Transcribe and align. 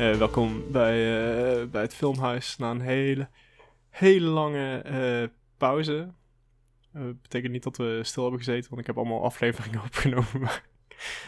Eh, 0.00 0.14
welkom 0.14 0.72
bij, 0.72 0.92
eh, 1.60 1.66
bij 1.66 1.82
het 1.82 1.94
Filmhuis 1.94 2.56
na 2.56 2.70
een 2.70 2.80
hele, 2.80 3.28
hele 3.88 4.26
lange 4.26 4.78
eh, 4.78 5.28
pauze. 5.56 6.12
Dat 6.92 7.22
betekent 7.22 7.52
niet 7.52 7.62
dat 7.62 7.76
we 7.76 8.00
stil 8.02 8.22
hebben 8.22 8.40
gezeten, 8.40 8.68
want 8.68 8.80
ik 8.80 8.86
heb 8.86 8.96
allemaal 8.96 9.24
afleveringen 9.24 9.82
opgenomen. 9.88 10.40
Maar 10.40 10.64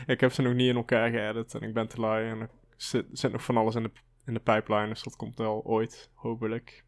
ik 0.07 0.21
heb 0.21 0.33
ze 0.33 0.43
nog 0.43 0.55
niet 0.55 0.69
in 0.69 0.77
elkaar 0.77 1.11
geëdit 1.11 1.55
en 1.55 1.61
ik 1.61 1.75
ben 1.75 1.89
te 1.89 2.01
lui. 2.01 2.31
En 2.31 2.41
er 2.41 2.51
zit, 2.77 3.07
zit 3.13 3.33
nog 3.33 3.45
van 3.45 3.57
alles 3.57 3.75
in 3.75 3.83
de, 3.83 3.91
in 4.27 4.35
de 4.35 4.41
pipeline, 4.41 4.89
dus 4.89 5.03
dat 5.03 5.17
komt 5.17 5.39
wel 5.39 5.65
ooit, 5.65 6.11
hopelijk. 6.15 6.85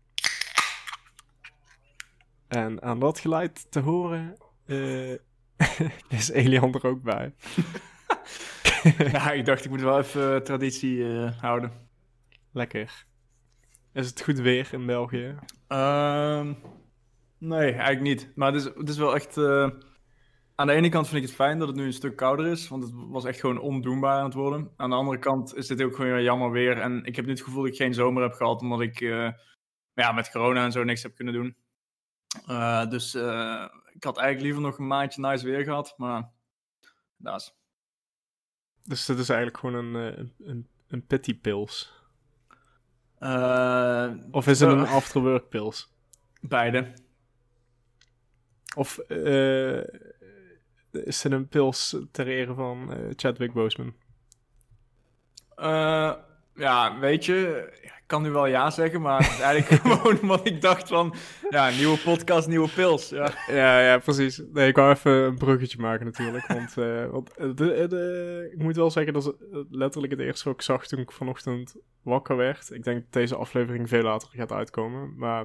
En 2.48 2.82
aan 2.82 2.98
dat 2.98 3.18
geluid 3.18 3.70
te 3.70 3.80
horen 3.80 4.36
is 6.08 6.28
Elian 6.30 6.74
er 6.74 6.86
ook 6.86 7.02
bij. 7.02 7.34
ja, 9.12 9.32
ik 9.32 9.44
dacht 9.44 9.64
ik 9.64 9.70
moet 9.70 9.80
wel 9.80 9.98
even 9.98 10.34
eh, 10.34 10.40
traditie 10.40 11.04
eh, 11.04 11.40
houden. 11.40 11.72
Lekker. 12.52 13.06
Is 13.92 14.06
het 14.06 14.22
goed 14.22 14.38
weer 14.38 14.68
in 14.72 14.86
België? 14.86 15.34
Ehm, 15.68 16.52
nee, 17.38 17.72
eigenlijk 17.72 18.00
niet. 18.00 18.32
Maar 18.34 18.52
het 18.52 18.62
is, 18.62 18.70
het 18.74 18.88
is 18.88 18.96
wel 18.96 19.14
echt... 19.14 19.36
eh, 19.36 19.68
aan 20.54 20.66
de 20.66 20.72
ene 20.72 20.88
kant 20.88 21.08
vind 21.08 21.22
ik 21.22 21.26
het 21.26 21.36
fijn 21.36 21.58
dat 21.58 21.68
het 21.68 21.76
nu 21.76 21.84
een 21.84 21.92
stuk 21.92 22.16
kouder 22.16 22.46
is, 22.46 22.68
want 22.68 22.82
het 22.82 22.92
was 22.94 23.24
echt 23.24 23.40
gewoon 23.40 23.60
ondoenbaar 23.60 24.18
aan 24.18 24.24
het 24.24 24.34
worden. 24.34 24.70
Aan 24.76 24.90
de 24.90 24.96
andere 24.96 25.18
kant 25.18 25.56
is 25.56 25.66
dit 25.66 25.82
ook 25.82 25.94
gewoon 25.96 26.10
weer 26.10 26.22
jammer 26.22 26.50
weer. 26.50 26.78
En 26.78 27.04
ik 27.04 27.16
heb 27.16 27.26
niet 27.26 27.38
het 27.38 27.46
gevoel 27.46 27.62
dat 27.62 27.72
ik 27.72 27.78
geen 27.78 27.94
zomer 27.94 28.22
heb 28.22 28.32
gehad, 28.32 28.60
omdat 28.60 28.80
ik 28.80 28.98
ja, 29.94 30.12
met 30.12 30.30
corona 30.30 30.64
en 30.64 30.72
zo 30.72 30.84
niks 30.84 31.02
heb 31.02 31.14
kunnen 31.14 31.34
doen. 31.34 31.56
Dus 32.90 33.14
ik 33.92 34.04
had 34.04 34.18
eigenlijk 34.18 34.40
liever 34.40 34.62
nog 34.62 34.78
een 34.78 34.86
maandje 34.86 35.20
nice 35.20 35.46
weer 35.46 35.64
gehad, 35.64 35.94
maar 35.96 36.30
dat 37.16 37.40
is... 37.40 37.63
Dus 38.84 39.06
dit 39.06 39.18
is 39.18 39.28
eigenlijk 39.28 39.58
gewoon 39.58 39.74
een, 39.74 40.12
eh, 40.12 40.24
een, 40.46 40.68
een, 40.88 41.06
pity 41.06 41.38
pills. 41.38 41.92
Eh, 43.18 44.10
Of 44.30 44.46
is 44.46 44.60
het 44.60 44.70
een 44.70 44.86
afterwork 44.86 45.48
pills? 45.48 45.92
Beide. 46.40 46.92
Of 48.76 48.98
eh, 48.98 49.78
is 50.90 51.22
het 51.22 51.32
een 51.32 51.48
pils 51.48 51.96
ter 52.10 52.26
ere 52.26 52.54
van 52.54 52.90
Chadwick 53.16 53.52
Boseman? 53.52 53.94
Ja, 56.54 56.98
weet 56.98 57.24
je, 57.24 57.68
kan 58.14 58.22
nu 58.22 58.30
wel 58.30 58.46
ja 58.46 58.70
zeggen, 58.70 59.00
maar 59.00 59.18
het 59.22 59.30
is 59.32 59.40
eigenlijk 59.40 59.82
gewoon 59.82 60.20
omdat 60.20 60.46
ik 60.46 60.60
dacht 60.60 60.88
van, 60.88 61.14
ja, 61.50 61.70
nieuwe 61.70 61.98
podcast, 61.98 62.48
nieuwe 62.48 62.68
pils. 62.68 63.08
Ja. 63.08 63.30
Ja, 63.46 63.80
ja, 63.80 63.98
precies. 63.98 64.42
Nee, 64.52 64.68
ik 64.68 64.76
wou 64.76 64.90
even 64.92 65.12
een 65.12 65.34
bruggetje 65.38 65.78
maken 65.78 66.04
natuurlijk. 66.04 66.46
Want, 66.46 66.78
eh, 66.78 67.06
want 67.10 67.34
eh, 67.36 67.46
de, 67.54 67.86
de- 67.88 68.48
ik 68.52 68.62
moet 68.62 68.76
wel 68.76 68.90
zeggen, 68.90 69.12
dat 69.12 69.22
is 69.26 69.28
eh, 69.52 69.58
letterlijk 69.70 70.12
het 70.12 70.20
eerste 70.22 70.44
wat 70.44 70.54
ik 70.54 70.62
zag 70.62 70.86
toen 70.86 70.98
ik 70.98 71.12
vanochtend 71.12 71.76
wakker 72.02 72.36
werd. 72.36 72.70
Ik 72.70 72.84
denk 72.84 73.02
dat 73.02 73.12
deze 73.12 73.36
aflevering 73.36 73.88
veel 73.88 74.02
later 74.02 74.28
gaat 74.32 74.52
uitkomen. 74.52 75.14
Maar, 75.16 75.44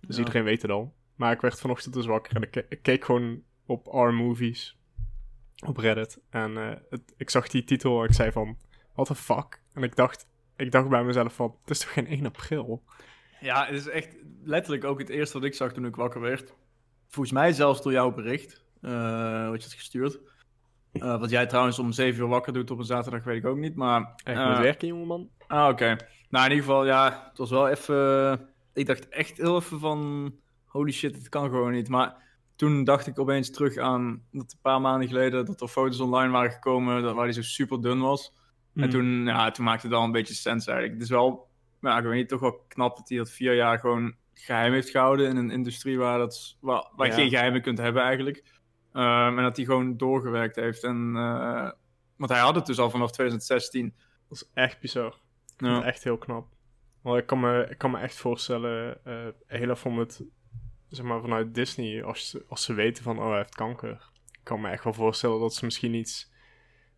dus 0.00 0.16
Ja. 0.16 0.22
iedereen 0.22 0.44
weet 0.44 0.62
het 0.62 0.70
al. 0.70 0.94
Maar 1.14 1.32
ik 1.32 1.40
werd 1.40 1.60
vanochtend 1.60 1.94
dus 1.94 2.06
wakker 2.06 2.36
en 2.36 2.42
ik, 2.42 2.50
ke- 2.50 2.66
ik 2.68 2.82
keek 2.82 3.04
gewoon 3.04 3.42
op 3.66 3.86
R-movies 3.86 4.78
op 5.66 5.76
Reddit. 5.76 6.20
En 6.30 6.56
eh, 6.56 6.76
het, 6.90 7.02
ik 7.16 7.30
zag 7.30 7.48
die 7.48 7.64
titel 7.64 7.98
en 8.02 8.08
ik 8.08 8.14
zei 8.14 8.32
van, 8.32 8.56
what 8.94 9.06
the 9.06 9.14
fuck? 9.14 9.62
En 9.74 9.82
ik 9.82 9.96
dacht, 9.96 10.26
ik 10.58 10.72
dacht 10.72 10.88
bij 10.88 11.04
mezelf 11.04 11.34
van, 11.34 11.54
het 11.60 11.70
is 11.70 11.78
toch 11.78 11.92
geen 11.92 12.06
1 12.06 12.26
april? 12.26 12.82
ja, 13.40 13.66
het 13.66 13.74
is 13.74 13.88
echt 13.88 14.16
letterlijk 14.44 14.84
ook 14.84 14.98
het 14.98 15.08
eerste 15.08 15.38
wat 15.38 15.46
ik 15.46 15.54
zag 15.54 15.72
toen 15.72 15.86
ik 15.86 15.96
wakker 15.96 16.20
werd. 16.20 16.54
Volgens 17.08 17.34
mij 17.34 17.52
zelfs 17.52 17.82
door 17.82 17.92
jouw 17.92 18.12
bericht, 18.12 18.64
eh, 18.80 19.48
wat 19.48 19.62
je 19.62 19.68
had 19.68 19.72
gestuurd. 19.72 20.18
Eh, 20.92 21.20
wat 21.20 21.30
jij 21.30 21.46
trouwens 21.46 21.78
om 21.78 21.92
7 21.92 22.20
uur 22.20 22.28
wakker 22.28 22.52
doet 22.52 22.70
op 22.70 22.78
een 22.78 22.84
zaterdag, 22.84 23.24
weet 23.24 23.36
ik 23.36 23.46
ook 23.46 23.56
niet, 23.56 23.76
maar... 23.76 24.00
Ik 24.00 24.34
eh, 24.34 24.48
moet 24.48 24.58
werken, 24.58 24.88
jongeman. 24.88 25.30
Ah, 25.46 25.68
oké. 25.68 25.96
Nou, 26.28 26.44
in 26.44 26.50
ieder 26.50 26.66
geval, 26.66 26.86
ja, 26.86 27.26
het 27.28 27.38
was 27.38 27.50
wel 27.50 27.68
even... 27.68 28.48
Ik 28.74 28.86
dacht 28.86 29.08
echt 29.08 29.36
heel 29.36 29.56
even 29.56 29.78
van... 29.78 30.32
Holy 30.66 30.92
shit, 30.92 31.16
het 31.16 31.28
kan 31.28 31.48
gewoon 31.48 31.72
niet. 31.72 31.88
Maar 31.88 32.16
toen 32.56 32.84
dacht 32.84 33.06
ik 33.06 33.18
opeens 33.18 33.50
terug 33.50 33.76
aan... 33.76 34.22
Dat 34.30 34.52
een 34.52 34.58
paar 34.62 34.80
maanden 34.80 35.08
geleden 35.08 35.46
dat 35.46 35.60
er 35.60 35.68
foto's 35.68 36.00
online 36.00 36.32
waren 36.32 36.50
gekomen... 36.50 37.02
Dat, 37.02 37.14
waar 37.14 37.24
hij 37.24 37.32
zo 37.32 37.42
super 37.42 37.82
dun 37.82 38.00
was. 38.00 38.32
En 38.78 38.84
Mm. 38.84 38.90
toen, 38.90 39.24
ja, 39.26 39.50
toen 39.50 39.64
maakte 39.64 39.86
het 39.86 39.96
al 39.96 40.04
een 40.04 40.12
beetje 40.12 40.34
sens 40.34 40.66
eigenlijk. 40.66 40.94
Het 40.98 41.02
is 41.04 41.10
wel, 41.14 41.48
ja, 41.80 41.98
ik 41.98 42.04
weet 42.04 42.14
niet, 42.14 42.28
toch 42.28 42.40
wel 42.40 42.64
knap 42.68 42.96
dat 42.96 43.08
hij 43.08 43.18
dat 43.18 43.30
vier 43.30 43.54
jaar 43.54 43.78
gewoon 43.78 44.14
geheim 44.34 44.72
heeft 44.72 44.90
gehouden... 44.90 45.28
in 45.28 45.36
een 45.36 45.50
industrie 45.50 45.98
waar, 45.98 46.18
dat, 46.18 46.56
waar, 46.60 46.88
waar 46.96 47.06
je 47.06 47.12
Ja. 47.12 47.18
geen 47.18 47.30
geheimen 47.30 47.62
kunt 47.62 47.78
hebben 47.78 48.02
eigenlijk. 48.02 48.44
Ehm, 48.92 49.36
en 49.38 49.42
dat 49.42 49.56
hij 49.56 49.64
gewoon 49.64 49.96
doorgewerkt 49.96 50.56
heeft. 50.56 50.84
En, 50.84 51.12
eh, 51.16 51.70
want 52.16 52.30
hij 52.30 52.40
had 52.40 52.54
het 52.54 52.66
dus 52.66 52.78
al 52.78 52.90
vanaf 52.90 53.10
2016. 53.12 53.94
Dat 54.28 54.38
is 54.42 54.50
echt 54.54 54.80
bizar. 54.80 55.14
Ja. 55.56 55.82
echt 55.82 56.04
heel 56.04 56.18
knap. 56.18 56.46
Want 57.02 57.18
ik 57.18 57.26
kan 57.26 57.40
me, 57.40 57.66
ik 57.70 57.78
kan 57.78 57.90
me 57.90 57.98
echt 57.98 58.14
voorstellen, 58.16 59.04
eh 59.04 59.26
heel 59.46 59.68
erg 59.68 59.78
van 59.78 59.98
het, 59.98 60.24
zeg 60.88 61.04
maar, 61.04 61.20
vanuit 61.20 61.54
Disney, 61.54 62.04
als 62.04 62.30
ze, 62.30 62.44
als 62.48 62.64
ze 62.64 62.74
weten 62.74 63.02
van, 63.02 63.18
oh, 63.18 63.28
hij 63.28 63.36
heeft 63.36 63.54
kanker. 63.54 64.10
Ik 64.32 64.40
kan 64.42 64.60
me 64.60 64.68
echt 64.68 64.84
wel 64.84 64.92
voorstellen 64.92 65.40
dat 65.40 65.54
ze 65.54 65.64
misschien 65.64 65.94
iets 65.94 66.32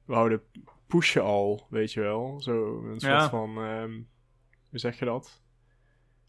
wouden 0.04 0.42
pushen 0.90 1.22
al, 1.22 1.66
weet 1.70 1.92
je 1.92 2.00
wel. 2.00 2.40
Zo, 2.42 2.82
een 2.84 3.00
soort 3.00 3.12
Ja. 3.12 3.28
van, 3.28 3.62
ehm, 3.62 3.92
hoe 4.68 4.78
zeg 4.78 4.98
je 4.98 5.04
dat? 5.04 5.42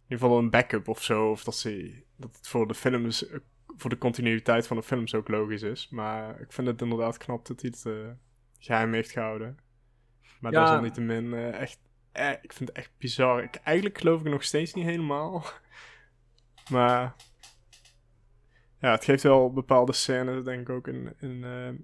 In 0.07 0.17
ieder 0.17 0.25
geval 0.27 0.37
een 0.37 0.49
backup 0.49 0.87
of 0.87 1.03
zo. 1.03 1.29
Of 1.31 1.43
dat, 1.43 1.55
ze, 1.55 2.03
dat 2.17 2.35
het 2.35 2.47
voor 2.47 2.67
de 2.67 2.73
films, 2.73 3.27
eh, 3.27 3.37
voor 3.77 3.89
de 3.89 3.97
continuïteit 3.97 4.67
van 4.67 4.77
de 4.77 4.83
films 4.83 5.15
ook 5.15 5.27
logisch 5.27 5.61
is. 5.61 5.89
Maar 5.89 6.39
ik 6.41 6.51
vind 6.51 6.67
het 6.67 6.81
inderdaad 6.81 7.17
knap 7.17 7.45
dat 7.47 7.61
hij 7.61 7.71
het 7.73 7.85
eh, 7.85 8.09
geheim 8.59 8.93
heeft 8.93 9.11
gehouden. 9.11 9.57
Maar 10.39 10.51
Ja. 10.51 10.59
desalniettemin 10.63 11.33
eh, 11.33 11.59
echt, 11.61 11.79
eh, 12.11 12.31
ik 12.41 12.53
vind 12.53 12.69
het 12.69 12.77
echt 12.77 12.91
bizar. 12.97 13.43
Ik, 13.43 13.55
eigenlijk 13.55 13.97
geloof 13.97 14.19
ik 14.21 14.31
nog 14.31 14.43
steeds 14.43 14.73
niet 14.73 14.85
helemaal. 14.85 15.43
maar 16.71 17.15
ja, 18.81 18.91
het 18.91 19.03
geeft 19.03 19.23
wel 19.23 19.53
bepaalde 19.53 19.93
scènes, 19.93 20.43
denk 20.43 20.61
ik 20.61 20.69
ook 20.69 20.87
in, 20.87 21.13
in, 21.19 21.43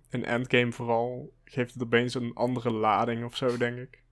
in 0.09 0.25
Endgame 0.25 0.71
vooral. 0.71 1.33
Geeft 1.45 1.73
het 1.73 1.83
opeens 1.83 2.13
een 2.13 2.31
andere 2.33 2.71
lading 2.71 3.25
of 3.25 3.35
zo, 3.35 3.57
denk 3.57 3.77
ik. 3.77 4.03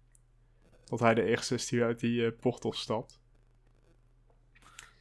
Dat 0.86 1.00
hij 1.00 1.14
de 1.14 1.24
eerste 1.24 1.54
is 1.56 1.68
die 1.68 1.84
uit 1.84 2.00
die 2.00 2.26
eh, 2.26 2.32
portal 2.40 2.74
stapt. 2.74 3.20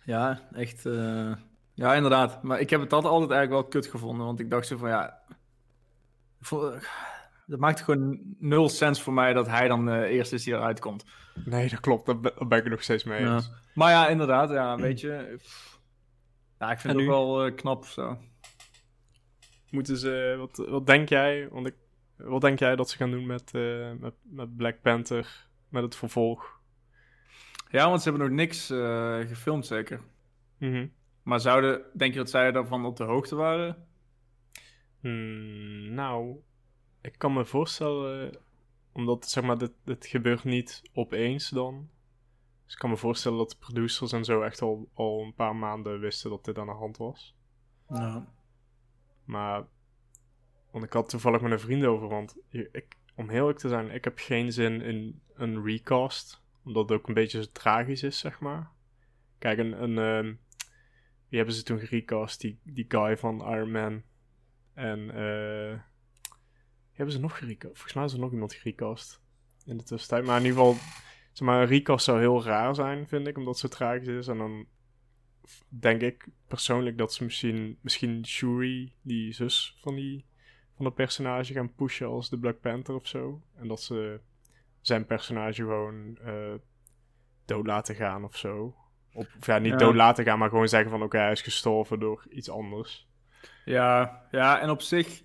Ja, 0.05 0.41
echt. 0.53 0.87
eh, 0.87 1.33
Ja, 1.75 1.95
inderdaad. 1.95 2.43
Maar 2.43 2.61
ik 2.61 2.71
heb 2.71 2.81
het 2.81 2.93
altijd 2.93 3.12
altijd 3.12 3.31
eigenlijk 3.31 3.62
wel 3.62 3.71
kut 3.81 3.91
gevonden. 3.91 4.27
Want 4.27 4.41
ik 4.41 4.51
dacht 4.51 4.66
zo 4.66 4.77
van 4.77 4.89
ja. 4.89 5.22
Dat 7.47 7.59
maakt 7.59 7.81
gewoon 7.81 8.21
nul 8.39 8.69
sens 8.69 9.03
voor 9.03 9.12
mij 9.12 9.33
dat 9.33 9.47
hij 9.47 9.69
dan 9.69 9.87
de 9.87 10.06
eerste 10.06 10.34
is 10.34 10.45
die 10.45 10.55
eruit 10.55 10.81
komt. 10.81 11.05
Nee, 11.45 11.69
dat 11.69 11.81
klopt. 11.81 12.06
Daar 12.06 12.21
ben, 12.21 12.59
ik 12.59 12.65
er 12.65 12.71
nog 12.71 12.83
steeds 12.83 13.05
mee 13.05 13.21
Ja. 13.21 13.41
Maar 13.75 13.91
ja, 13.91 14.09
inderdaad. 14.09 14.51
Ja, 14.51 14.77
weet 14.77 15.01
je. 15.01 15.34
pff. 15.37 15.74
Ja, 16.65 16.71
ik 16.71 16.79
vind 16.79 16.95
En 16.95 17.01
het 17.01 17.09
ook 17.09 17.15
nu? 17.15 17.25
wel 17.25 17.47
eh, 17.47 17.55
knap 17.55 17.79
of 17.79 17.89
zo. 17.89 18.19
Moeten 19.71 19.97
ze, 19.97 20.35
wat, 20.39 20.57
wat 20.69 20.87
denk 20.87 21.09
jij? 21.09 21.49
Want 21.49 21.67
ik, 21.67 21.75
wat 22.17 22.41
denk 22.41 22.59
jij 22.59 22.77
dat 22.77 22.91
ze 22.91 22.97
gaan 22.97 23.11
doen 23.11 23.27
met, 23.27 23.55
eh, 23.55 23.93
met, 23.99 24.15
met 24.23 24.57
Black 24.57 24.81
Panther, 24.81 25.49
met 25.69 25.83
het 25.83 25.97
vervolg? 25.97 26.61
Ja, 27.71 27.89
want 27.89 28.03
ze 28.03 28.09
hebben 28.09 28.29
nog 28.29 28.37
niks 28.37 28.71
eh, 28.71 29.19
gefilmd, 29.19 29.67
zeker. 29.67 30.01
Mhm. 30.59 30.87
Maar 31.23 31.41
zouden, 31.41 31.83
denk 31.93 32.13
je 32.13 32.19
dat 32.19 32.31
zij 32.31 32.53
daarvan 32.53 32.85
op 32.85 32.97
de 32.97 33.05
hoogte 33.05 33.34
waren? 33.34 33.87
Hmm, 35.01 35.95
nou, 35.95 36.37
ik 37.03 37.19
kan 37.19 37.33
me 37.33 37.45
voorstellen, 37.45 38.39
omdat 38.93 39.28
zeg 39.28 39.45
maar, 39.45 39.59
dit, 39.59 39.72
dit 39.84 40.07
gebeurt 40.07 40.45
niet 40.45 40.83
opeens 40.93 41.49
dan. 41.49 41.89
Dus 42.65 42.72
ik 42.72 42.78
kan 42.78 42.91
me 42.91 42.97
voorstellen 42.97 43.39
dat 43.39 43.51
de 43.51 43.57
producers 43.57 44.13
en 44.13 44.25
zo 44.25 44.43
echt 44.43 44.63
al, 44.63 44.89
al 44.95 45.22
een 45.22 45.34
paar 45.34 45.57
maanden 45.57 46.01
wisten 46.01 46.31
dat 46.31 46.45
dit 46.45 46.59
aan 46.59 46.66
de 46.66 46.72
hand 46.72 46.97
was. 46.97 47.37
Ja. 47.89 48.33
Maar, 49.25 49.66
want 50.71 50.84
ik 50.84 50.93
had 50.93 51.09
toevallig 51.09 51.41
met 51.41 51.53
een 51.53 51.61
vriend 51.61 51.84
over, 51.84 52.09
want 52.09 52.37
ik, 52.49 52.97
om 53.15 53.28
heel 53.28 53.41
eerlijk 53.41 53.59
te 53.59 53.69
zijn, 53.69 53.91
ik 53.91 54.05
heb 54.05 54.19
geen 54.19 54.53
zin 54.53 54.81
in 54.83 55.21
een 55.34 55.65
recast. 55.65 56.43
Omdat 56.65 56.89
het 56.89 56.99
ook 56.99 57.09
een 57.09 57.15
beetje 57.15 57.43
zo 57.43 57.51
tragisch 57.53 58.03
is, 58.03 58.19
zeg 58.19 58.41
maar. 58.41 58.71
Kijk, 59.39 59.59
een, 59.59 59.83
een 59.83 59.99
ehm, 59.99 60.34
wie 61.28 61.39
hebben 61.39 61.55
ze 61.55 61.63
toen 61.63 61.78
gerecast? 61.78 62.41
Die, 62.41 62.60
die 62.63 62.84
guy 62.89 63.17
van 63.17 63.51
Iron 63.53 63.71
Man. 63.71 64.03
En, 64.75 65.10
eh, 65.10 65.81
wie 66.89 66.97
hebben 66.97 67.15
ze 67.15 67.21
nog 67.21 67.39
gerecast? 67.39 67.75
Volgens 67.75 67.95
mij 67.95 68.05
is 68.05 68.13
er 68.13 68.19
nog 68.19 68.33
iemand 68.33 68.55
gerecast 68.55 69.21
in 69.65 69.77
de 69.77 69.84
tussentijd. 69.84 70.25
Maar 70.25 70.39
in 70.39 70.45
ieder 70.47 70.59
geval, 70.59 70.77
zeg 71.34 71.48
maar, 71.48 71.60
een 71.60 71.66
recast 71.69 72.04
zou 72.04 72.19
heel 72.19 72.45
raar 72.45 72.75
zijn, 72.75 73.09
vind 73.09 73.27
ik, 73.27 73.36
omdat 73.36 73.59
zo 73.59 73.69
tragisch 73.69 74.07
is. 74.09 74.28
En 74.28 74.39
dan 74.39 74.66
denk 75.69 76.01
ik 76.01 76.27
persoonlijk 76.48 76.98
dat 76.98 77.13
ze 77.15 77.25
misschien, 77.25 77.78
misschien 77.81 78.27
Shuri, 78.27 78.95
die 79.03 79.33
zus 79.33 79.77
van, 79.81 79.95
die, 79.95 80.25
van 80.77 80.84
het 80.84 80.95
personage, 80.95 81.53
gaan 81.53 81.75
pushen 81.75 82.07
als 82.07 82.31
de 82.31 82.39
Black 82.39 82.60
Panther 82.60 82.95
of 82.95 83.07
zo. 83.07 83.42
En 83.54 83.69
dat 83.69 83.81
ze 83.83 84.21
zijn 84.81 85.07
personage 85.07 85.54
gewoon 85.63 86.19
eh, 86.25 86.54
dood 87.45 87.66
laten 87.66 87.95
gaan 87.95 88.25
of 88.25 88.36
zo. 88.36 88.75
Op, 89.13 89.27
of 89.39 89.47
ja, 89.47 89.59
niet 89.59 89.72
Ja. 89.72 89.78
dood 89.78 89.95
laten 89.95 90.25
gaan, 90.25 90.39
maar 90.39 90.48
gewoon 90.48 90.69
zeggen 90.69 90.91
van 90.91 91.03
oké, 91.03 91.19
hij 91.19 91.33
is 91.33 91.42
gestorven 91.42 92.01
door 92.01 92.27
iets 92.31 92.51
anders. 92.51 93.09
Ja, 93.65 94.22
ja, 94.31 94.60
en 94.60 94.71
op 94.71 94.81
zich. 94.83 95.22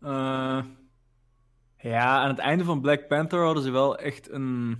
eh, 0.00 0.64
ja, 1.78 2.18
aan 2.18 2.28
het 2.28 2.38
einde 2.38 2.64
van 2.64 2.80
Black 2.80 3.06
Panther 3.08 3.44
hadden 3.44 3.62
ze 3.62 3.70
wel 3.70 3.98
echt 3.98 4.30
een. 4.30 4.78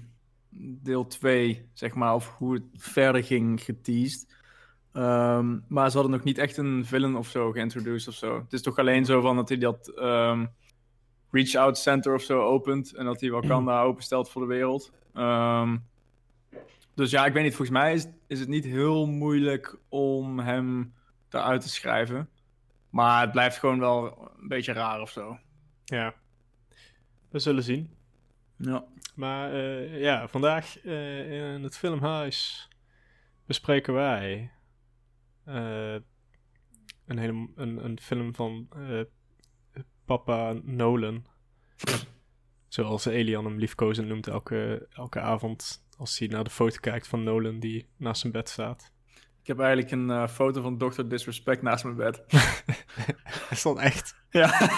Deel 0.58 1.06
2, 1.06 1.68
zeg 1.72 1.94
maar, 1.94 2.14
of 2.14 2.36
hoe 2.38 2.54
het 2.54 2.64
verder 2.74 3.24
ging 3.24 3.62
geteased. 3.62 4.34
Ehm, 4.92 5.58
maar 5.68 5.90
ze 5.90 5.96
hadden 5.96 6.16
nog 6.16 6.24
niet 6.24 6.38
echt 6.38 6.56
een 6.56 6.84
villain 6.84 7.16
of 7.16 7.28
zo 7.28 7.52
geïntroduced 7.52 8.08
of 8.08 8.14
zo. 8.14 8.38
Het 8.38 8.52
is 8.52 8.62
toch 8.62 8.78
alleen 8.78 9.04
zo 9.04 9.20
van 9.20 9.36
dat 9.36 9.48
hij 9.48 9.58
dat 9.58 9.88
ehm, 9.88 10.46
Reach 11.30 11.54
Out 11.54 11.78
Center 11.78 12.14
of 12.14 12.22
zo 12.22 12.42
opent 12.42 12.94
en 12.94 13.04
dat 13.04 13.20
hij 13.20 13.30
Wakanda 13.30 13.80
openstelt 13.88 14.30
voor 14.30 14.42
de 14.42 14.48
wereld. 14.48 14.92
Ehm, 15.14 15.76
dus 16.94 17.10
ja, 17.10 17.26
ik 17.26 17.32
weet 17.32 17.42
niet, 17.42 17.54
volgens 17.54 17.78
mij 17.78 17.94
is, 17.94 18.06
is 18.26 18.40
het 18.40 18.48
niet 18.48 18.64
heel 18.64 19.06
moeilijk 19.06 19.78
om 19.88 20.38
hem 20.38 20.94
eruit 21.30 21.60
te 21.60 21.68
schrijven. 21.68 22.28
Maar 22.90 23.20
het 23.20 23.32
blijft 23.32 23.58
gewoon 23.58 23.78
wel 23.78 24.30
een 24.40 24.48
beetje 24.48 24.72
raar 24.72 25.00
of 25.00 25.10
zo. 25.10 25.38
Ja, 25.84 26.14
we 27.30 27.38
zullen 27.38 27.62
zien. 27.62 27.95
Ja. 28.56 28.84
Maar 29.14 29.52
eh, 29.52 30.00
ja, 30.00 30.28
vandaag 30.28 30.80
eh, 30.80 31.54
in 31.54 31.62
het 31.62 31.76
filmhuis 31.76 32.68
bespreken 33.46 33.94
wij 33.94 34.50
eh, 35.44 35.96
een, 37.06 37.18
hele, 37.18 37.48
een, 37.54 37.84
een 37.84 38.00
film 38.00 38.34
van 38.34 38.68
eh, 38.70 39.00
papa 40.04 40.52
Nolan. 40.62 41.26
Zoals 42.68 43.04
Elian 43.04 43.44
hem 43.44 43.58
liefkozend 43.58 44.08
noemt 44.08 44.26
elke, 44.26 44.88
elke 44.92 45.20
avond 45.20 45.84
als 45.98 46.18
hij 46.18 46.28
naar 46.28 46.44
de 46.44 46.50
foto 46.50 46.76
kijkt 46.80 47.08
van 47.08 47.22
Nolan 47.22 47.60
die 47.60 47.86
naast 47.96 48.20
zijn 48.20 48.32
bed 48.32 48.48
staat. 48.48 48.92
Ik 49.40 49.46
heb 49.46 49.60
eigenlijk 49.60 49.90
een 49.90 50.10
eh, 50.10 50.28
foto 50.28 50.62
van 50.62 50.78
Dr. 50.78 51.02
Disrespect 51.06 51.62
naast 51.62 51.84
mijn 51.84 51.96
bed. 51.96 52.24
Is 53.50 53.62
dat 53.62 53.78
echt? 53.78 54.16
ja, 54.30 54.68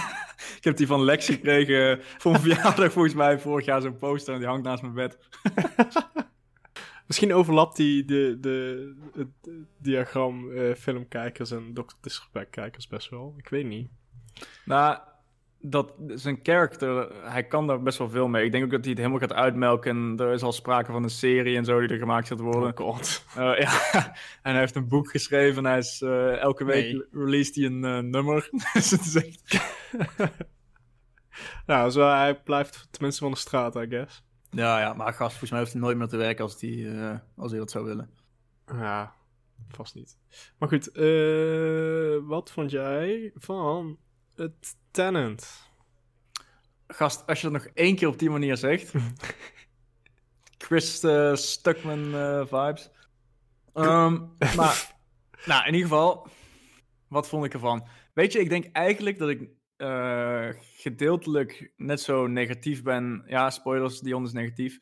ik 0.58 0.64
heb 0.64 0.76
die 0.76 0.86
van 0.86 1.04
Lex 1.04 1.26
gekregen 1.26 2.00
voor 2.02 2.30
mijn 2.30 2.42
verjaardag 2.42 2.92
volgens 2.92 3.14
mij 3.14 3.38
vorig 3.38 3.64
jaar 3.64 3.80
zo'n 3.80 3.98
poster 3.98 4.34
en 4.34 4.38
die 4.38 4.48
hangt 4.48 4.64
naast 4.64 4.82
mijn 4.82 4.94
bed. 4.94 5.18
Misschien 7.06 7.34
overlapt 7.34 7.76
die 7.76 8.04
de, 8.04 8.36
de, 8.40 8.94
het 9.12 9.28
diagram 9.78 10.50
eh, 10.50 10.74
filmkijkers 10.74 11.50
en 11.50 11.74
Dr. 11.74 11.94
Disrespect 12.00 12.50
kijkers 12.50 12.86
best 12.86 13.10
wel. 13.10 13.34
Ik 13.36 13.48
weet 13.48 13.66
niet. 13.66 13.88
Nou, 14.64 14.98
dat 15.60 15.92
zijn 16.06 16.42
karakter, 16.42 17.12
hij 17.22 17.46
kan 17.46 17.66
daar 17.66 17.82
best 17.82 17.98
wel 17.98 18.10
veel 18.10 18.28
mee. 18.28 18.44
Ik 18.44 18.52
denk 18.52 18.64
ook 18.64 18.70
dat 18.70 18.80
hij 18.80 18.90
het 18.90 18.98
helemaal 18.98 19.20
gaat 19.20 19.32
uitmelken. 19.32 19.90
En 19.90 20.26
er 20.26 20.32
is 20.32 20.42
al 20.42 20.52
sprake 20.52 20.92
van 20.92 21.02
een 21.02 21.10
serie 21.10 21.56
en 21.56 21.64
zo 21.64 21.80
die 21.80 21.88
er 21.88 21.98
gemaakt 21.98 22.28
gaat 22.28 22.40
worden. 22.40 22.78
Oh 22.78 22.86
god. 22.86 23.24
Eh, 23.36 23.58
ja, 23.64 23.92
en 24.42 24.50
hij 24.50 24.58
heeft 24.58 24.76
een 24.76 24.88
boek 24.88 25.10
geschreven. 25.10 25.64
En 25.64 25.70
hij 25.70 25.78
is, 25.78 26.02
eh, 26.02 26.36
elke 26.38 26.64
week 26.64 26.92
Nee. 26.92 27.06
released 27.10 27.54
hij 27.54 27.64
een 27.64 27.84
eh, 27.84 27.98
nummer. 27.98 28.48
dus 28.72 28.90
het 28.90 29.00
is 29.00 29.14
echt... 29.16 29.72
nou, 31.66 31.90
zo, 31.90 32.08
hij 32.08 32.42
blijft 32.42 32.88
tenminste 32.90 33.22
van 33.22 33.32
de 33.32 33.38
straat, 33.38 33.76
I 33.76 33.86
guess. 33.88 34.26
Ja, 34.50 34.80
ja, 34.80 34.92
maar 34.92 35.12
gast, 35.12 35.30
volgens 35.30 35.50
mij 35.50 35.60
hoeft 35.60 35.72
hij 35.72 35.80
nooit 35.80 35.96
meer 35.96 36.06
te 36.06 36.16
werken 36.16 36.44
als 36.44 36.60
hij, 36.60 36.98
eh, 36.98 37.18
als 37.36 37.50
hij 37.50 37.60
dat 37.60 37.70
zou 37.70 37.84
willen. 37.84 38.10
Ja, 38.66 39.14
vast 39.68 39.94
niet. 39.94 40.18
Maar 40.58 40.68
goed, 40.68 40.90
eh, 40.92 42.28
wat 42.28 42.50
vond 42.50 42.70
jij 42.70 43.32
van 43.34 43.98
het 44.38 44.76
Tenant? 44.90 45.66
Gast, 46.86 47.26
als 47.26 47.40
je 47.40 47.50
dat 47.50 47.62
nog 47.62 47.72
één 47.74 47.96
keer 47.96 48.08
op 48.08 48.18
die 48.18 48.30
manier 48.30 48.56
zegt. 48.56 48.92
Chris 50.64 51.02
eh, 51.02 51.34
Stuckman 51.34 52.14
eh, 52.14 52.46
vibes. 52.46 52.90
Ehm, 53.72 54.18
maar, 54.56 54.94
nou, 55.44 55.66
in 55.66 55.74
ieder 55.74 55.88
geval, 55.88 56.28
wat 57.08 57.28
vond 57.28 57.44
ik 57.44 57.52
ervan? 57.52 57.86
Weet 58.14 58.32
je, 58.32 58.40
ik 58.40 58.48
denk 58.48 58.64
eigenlijk 58.72 59.18
dat 59.18 59.28
ik 59.28 59.48
eh, 59.76 60.48
gedeeltelijk 60.58 61.72
net 61.76 62.00
zo 62.00 62.26
negatief 62.26 62.82
ben. 62.82 63.24
Ja, 63.26 63.50
spoilers, 63.50 64.00
Dion 64.00 64.24
is 64.24 64.32
negatief. 64.32 64.78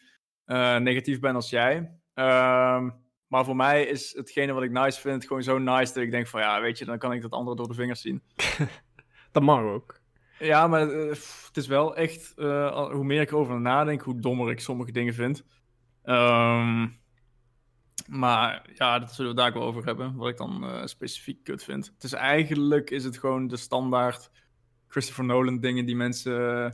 negatief 0.78 1.20
ben 1.20 1.34
als 1.34 1.50
jij. 1.50 1.98
Ehm, 2.14 2.90
maar 3.26 3.44
voor 3.44 3.56
mij 3.56 3.84
is 3.84 4.14
hetgene 4.16 4.52
wat 4.52 4.62
ik 4.62 4.70
nice 4.70 5.00
vind 5.00 5.26
gewoon 5.26 5.42
zo 5.42 5.58
nice 5.58 5.92
dat 5.92 6.02
ik 6.02 6.10
denk 6.10 6.26
van 6.26 6.40
ja, 6.40 6.60
weet 6.60 6.78
je, 6.78 6.84
dan 6.84 6.98
kan 6.98 7.12
ik 7.12 7.22
dat 7.22 7.30
andere 7.30 7.56
door 7.56 7.68
de 7.68 7.74
vingers 7.74 8.00
zien. 8.00 8.22
Dat 9.36 9.44
mag 9.44 9.62
ook. 9.62 10.00
Ja, 10.38 10.66
maar 10.66 10.90
eh, 10.90 11.08
het 11.46 11.56
is 11.56 11.66
wel 11.66 11.96
echt, 11.96 12.32
eh, 12.36 12.90
hoe 12.90 13.04
meer 13.04 13.20
ik 13.20 13.30
erover 13.30 13.60
nadenk, 13.60 14.02
hoe 14.02 14.20
dommer 14.20 14.50
ik 14.50 14.60
sommige 14.60 14.92
dingen 14.92 15.14
vind. 15.14 15.44
Ehm, 16.02 16.86
maar 18.08 18.70
ja, 18.74 18.98
dat 18.98 19.14
zullen 19.14 19.30
we 19.30 19.36
daar 19.36 19.48
ook 19.48 19.54
wel 19.54 19.62
over 19.62 19.84
hebben, 19.84 20.16
wat 20.16 20.28
ik 20.28 20.36
dan 20.36 20.64
eh, 20.64 20.84
specifiek 20.84 21.44
kut 21.44 21.64
vind. 21.64 21.86
Het 21.94 22.04
is 22.04 22.12
eigenlijk, 22.12 22.90
is 22.90 23.04
het 23.04 23.18
gewoon 23.18 23.46
de 23.46 23.56
standaard 23.56 24.30
Christopher 24.88 25.24
Nolan 25.24 25.60
dingen 25.60 25.86
die 25.86 25.96
mensen 25.96 26.70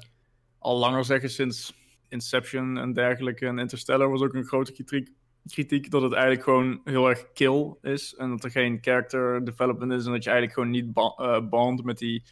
al 0.59 0.79
langer 0.79 1.05
zeggen 1.05 1.31
sinds 1.31 1.75
Inception 2.09 2.79
en 2.79 2.93
dergelijke. 2.93 3.47
En 3.47 3.59
Interstellar 3.59 4.11
was 4.11 4.21
ook 4.23 4.35
een 4.35 4.47
grote 4.47 4.73
kritiek, 4.73 5.11
kritiek 5.47 5.91
dat 5.91 6.03
het 6.03 6.13
eigenlijk 6.13 6.43
gewoon 6.45 6.81
heel 6.85 7.09
erg 7.09 7.33
kill 7.33 7.77
is. 7.81 8.15
En 8.15 8.31
dat 8.31 8.45
er 8.45 8.51
geen 8.51 8.79
character 8.81 9.45
development 9.45 9.93
is 9.93 10.07
en 10.07 10.13
dat 10.13 10.25
je 10.25 10.31
eigenlijk 10.31 10.59
gewoon 10.59 10.71
niet 10.71 10.93
ba- 10.93 11.83
met 11.83 11.99
die 11.99 12.23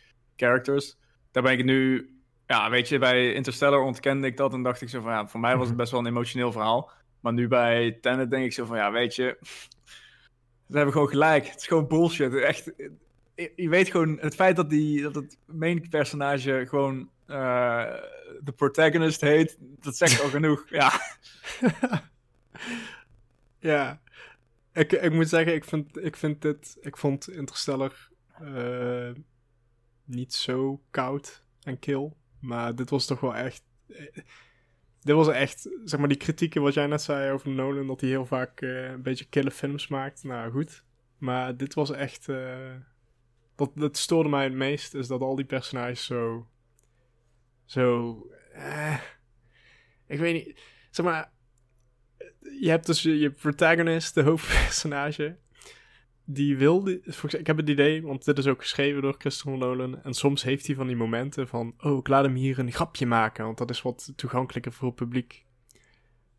characters 0.47 0.99
daar 1.31 1.43
ben 1.43 1.53
ik 1.53 1.65
nu, 1.65 2.11
ja, 2.47 2.71
weet 2.71 2.89
je, 2.89 2.99
bij 2.99 3.33
Interstellar 3.33 3.81
ontkende 3.81 4.27
ik 4.27 4.37
dat 4.37 4.53
en 4.53 4.63
dacht 4.63 4.81
ik 4.81 4.89
zo 4.89 5.01
van, 5.01 5.13
ja, 5.13 5.27
voor 5.27 5.41
mij 5.41 5.57
was 5.57 5.69
het 5.69 5.77
best 5.77 5.91
wel 5.91 6.01
een 6.01 6.07
emotioneel 6.07 6.53
verhaal. 6.53 6.91
Maar 7.21 7.33
nu 7.33 7.49
bij 7.49 7.99
Tenet 8.01 8.31
denk 8.31 8.45
ik 8.45 8.53
zo 8.53 8.65
van, 8.65 8.77
ja, 8.77 8.93
weet 8.93 9.15
je, 9.15 9.39
ze 10.69 10.77
hebben 10.77 10.93
gewoon 10.93 11.09
gelijk. 11.09 11.47
Het 11.47 11.61
is 11.61 11.67
gewoon 11.67 11.89
bullshit. 11.89 12.35
Echt, 12.35 12.73
je 13.35 13.53
je 13.57 13.69
weet 13.69 13.91
gewoon, 13.91 14.19
het 14.21 14.35
feit 14.35 14.57
dat, 14.57 14.71
die, 14.71 15.03
dat 15.03 15.15
het 15.15 15.39
main 15.45 15.89
personage 15.89 16.65
gewoon 16.69 17.11
eh, 17.27 17.95
de 18.41 18.53
protagonist 18.57 19.21
heet, 19.21 19.57
dat 19.61 19.97
zegt 19.97 20.23
al 20.23 20.29
genoeg. 20.39 20.65
Ja, 20.69 20.93
Ja, 23.59 24.01
ik, 24.73 24.93
ik 24.93 25.13
moet 25.13 25.29
zeggen, 25.29 25.55
ik 25.55 25.65
vind, 25.65 26.05
ik 26.05 26.17
vind 26.17 26.43
dit, 26.43 26.77
ik 26.81 26.97
vond 26.97 27.31
Interstellar 27.31 28.09
eh, 28.41 29.11
niet 30.15 30.35
zo 30.35 30.83
koud 30.91 31.45
en 31.63 31.79
kil, 31.79 32.17
maar 32.39 32.75
dit 32.75 32.91
was 32.91 33.07
toch 33.07 33.21
wel 33.21 33.35
echt, 33.35 33.63
eh, 33.89 34.17
dit 35.01 35.15
was 35.15 35.29
echt, 35.29 35.69
zeg 35.85 35.99
maar 36.01 36.09
die 36.09 36.19
kritieken 36.19 36.63
wat 36.63 36.75
jij 36.75 36.87
net 36.87 37.03
zei 37.03 37.33
over 37.33 37.51
Nolan, 37.51 37.87
dat 37.87 38.01
hij 38.01 38.11
heel 38.11 38.27
vaak 38.27 38.61
eh, 38.61 38.91
een 38.91 39.03
beetje 39.03 39.29
kille 39.29 39.51
films 39.51 39.89
maakt, 39.89 40.25
nou 40.25 40.51
goed, 40.51 40.85
maar 41.19 41.57
dit 41.57 41.75
was 41.75 41.91
echt, 41.91 42.29
eh, 42.29 42.75
dat, 43.55 43.71
dat 43.75 43.97
stoorde 43.97 44.29
mij 44.29 44.45
het 44.45 44.53
meest, 44.53 44.95
is 44.95 45.07
dat 45.07 45.21
al 45.21 45.37
die 45.37 45.45
personages 45.45 46.05
zo, 46.05 46.49
zo, 47.65 48.17
ik 50.07 50.19
weet 50.19 50.35
niet, 50.35 50.61
zeg 50.91 51.07
maar, 51.07 51.33
je 52.61 52.69
hebt 52.69 52.87
dus 52.87 53.03
je, 53.03 53.19
je 53.19 53.31
protagonist, 53.31 54.15
de 54.15 54.23
hoofdpersonage. 54.23 55.37
Die 56.33 56.57
wil, 56.57 56.85
die- 56.85 57.01
volgens- 57.03 57.35
ik 57.35 57.47
heb 57.47 57.57
het 57.57 57.69
idee, 57.69 58.03
want 58.03 58.25
dit 58.25 58.39
is 58.39 58.47
ook 58.47 58.61
geschreven 58.61 59.03
door 59.03 59.15
Christopher 59.19 59.59
Nolan. 59.59 60.03
En 60.03 60.15
soms 60.15 60.43
heeft 60.43 60.67
hij 60.67 60.77
van 60.77 60.87
die 60.87 60.97
momenten 60.97 61.49
van, 61.49 61.75
oh, 61.79 61.99
ik 61.99 62.09
laat 62.09 62.25
hem 62.25 62.35
hier 62.35 62.59
een 62.59 62.73
grapje 62.73 63.07
maken, 63.07 63.45
want 63.45 63.59
dat 63.59 63.71
is 63.71 63.83
wat 63.83 64.13
toegankelijker 64.17 64.73
voor 64.73 64.87
het 64.87 64.97
publiek. 64.97 65.45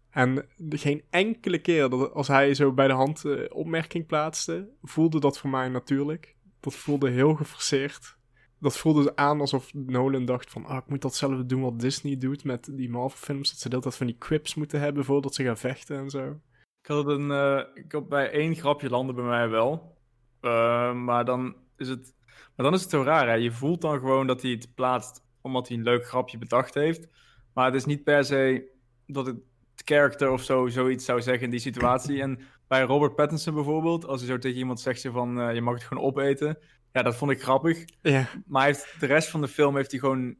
En 0.10 0.46
geen 0.70 1.04
enkele 1.10 1.60
keer 1.60 1.90
dat 1.90 2.14
als 2.14 2.28
hij 2.28 2.54
zo 2.54 2.74
bij 2.74 2.88
de 2.88 2.94
hand 2.94 3.26
eh, 3.26 3.40
opmerking 3.50 4.06
plaatste, 4.06 4.70
voelde 4.82 5.20
dat 5.20 5.40
voor 5.40 5.50
mij 5.50 5.70
natuurlijk. 5.70 6.36
Dat 6.60 6.76
voelde 6.76 7.10
heel 7.10 7.34
geforceerd. 7.36 8.16
Dat 8.60 8.78
voelde 8.78 9.16
aan 9.16 9.40
alsof 9.40 9.74
Nolan 9.74 10.26
dacht 10.26 10.50
van, 10.52 10.66
ah, 10.66 10.78
ik 10.78 10.88
moet 10.88 11.02
datzelfde 11.02 11.46
doen 11.46 11.62
wat 11.62 11.80
Disney 11.80 12.18
doet 12.18 12.44
met 12.44 12.70
die 12.72 12.90
Marvel-films. 12.90 13.50
Dat 13.50 13.60
ze 13.60 13.64
de 13.64 13.70
hele 13.70 13.82
tijd 13.82 13.96
van 13.96 14.08
die 14.08 14.16
quips 14.18 14.56
moeten 14.56 14.80
hebben 14.80 15.06
voordat 15.06 15.36
ze 15.36 15.44
gaan 15.44 15.58
vechten 15.58 15.98
en 15.98 16.10
zo. 16.10 16.40
Ik 16.82 16.88
had 16.88 17.08
een, 17.08 17.32
eh, 17.32 17.62
ik 17.74 17.92
had 17.92 18.10
bij 18.10 18.32
één 18.32 18.56
grapje 18.56 18.90
landen 18.90 19.16
bij 19.16 19.24
mij 19.24 19.50
wel. 19.50 19.98
Eh, 20.42 20.94
maar 20.94 21.26
dan 21.26 21.56
is 21.78 21.88
het, 21.88 22.14
maar 22.28 22.66
dan 22.66 22.74
is 22.74 22.82
het 22.82 22.90
zo 22.90 23.04
raar, 23.04 23.28
hè? 23.28 23.34
Je 23.34 23.52
voelt 23.52 23.82
dan 23.82 24.00
gewoon 24.00 24.28
dat 24.28 24.42
hij 24.42 24.52
het 24.52 24.76
plaatst 24.76 25.24
omdat 25.42 25.68
hij 25.68 25.78
een 25.78 25.84
leuk 25.84 26.08
grapje 26.08 26.38
bedacht 26.38 26.74
heeft. 26.74 27.08
Maar 27.54 27.66
het 27.66 27.76
is 27.76 27.86
niet 27.86 28.04
per 28.04 28.26
se 28.26 28.70
dat 29.08 29.26
het 29.26 29.38
character 29.76 30.32
of 30.32 30.44
zo 30.44 30.68
zoiets 30.68 31.06
zou 31.06 31.22
zeggen 31.22 31.44
in 31.44 31.50
die 31.50 31.60
situatie. 31.60 32.22
En 32.22 32.40
bij 32.68 32.82
Robert 32.82 33.16
Pattinson 33.16 33.54
bijvoorbeeld, 33.54 34.06
als 34.06 34.22
hij 34.22 34.30
zo 34.30 34.38
tegen 34.38 34.58
iemand 34.58 34.80
zegt 34.80 35.02
van 35.02 35.40
eh, 35.40 35.54
je 35.54 35.62
mag 35.62 35.74
het 35.74 35.84
gewoon 35.84 36.04
opeten. 36.04 36.58
Ja, 36.92 37.02
dat 37.02 37.16
vond 37.16 37.32
ik 37.32 37.42
grappig. 37.42 37.86
Ja, 38.02 38.30
Maar 38.46 38.66
heeft, 38.66 39.00
de 39.00 39.06
rest 39.06 39.30
van 39.30 39.42
de 39.42 39.48
film 39.48 39.76
heeft 39.76 39.92
hij 39.92 40.00
gewoon 40.00 40.36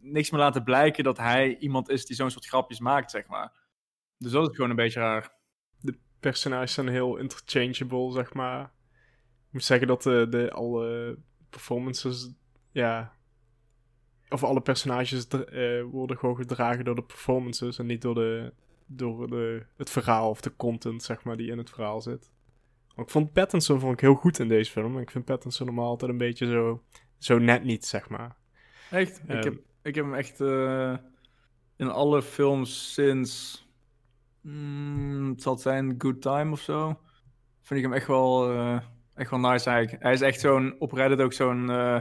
niks 0.00 0.30
meer 0.30 0.40
laten 0.40 0.64
blijken 0.64 1.04
dat 1.04 1.18
hij 1.18 1.56
iemand 1.58 1.88
is 1.88 2.06
die 2.06 2.16
zo'n 2.16 2.30
soort 2.30 2.46
grapjes 2.46 2.80
maakt, 2.80 3.10
zeg 3.10 3.26
maar. 3.26 3.52
Dus 4.18 4.32
dat 4.32 4.48
is 4.48 4.54
gewoon 4.54 4.70
een 4.70 4.76
beetje 4.76 5.00
raar. 5.00 5.32
Personages 6.30 6.72
zijn 6.72 6.88
heel 6.88 7.16
interchangeable, 7.16 8.12
zeg 8.12 8.34
maar. 8.34 8.62
Ik 9.46 9.50
moet 9.50 9.64
zeggen 9.64 9.86
dat 9.86 10.02
de, 10.02 10.26
de 10.30 10.50
alle 10.50 11.18
performances, 11.50 12.30
ja... 12.70 13.12
Of 14.28 14.44
alle 14.44 14.60
personages 14.60 15.28
eh, 15.28 15.82
worden 15.82 16.18
gewoon 16.18 16.36
gedragen 16.36 16.84
door 16.84 16.94
de 16.94 17.02
performances 17.02 17.78
en 17.78 17.86
niet 17.86 18.02
door, 18.02 18.14
de, 18.14 18.52
door 18.86 19.30
de, 19.30 19.66
het 19.76 19.90
verhaal 19.90 20.30
of 20.30 20.40
de 20.40 20.56
content, 20.56 21.02
zeg 21.02 21.24
maar, 21.24 21.36
die 21.36 21.50
in 21.50 21.58
het 21.58 21.70
verhaal 21.70 22.00
zit. 22.00 22.30
Maar 22.94 23.04
ik 23.04 23.10
vond 23.10 23.32
Pattinson 23.32 23.80
vond 23.80 23.92
ik 23.92 24.00
heel 24.00 24.14
goed 24.14 24.38
in 24.38 24.48
deze 24.48 24.70
film. 24.70 24.98
Ik 24.98 25.10
vind 25.10 25.24
Pattinson 25.24 25.66
normaal 25.66 25.88
altijd 25.88 26.10
een 26.10 26.18
beetje 26.18 26.46
zo, 26.46 26.82
zo 27.18 27.38
net 27.38 27.64
niet, 27.64 27.86
zeg 27.86 28.08
maar. 28.08 28.36
Echt? 28.90 29.20
Ehm. 29.26 29.38
ik, 29.38 29.44
heb, 29.44 29.54
ik 29.82 29.94
heb 29.94 30.04
hem 30.04 30.14
echt 30.14 30.40
eh, 30.40 30.96
in 31.76 31.88
alle 31.88 32.22
films 32.22 32.92
sinds 32.92 33.63
mm, 34.44 35.30
het 35.30 35.42
zal 35.42 35.56
zijn 35.58 35.94
Good 35.98 36.22
Time 36.22 36.52
of 36.52 36.60
zo. 36.60 36.98
Vind 37.62 37.80
ik 37.80 37.86
hem 37.86 37.94
echt 37.94 38.06
wel, 38.06 38.52
uh, 38.52 38.80
echt 39.14 39.30
wel 39.30 39.40
nice 39.40 39.70
eigenlijk. 39.70 40.02
Hij 40.02 40.12
is 40.12 40.20
echt 40.20 40.40
zo'n, 40.40 40.74
op 40.78 40.92
Reddit 40.92 41.20
ook 41.20 41.32
zo'n 41.32 41.70
uh, 41.70 42.00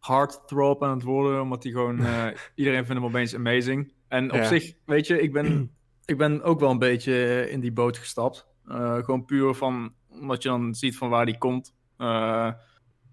heartthrob 0.00 0.82
aan 0.82 0.90
het 0.94 1.02
worden, 1.02 1.40
omdat 1.40 1.62
hij 1.62 1.72
gewoon, 1.72 2.00
uh, 2.00 2.26
iedereen 2.54 2.84
vindt 2.86 3.00
hem 3.02 3.10
opeens 3.10 3.34
amazing. 3.34 3.92
En 4.08 4.30
op 4.32 4.36
Ja. 4.36 4.44
zich, 4.44 4.72
weet 4.84 5.06
je, 5.06 5.20
ik 5.20 5.32
ben, 5.32 5.70
ik 6.04 6.18
ben 6.18 6.42
ook 6.42 6.60
wel 6.60 6.70
een 6.70 6.78
beetje 6.78 7.46
in 7.50 7.60
die 7.60 7.72
boot 7.72 7.98
gestapt. 7.98 8.46
Gewoon 8.68 9.24
puur 9.24 9.54
van, 9.54 9.94
omdat 10.08 10.42
je 10.42 10.48
dan 10.48 10.74
ziet 10.74 10.96
van 10.96 11.08
waar 11.08 11.26
die 11.26 11.38
komt. 11.38 11.74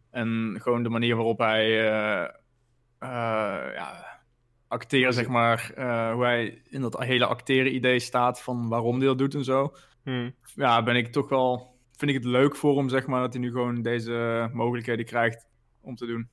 En 0.09 0.55
gewoon 0.61 0.83
de 0.83 0.89
manier 0.89 1.15
waarop 1.15 1.39
hij 1.39 1.69
ja, 2.99 4.12
acteren, 4.73 5.13
zeg 5.13 5.27
maar. 5.27 5.71
Uh, 5.77 6.13
hoe 6.13 6.23
hij 6.23 6.61
in 6.69 6.81
dat 6.81 7.03
hele 7.03 7.25
acteren 7.25 7.75
idee 7.75 7.99
staat 7.99 8.41
van 8.41 8.67
waarom 8.69 8.97
hij 8.97 9.07
dat 9.07 9.17
doet 9.17 9.35
en 9.35 9.43
zo. 9.43 9.73
Hmm. 10.03 10.35
Ja, 10.55 10.83
ben 10.83 10.95
ik 10.95 11.11
toch 11.11 11.29
wel... 11.29 11.71
Vind 11.91 12.11
ik 12.11 12.17
het 12.17 12.25
leuk 12.25 12.55
voor 12.55 12.77
hem, 12.77 12.89
zeg 12.89 13.07
maar, 13.07 13.21
dat 13.21 13.33
hij 13.33 13.41
nu 13.41 13.51
gewoon 13.51 13.81
deze 13.81 14.49
mogelijkheden 14.53 15.05
krijgt 15.05 15.47
om 15.81 15.95
te 15.95 16.05
doen. 16.05 16.29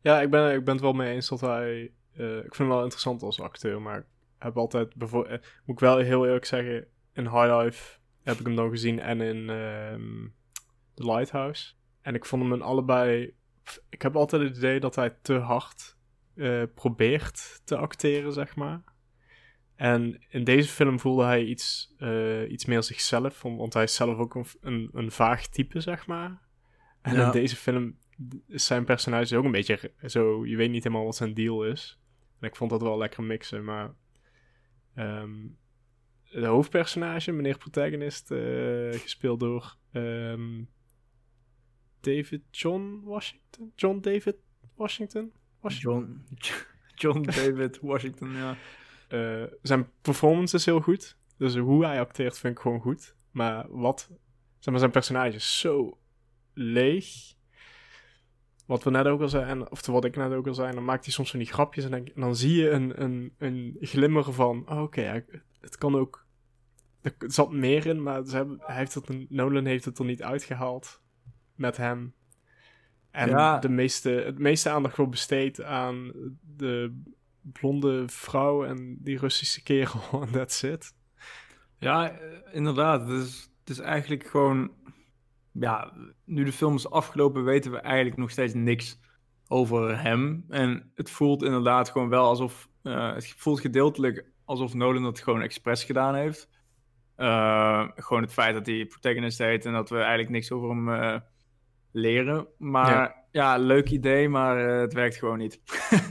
Ja, 0.00 0.20
ik 0.20 0.30
ben, 0.30 0.54
ik 0.54 0.64
ben 0.64 0.74
het 0.74 0.82
wel 0.82 0.92
mee 0.92 1.14
eens 1.14 1.28
dat 1.28 1.40
hij... 1.40 1.92
Uh, 2.16 2.36
ik 2.36 2.42
vind 2.42 2.56
hem 2.56 2.68
wel 2.68 2.82
interessant 2.82 3.22
als 3.22 3.40
acteur, 3.40 3.82
maar 3.82 3.98
ik 3.98 4.04
heb 4.38 4.56
altijd... 4.56 4.94
Bevo- 4.94 5.24
uh, 5.24 5.30
moet 5.64 5.76
ik 5.76 5.78
wel 5.78 5.98
heel 5.98 6.26
eerlijk 6.26 6.44
zeggen, 6.44 6.86
in 7.12 7.28
High 7.28 7.56
Life 7.56 7.98
heb 8.22 8.38
ik 8.38 8.46
hem 8.46 8.56
dan 8.56 8.70
gezien 8.70 9.00
en 9.00 9.20
in 9.20 9.36
uh, 9.36 9.94
The 10.94 11.12
Lighthouse. 11.12 11.72
En 12.02 12.14
ik 12.14 12.24
vond 12.24 12.42
hem 12.42 12.52
in 12.52 12.62
allebei... 12.62 13.34
Ik 13.88 14.02
heb 14.02 14.16
altijd 14.16 14.42
het 14.42 14.56
idee 14.56 14.80
dat 14.80 14.94
hij 14.94 15.16
te 15.22 15.34
hard 15.34 15.96
uh, 16.34 16.62
probeert 16.74 17.60
te 17.64 17.76
acteren, 17.76 18.32
zeg 18.32 18.56
maar. 18.56 18.82
En 19.74 20.24
in 20.28 20.44
deze 20.44 20.68
film 20.68 21.00
voelde 21.00 21.24
hij 21.24 21.44
iets, 21.44 21.94
uh, 21.98 22.50
iets 22.50 22.64
meer 22.64 22.82
zichzelf, 22.82 23.42
want 23.42 23.74
hij 23.74 23.82
is 23.82 23.94
zelf 23.94 24.18
ook 24.18 24.34
een, 24.34 24.46
een, 24.60 24.90
een 24.92 25.10
vaag 25.10 25.46
type, 25.46 25.80
zeg 25.80 26.06
maar. 26.06 26.42
En 27.02 27.14
ja. 27.14 27.26
in 27.26 27.32
deze 27.32 27.56
film 27.56 27.98
is 28.46 28.66
zijn 28.66 28.84
personage 28.84 29.36
ook 29.36 29.44
een 29.44 29.50
beetje 29.50 29.92
zo, 30.04 30.46
je 30.46 30.56
weet 30.56 30.70
niet 30.70 30.84
helemaal 30.84 31.04
wat 31.04 31.16
zijn 31.16 31.34
deal 31.34 31.64
is. 31.64 32.00
En 32.40 32.48
ik 32.48 32.56
vond 32.56 32.70
dat 32.70 32.82
wel 32.82 32.98
lekker 32.98 33.22
mixen, 33.22 33.64
maar 33.64 33.94
um, 34.96 35.58
de 36.22 36.46
hoofdpersonage, 36.46 37.32
meneer 37.32 37.58
protagonist, 37.58 38.30
uh, 38.30 38.92
gespeeld 38.92 39.40
door 39.40 39.76
um, 39.92 40.68
David 42.00 42.42
John 42.50 43.00
Washington? 43.04 43.72
John 43.76 44.00
David 44.00 44.36
Washington? 44.74 45.32
Washington? 45.64 46.24
John, 46.34 46.62
John 46.94 47.22
David 47.40 47.80
Washington, 47.80 48.30
ja. 48.32 48.56
Uh, 49.08 49.46
zijn 49.62 49.90
performance 50.02 50.56
is 50.56 50.64
heel 50.64 50.80
goed. 50.80 51.16
Dus 51.36 51.56
hoe 51.56 51.84
hij 51.84 52.00
acteert 52.00 52.38
vind 52.38 52.56
ik 52.56 52.62
gewoon 52.62 52.80
goed. 52.80 53.16
Maar 53.30 53.66
wat, 53.68 54.10
zeg 54.58 54.70
maar, 54.70 54.78
zijn 54.78 54.90
personage 54.90 55.36
is 55.36 55.58
zo 55.58 55.98
leeg. 56.54 57.06
Wat 58.66 58.82
we 58.82 58.90
net 58.90 59.06
ook 59.06 59.20
al 59.20 59.28
zeiden, 59.28 59.70
of 59.70 59.86
wat 59.86 60.04
ik 60.04 60.16
net 60.16 60.32
ook 60.32 60.46
al 60.46 60.54
zei, 60.54 60.74
dan 60.74 60.84
maakt 60.84 61.04
hij 61.04 61.12
soms 61.12 61.30
van 61.30 61.38
die 61.38 61.48
grapjes 61.48 61.84
en 61.84 61.90
dan, 61.90 62.06
en 62.06 62.20
dan 62.20 62.36
zie 62.36 62.62
je 62.62 62.70
een, 62.70 63.02
een, 63.02 63.34
een 63.38 63.76
glimmer 63.80 64.32
van, 64.32 64.68
oh, 64.68 64.82
oké, 64.82 65.00
okay, 65.00 65.24
het 65.60 65.78
kan 65.78 65.96
ook, 65.96 66.26
er 67.00 67.14
zat 67.18 67.52
meer 67.52 67.86
in, 67.86 68.02
maar 68.02 68.24
ze 68.24 68.36
hebben, 68.36 68.56
hij 68.60 68.76
heeft 68.76 68.94
het, 68.94 69.30
Nolan 69.30 69.64
heeft 69.64 69.84
het 69.84 69.98
er 69.98 70.04
niet 70.04 70.22
uitgehaald 70.22 71.02
met 71.54 71.76
hem. 71.76 72.14
En 73.14 73.28
ja. 73.28 73.58
de 73.58 73.68
meeste, 73.68 74.10
het 74.10 74.38
meeste 74.38 74.70
aandacht 74.70 74.96
wordt 74.96 75.10
besteed 75.10 75.62
aan 75.62 76.12
de 76.56 77.02
blonde 77.42 78.04
vrouw 78.06 78.64
en 78.64 78.96
die 79.00 79.18
Russische 79.18 79.62
kerel 79.62 80.02
en 80.22 80.30
that's 80.30 80.62
it. 80.62 80.94
Ja, 81.78 82.18
inderdaad. 82.52 83.08
Het 83.08 83.22
is, 83.22 83.50
het 83.60 83.70
is 83.70 83.78
eigenlijk 83.78 84.26
gewoon... 84.26 84.70
Ja, 85.52 85.92
nu 86.24 86.44
de 86.44 86.52
film 86.52 86.74
is 86.74 86.90
afgelopen 86.90 87.44
weten 87.44 87.70
we 87.70 87.78
eigenlijk 87.78 88.16
nog 88.16 88.30
steeds 88.30 88.54
niks 88.54 89.00
over 89.48 90.00
hem. 90.02 90.44
En 90.48 90.90
het 90.94 91.10
voelt 91.10 91.42
inderdaad 91.42 91.90
gewoon 91.90 92.08
wel 92.08 92.24
alsof... 92.24 92.68
Uh, 92.82 93.14
het 93.14 93.34
voelt 93.36 93.60
gedeeltelijk 93.60 94.24
alsof 94.44 94.74
Nolan 94.74 95.02
dat 95.02 95.20
gewoon 95.20 95.42
expres 95.42 95.84
gedaan 95.84 96.14
heeft. 96.14 96.48
Uh, 97.16 97.88
gewoon 97.94 98.22
het 98.22 98.32
feit 98.32 98.54
dat 98.54 98.66
hij 98.66 98.86
protagonist 98.86 99.38
heet 99.38 99.66
en 99.66 99.72
dat 99.72 99.90
we 99.90 99.96
eigenlijk 99.96 100.30
niks 100.30 100.52
over 100.52 100.68
hem 100.68 100.88
uh, 100.88 101.20
leren. 101.94 102.46
Maar 102.58 102.90
ja. 102.90 103.14
ja, 103.30 103.56
leuk 103.56 103.90
idee, 103.90 104.28
maar 104.28 104.58
het 104.58 104.92
werkt 104.92 105.16
gewoon 105.16 105.38
niet. 105.38 105.60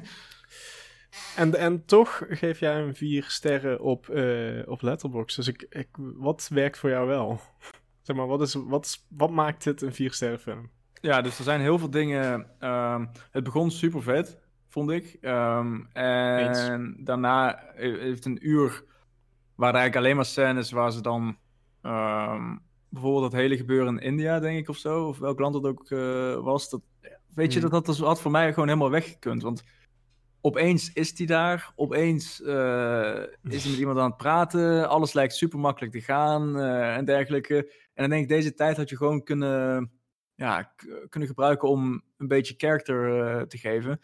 En, 1.36 1.56
en 1.56 1.86
toch 1.86 2.22
geef 2.30 2.60
jij 2.60 2.74
hem 2.74 2.96
vier 2.96 3.24
sterren 3.28 3.80
op, 3.80 4.08
uh, 4.10 4.68
op 4.68 4.82
Letterboxd. 4.82 5.36
Dus 5.36 5.48
ik, 5.48 5.66
ik, 5.70 5.88
wat 5.98 6.48
werkt 6.54 6.78
voor 6.78 6.90
jou 6.90 7.08
wel? 7.08 7.40
zeg 8.02 8.16
maar, 8.16 8.28
wat, 8.28 8.42
is, 8.42 8.54
wat, 8.54 9.06
wat 9.10 9.30
maakt 9.30 9.64
dit 9.64 9.82
een 9.82 9.94
vier 9.94 10.14
sterren 10.14 10.40
film? 10.40 10.70
Ja, 11.02 11.22
dus 11.22 11.38
er 11.38 11.44
zijn 11.44 11.62
heel 11.62 11.80
veel 11.80 11.90
dingen. 11.90 12.48
Um, 12.60 13.10
het 13.32 13.44
begon 13.44 13.72
super 13.72 14.04
vet, 14.04 14.40
vond 14.70 14.92
ik. 14.92 15.18
Um, 15.22 15.88
en 15.94 16.48
Eens. 16.48 16.94
daarna 16.98 17.64
heeft 17.76 18.26
een 18.26 18.48
uur 18.50 18.84
waar 19.56 19.74
eigenlijk 19.74 20.06
alleen 20.06 20.16
maar 20.16 20.26
scènes 20.26 20.72
waar 20.72 20.92
ze 20.92 21.02
dan 21.02 21.38
um, 21.82 22.62
bijvoorbeeld 22.94 23.32
dat 23.32 23.42
hele 23.42 23.58
gebeuren 23.58 23.98
in 23.98 24.04
India, 24.04 24.40
denk 24.40 24.58
ik, 24.58 24.70
of 24.70 24.78
zo, 24.78 25.08
of 25.08 25.18
welk 25.18 25.40
land 25.40 25.56
het 25.56 25.66
ook 25.66 25.90
uh, 25.90 26.36
was. 26.36 26.70
Dat, 26.70 26.82
weet 27.34 27.54
je, 27.54 27.60
hmm. 27.60 27.70
dat, 27.70 27.86
dat 27.86 27.98
had 27.98 28.22
voor 28.22 28.32
mij 28.32 28.54
gewoon 28.54 28.68
helemaal 28.68 28.90
weggekund. 28.90 29.42
Want 29.42 29.64
opeens 30.42 30.94
is 30.94 31.18
hij 31.18 31.26
daar, 31.26 31.72
opeens 31.76 32.42
uh, 32.42 33.20
is 33.44 33.64
hij 33.64 33.72
met 33.72 33.80
iemand 33.80 33.98
aan 33.98 34.10
het 34.10 34.18
praten, 34.18 34.90
alles 34.90 35.14
lijkt 35.14 35.36
super 35.36 35.60
makkelijk 35.60 35.94
te 35.94 36.02
gaan 36.02 36.60
uh, 36.60 36.96
en 36.96 37.06
dergelijke. 37.06 37.56
En 37.94 38.02
dan 38.02 38.10
denk 38.10 38.22
ik, 38.22 38.30
deze 38.30 38.54
tijd 38.54 38.78
had 38.78 38.90
je 38.90 38.98
gewoon 38.98 39.24
kunnen, 39.24 39.92
ja, 40.36 40.74
kunnen 41.10 41.30
gebruiken 41.30 41.70
om 41.70 42.04
een 42.18 42.28
beetje 42.28 42.54
character 42.58 43.08
uh, 43.08 43.42
te 43.42 43.58
geven. 43.58 44.02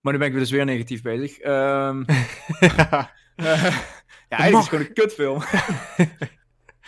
Maar 0.00 0.12
nu 0.12 0.18
ben 0.18 0.28
ik 0.28 0.34
weer 0.34 0.42
dus 0.42 0.52
weer 0.52 0.64
negatief 0.64 1.02
bezig. 1.02 1.38
Um, 1.38 2.04
ja, 2.60 3.10
ja 4.28 4.38
eigenlijk 4.38 4.52
is 4.52 4.52
het 4.52 4.68
gewoon 4.68 4.84
een 4.84 4.92
kutfilm. 4.92 5.42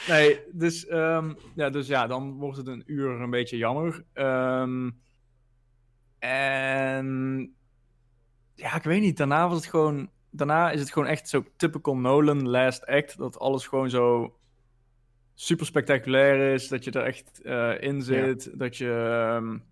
nee, 0.09 0.40
dus, 0.52 0.90
um, 0.90 1.37
ja, 1.54 1.71
dus 1.71 1.87
ja, 1.87 2.07
dan 2.07 2.33
wordt 2.33 2.57
het 2.57 2.66
een 2.66 2.83
uur 2.87 3.21
een 3.21 3.30
beetje 3.30 3.57
jammer. 3.57 4.04
Um, 4.14 5.00
en 6.19 7.09
ja, 8.54 8.75
ik 8.75 8.83
weet 8.83 9.00
niet. 9.00 9.16
Daarna 9.16 9.49
was 9.49 9.57
het 9.57 9.66
gewoon. 9.66 10.11
Daarna 10.30 10.71
is 10.71 10.80
het 10.80 10.92
gewoon 10.92 11.09
echt 11.09 11.28
zo 11.28 11.45
typical 11.57 11.97
Nolan 11.97 12.49
last 12.49 12.87
act. 12.87 13.19
Dat 13.19 13.38
alles 13.38 13.66
gewoon 13.66 13.90
zo 13.90 14.37
super 15.35 15.66
spectaculair 15.66 16.52
is. 16.52 16.69
Dat 16.69 16.85
je 16.85 16.90
er 16.90 17.04
echt 17.04 17.40
uh, 17.42 17.83
in 17.83 18.02
zit. 18.02 18.45
Ja. 18.45 18.50
Dat 18.57 18.76
je. 18.76 18.88
Um, 19.37 19.69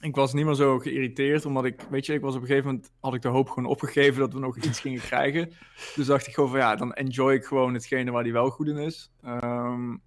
ik 0.00 0.14
was 0.14 0.32
niet 0.32 0.44
meer 0.44 0.54
zo 0.54 0.78
geïrriteerd, 0.78 1.44
omdat 1.44 1.64
ik, 1.64 1.80
weet 1.90 2.06
je, 2.06 2.12
ik 2.12 2.20
was 2.20 2.34
op 2.34 2.40
een 2.40 2.46
gegeven 2.46 2.66
moment, 2.66 2.92
had 3.00 3.14
ik 3.14 3.22
de 3.22 3.28
hoop 3.28 3.48
gewoon 3.48 3.70
opgegeven 3.70 4.20
dat 4.20 4.32
we 4.32 4.38
nog 4.38 4.56
iets 4.56 4.80
gingen 4.80 5.00
krijgen. 5.10 5.52
Dus 5.94 6.06
dacht 6.06 6.26
ik 6.26 6.34
gewoon 6.34 6.50
van, 6.50 6.58
ja, 6.58 6.76
dan 6.76 6.92
enjoy 6.92 7.32
ik 7.32 7.44
gewoon 7.44 7.74
hetgene 7.74 8.10
waar 8.10 8.22
die 8.22 8.32
wel 8.32 8.50
goed 8.50 8.68
in 8.68 8.76
is. 8.76 9.10
Um, 9.24 10.02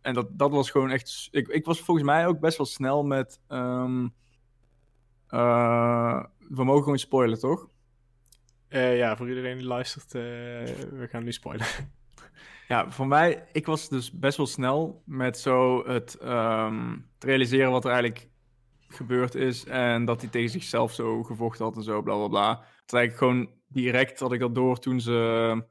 en 0.00 0.14
dat, 0.14 0.38
dat 0.38 0.50
was 0.50 0.70
gewoon 0.70 0.90
echt, 0.90 1.28
ik, 1.30 1.48
ik 1.48 1.64
was 1.64 1.80
volgens 1.80 2.06
mij 2.06 2.26
ook 2.26 2.40
best 2.40 2.56
wel 2.56 2.66
snel 2.66 3.04
met, 3.04 3.40
um, 3.48 4.14
uh, 5.30 6.24
we 6.48 6.64
mogen 6.64 6.82
gewoon 6.82 6.98
spoilen, 6.98 7.38
toch? 7.38 7.68
Uh, 8.68 8.96
ja, 8.96 9.16
voor 9.16 9.28
iedereen 9.28 9.58
die 9.58 9.66
luistert, 9.66 10.14
uh, 10.14 10.22
we 10.22 11.06
gaan 11.10 11.24
nu 11.24 11.32
spoilen. 11.32 11.66
Ja, 12.68 12.90
voor 12.90 13.06
mij, 13.06 13.48
ik 13.52 13.66
was 13.66 13.88
dus 13.88 14.12
best 14.12 14.36
wel 14.36 14.46
snel 14.46 15.02
met 15.04 15.38
zo 15.38 15.86
het, 15.86 16.18
um, 16.22 17.08
het 17.14 17.24
realiseren 17.24 17.70
wat 17.70 17.84
er 17.84 17.90
eigenlijk 17.90 18.28
gebeurd 18.94 19.34
is. 19.34 19.64
En 19.64 20.04
dat 20.04 20.20
hij 20.20 20.30
tegen 20.30 20.50
zichzelf 20.50 20.92
zo 20.92 21.22
gevochten 21.22 21.64
had 21.64 21.76
en 21.76 21.82
zo, 21.82 22.02
bla 22.02 22.16
bla 22.16 22.28
bla. 22.28 22.64
Het 22.80 22.92
eigenlijk 22.92 23.16
gewoon 23.16 23.50
direct 23.68 24.20
had 24.20 24.32
ik 24.32 24.40
dat 24.40 24.54
door 24.54 24.78
toen 24.78 25.00
ze. 25.00 25.70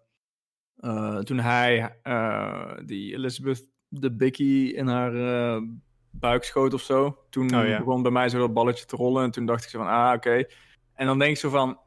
Uh, 0.79 1.17
toen 1.17 1.39
hij 1.39 1.99
uh, 2.03 2.73
die 2.85 3.13
Elizabeth 3.13 3.69
de 3.87 4.15
Bicky 4.15 4.71
in 4.75 4.87
haar 4.87 5.13
uh, 5.13 5.61
buik 6.09 6.43
schoot 6.43 6.73
of 6.73 6.81
zo. 6.81 7.17
Toen 7.29 7.55
oh, 7.55 7.67
ja. 7.67 7.77
begon 7.77 8.01
bij 8.01 8.11
mij 8.11 8.29
zo 8.29 8.39
dat 8.39 8.53
balletje 8.53 8.85
te 8.85 8.95
rollen. 8.95 9.23
En 9.23 9.31
toen 9.31 9.45
dacht 9.45 9.63
ik 9.63 9.69
zo 9.69 9.79
van, 9.79 9.87
ah, 9.87 10.13
oké. 10.15 10.15
Okay. 10.15 10.49
En 10.93 11.05
dan 11.05 11.19
denk 11.19 11.31
ik 11.31 11.37
zo 11.37 11.49
van... 11.49 11.79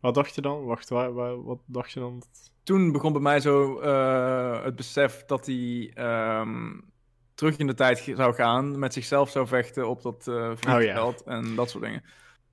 Wat 0.00 0.14
dacht 0.14 0.34
je 0.34 0.40
dan? 0.40 0.64
Wacht, 0.64 0.88
waar, 0.88 1.12
waar, 1.12 1.42
wat 1.42 1.60
dacht 1.66 1.92
je 1.92 2.00
dan? 2.00 2.22
Toen 2.62 2.92
begon 2.92 3.12
bij 3.12 3.22
mij 3.22 3.40
zo 3.40 3.82
het 4.62 4.76
besef 4.76 5.24
dat 5.24 5.46
hij... 5.46 5.92
Um, 6.40 6.92
terug 7.34 7.56
in 7.56 7.66
de 7.66 7.74
tijd 7.74 8.12
zou 8.16 8.34
gaan, 8.34 8.78
met 8.78 8.92
zichzelf 8.92 9.30
zou 9.30 9.46
vechten 9.46 9.88
op 9.88 10.02
dat 10.02 10.26
uh, 10.28 10.52
vliegveld 10.54 11.20
oh, 11.20 11.26
ja. 11.26 11.32
en 11.32 11.54
dat 11.54 11.70
soort 11.70 11.84
dingen. 11.84 12.04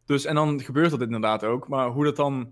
Dus, 0.06 0.26
en 0.26 0.36
dan 0.36 0.62
gebeurt 0.62 0.92
dat 0.92 1.02
inderdaad 1.02 1.44
ook. 1.44 1.68
Maar 1.68 1.88
hoe 1.88 2.04
dat 2.04 2.16
dan... 2.16 2.52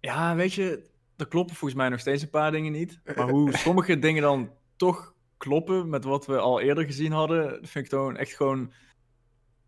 Ja, 0.00 0.34
weet 0.34 0.52
je, 0.52 0.90
er 1.16 1.28
kloppen 1.28 1.56
volgens 1.56 1.80
mij 1.80 1.88
nog 1.88 2.00
steeds 2.00 2.22
een 2.22 2.30
paar 2.30 2.50
dingen 2.50 2.72
niet. 2.72 3.00
Maar 3.16 3.28
hoe 3.28 3.56
sommige 3.66 3.98
dingen 3.98 4.22
dan 4.22 4.50
toch 4.76 5.14
kloppen 5.36 5.88
met 5.88 6.04
wat 6.04 6.26
we 6.26 6.38
al 6.38 6.60
eerder 6.60 6.84
gezien 6.84 7.12
hadden, 7.12 7.58
vind 7.62 7.84
ik 7.84 7.90
gewoon 7.90 8.16
echt 8.16 8.34
gewoon 8.34 8.72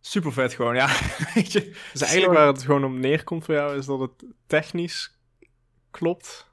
super 0.00 0.32
vet 0.32 0.52
gewoon, 0.54 0.75
ja. 0.75 0.87
weet 1.35 1.52
je, 1.52 1.76
dus 1.92 2.02
eigenlijk 2.02 2.38
waar 2.38 2.47
het 2.47 2.62
gewoon 2.62 2.85
om 2.85 3.00
neerkomt 3.00 3.44
voor 3.44 3.54
jou, 3.54 3.76
is 3.76 3.87
dat 3.87 4.00
het 4.00 4.25
technisch 4.47 5.21
klopt 5.90 6.50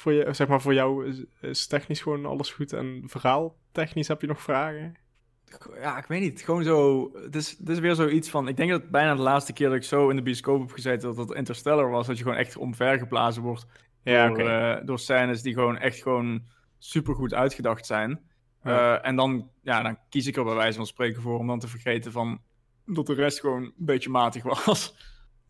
voor, 0.00 0.12
je, 0.12 0.34
zeg 0.34 0.48
maar 0.48 0.60
voor 0.60 0.74
jou 0.74 1.06
is, 1.06 1.24
is 1.40 1.66
technisch 1.66 2.00
gewoon 2.00 2.26
alles 2.26 2.52
goed 2.52 2.72
en 2.72 3.02
verhaal 3.06 3.56
technisch 3.72 4.08
heb 4.08 4.20
je 4.20 4.26
nog 4.26 4.42
vragen? 4.42 4.94
Ja, 5.74 5.98
ik 5.98 6.06
weet 6.06 6.20
niet. 6.20 6.42
Gewoon 6.42 6.64
zo. 6.64 7.10
Het 7.14 7.36
is, 7.36 7.56
het 7.58 7.68
is 7.68 7.78
weer 7.78 7.94
zoiets 7.94 8.30
van. 8.30 8.48
Ik 8.48 8.56
denk 8.56 8.70
dat 8.70 8.90
bijna 8.90 9.14
de 9.14 9.22
laatste 9.22 9.52
keer 9.52 9.68
dat 9.68 9.76
ik 9.76 9.82
zo 9.82 10.08
in 10.08 10.16
de 10.16 10.22
bioscoop 10.22 10.60
heb 10.60 10.70
gezeten. 10.70 11.14
dat 11.14 11.28
het 11.28 11.36
Interstellar 11.36 11.90
was. 11.90 12.06
Dat 12.06 12.16
je 12.16 12.22
gewoon 12.22 12.38
echt 12.38 12.56
omvergeblazen 12.56 13.42
wordt. 13.42 13.66
Ja, 14.02 14.28
door, 14.28 14.38
eh, 14.38 14.86
door 14.86 14.98
scènes 14.98 15.42
die 15.42 15.54
gewoon 15.54 15.78
echt 15.78 16.02
gewoon 16.02 16.42
super 16.78 17.14
goed 17.14 17.34
uitgedacht 17.34 17.86
zijn. 17.86 18.20
Ja. 18.62 18.98
Eh, 18.98 19.08
en 19.08 19.16
dan, 19.16 19.50
ja, 19.62 19.82
dan 19.82 19.98
kies 20.08 20.26
ik 20.26 20.36
er 20.36 20.44
bij 20.44 20.54
wijze 20.54 20.76
van 20.76 20.86
spreken 20.86 21.22
voor 21.22 21.38
om 21.38 21.46
dan 21.46 21.58
te 21.58 21.68
vergeten 21.68 22.12
van. 22.12 22.40
dat 22.86 23.06
de 23.06 23.14
rest 23.14 23.40
gewoon 23.40 23.62
een 23.62 23.72
beetje 23.76 24.10
matig 24.10 24.42
was. 24.64 24.94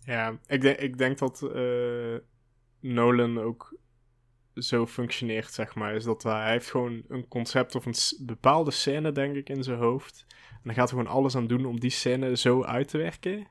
Ja, 0.04 0.38
ik, 0.46 0.60
denk 0.60 0.78
ik 0.78 0.98
denk 0.98 1.18
dat 1.18 1.42
eh, 1.54 2.16
Nolan 2.80 3.40
ook 3.40 3.74
zo 4.62 4.86
functioneert, 4.86 5.52
zeg 5.52 5.74
maar. 5.74 5.94
Is 5.94 6.04
dat 6.04 6.22
hij 6.22 6.50
heeft 6.50 6.70
gewoon 6.70 7.02
een 7.08 7.28
concept 7.28 7.74
of 7.74 7.86
een 7.86 8.26
bepaalde 8.26 8.70
scène, 8.70 9.12
denk 9.12 9.36
ik, 9.36 9.48
in 9.48 9.62
zijn 9.62 9.78
hoofd. 9.78 10.26
En 10.50 10.60
dan 10.62 10.74
gaat 10.74 10.90
hij 10.90 10.98
gewoon 10.98 11.14
alles 11.16 11.36
aan 11.36 11.46
doen 11.46 11.64
om 11.64 11.80
die 11.80 11.90
scène 11.90 12.36
zo 12.36 12.64
uit 12.64 12.88
te 12.88 12.98
werken. 12.98 13.46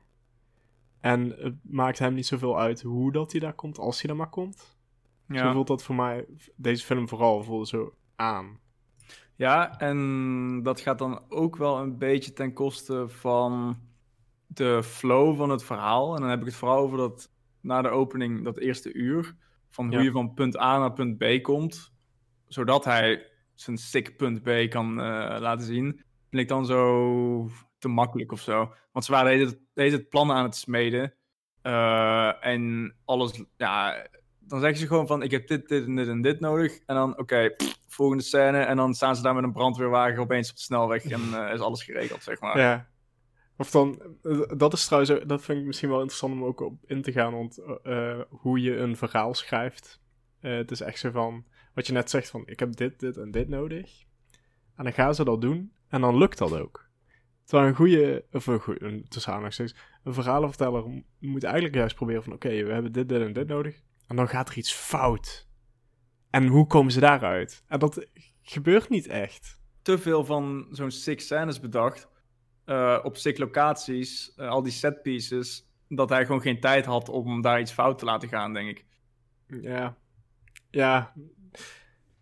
En 1.00 1.34
het 1.38 1.54
maakt 1.62 1.98
hem 1.98 2.14
niet 2.14 2.26
zoveel 2.26 2.58
uit 2.58 2.82
hoe 2.82 3.12
dat 3.12 3.32
hij 3.32 3.40
daar 3.40 3.54
komt, 3.54 3.78
als 3.78 4.00
hij 4.00 4.08
daar 4.08 4.18
maar 4.18 4.30
komt. 4.30 4.78
Zo 5.28 5.52
voelt 5.52 5.66
dat 5.66 5.82
voor 5.82 5.94
mij, 5.94 6.26
deze 6.56 6.84
film 6.84 7.08
vooral, 7.08 7.42
voelde 7.42 7.66
zo 7.66 7.94
aan. 8.16 8.58
Ja, 9.36 9.78
en 9.78 10.62
dat 10.62 10.80
gaat 10.80 10.98
dan 10.98 11.22
ook 11.28 11.56
wel 11.56 11.78
een 11.78 11.98
beetje 11.98 12.32
ten 12.32 12.52
koste 12.52 13.08
van 13.08 13.78
de 14.46 14.82
flow 14.82 15.36
van 15.36 15.50
het 15.50 15.64
verhaal. 15.64 16.14
En 16.14 16.20
dan 16.20 16.30
heb 16.30 16.40
ik 16.40 16.46
het 16.46 16.54
vooral 16.54 16.78
over 16.78 16.98
dat 16.98 17.30
na 17.60 17.82
de 17.82 17.88
opening, 17.88 18.44
dat 18.44 18.58
eerste 18.58 18.92
uur, 18.92 19.36
van 19.70 19.86
hoe 19.86 19.94
Ja. 19.96 20.02
je 20.02 20.10
van 20.10 20.34
punt 20.34 20.58
A 20.58 20.78
naar 20.78 20.92
punt 20.92 21.18
B 21.18 21.42
komt, 21.42 21.92
zodat 22.48 22.84
hij 22.84 23.26
zijn 23.54 23.76
sick 23.78 24.16
punt 24.16 24.42
B 24.42 24.50
kan 24.70 25.00
eh, 25.00 25.36
laten 25.40 25.66
zien, 25.66 25.84
vind 26.30 26.42
ik 26.42 26.48
dan 26.48 26.66
zo 26.66 27.48
te 27.78 27.88
makkelijk 27.88 28.32
of 28.32 28.40
zo. 28.40 28.72
Want 28.92 29.04
ze 29.04 29.12
waren 29.12 29.30
de 29.30 29.36
hele 29.38 29.50
tijd- 29.50 29.62
de 29.72 29.82
hele 29.82 29.96
tijd 29.96 30.08
plannen 30.08 30.36
aan 30.36 30.44
het 30.44 30.56
smeden. 30.56 31.14
eh, 31.62 32.44
en 32.46 32.94
alles, 33.04 33.44
ja, 33.56 34.06
dan 34.38 34.60
zeggen 34.60 34.78
ze 34.78 34.86
gewoon 34.86 35.06
van, 35.06 35.22
ik 35.22 35.30
heb 35.30 35.46
dit, 35.48 35.68
dit 35.68 35.86
en 35.86 35.96
dit 35.96 36.08
en 36.08 36.20
dit 36.22 36.40
nodig. 36.40 36.78
En 36.86 36.94
dan, 36.94 37.18
oké, 37.18 37.54
volgende 37.88 38.22
scène. 38.22 38.58
En 38.58 38.76
dan 38.76 38.94
staan 38.94 39.16
ze 39.16 39.22
daar 39.22 39.34
met 39.34 39.44
een 39.44 39.52
brandweerwagen 39.52 40.18
opeens 40.18 40.50
op 40.50 40.56
de 40.56 40.62
snelweg 40.62 41.04
en 41.04 41.20
eh, 41.46 41.52
is 41.54 41.60
alles 41.60 41.82
geregeld, 41.84 42.22
zeg 42.22 42.40
maar. 42.40 42.58
Ja. 42.58 42.88
Of 43.60 43.70
dan, 43.70 44.02
eh, 44.22 44.40
dat 44.56 44.72
is 44.72 44.84
trouwens, 44.84 45.12
ook- 45.12 45.28
dat 45.28 45.42
vind 45.42 45.58
ik 45.60 45.64
misschien 45.66 45.88
wel 45.88 45.98
interessant 45.98 46.32
om 46.32 46.44
ook 46.44 46.60
op 46.60 46.74
in 46.86 47.02
te 47.02 47.12
gaan, 47.12 47.32
want 47.32 47.58
eh, 47.58 48.10
eh, 48.10 48.20
hoe 48.28 48.60
je 48.60 48.76
een 48.76 48.96
verhaal 48.96 49.34
schrijft. 49.34 50.00
Eh, 50.40 50.52
het 50.56 50.70
is 50.70 50.80
echt 50.80 50.98
zo 50.98 51.10
van, 51.10 51.44
wat 51.74 51.86
je 51.86 51.92
net 51.92 52.10
zegt 52.10 52.30
van, 52.30 52.42
ik 52.46 52.58
heb 52.58 52.76
dit, 52.76 53.00
dit 53.00 53.16
en 53.16 53.30
dit 53.30 53.48
nodig. 53.48 54.04
En 54.76 54.84
dan 54.84 54.92
gaan 54.92 55.14
ze 55.14 55.24
dat 55.24 55.40
doen, 55.40 55.72
en 55.88 56.00
dan 56.00 56.16
lukt 56.18 56.38
dat 56.38 56.58
ook. 56.60 56.88
Terwijl 57.44 57.68
een 57.68 57.76
goede, 57.76 58.24
of 58.32 58.46
een 58.46 58.60
goede, 58.60 59.02
tussen 59.08 59.50
een 60.04 60.14
verhalenverteller 60.14 61.04
moet 61.18 61.44
eigenlijk 61.44 61.74
juist 61.74 61.96
proberen 61.96 62.22
van, 62.22 62.32
oké, 62.32 62.48
we 62.48 62.72
hebben 62.72 62.92
dit, 62.92 63.08
dit 63.08 63.20
en 63.22 63.32
dit 63.32 63.48
nodig. 63.48 63.80
En 64.06 64.16
dan 64.16 64.28
gaat 64.28 64.48
er 64.48 64.56
iets 64.56 64.72
fout. 64.72 65.48
En 66.30 66.46
hoe 66.46 66.66
komen 66.66 66.92
ze 66.92 67.00
daaruit? 67.00 67.64
En 67.66 67.78
dat 67.78 68.06
gebeurt 68.42 68.88
niet 68.88 69.06
echt. 69.06 69.60
Te 69.82 69.98
veel 69.98 70.24
van 70.24 70.66
zo'n 70.70 70.90
sick 70.90 71.20
scènes 71.20 71.60
bedacht. 71.60 72.09
Eh, 72.70 72.98
op 73.02 73.16
sick 73.16 73.38
locaties, 73.38 74.34
eh, 74.36 74.48
al 74.48 74.62
die 74.62 74.72
set 74.72 75.02
pieces. 75.02 75.68
Dat 75.88 76.08
hij 76.08 76.26
gewoon 76.26 76.40
geen 76.40 76.60
tijd 76.60 76.84
had 76.84 77.08
om 77.08 77.40
daar 77.40 77.60
iets 77.60 77.72
fout 77.72 77.98
te 77.98 78.04
laten 78.04 78.28
gaan, 78.28 78.52
denk 78.52 78.68
ik. 78.68 78.84
Ja. 79.62 79.96
Ja. 80.70 81.12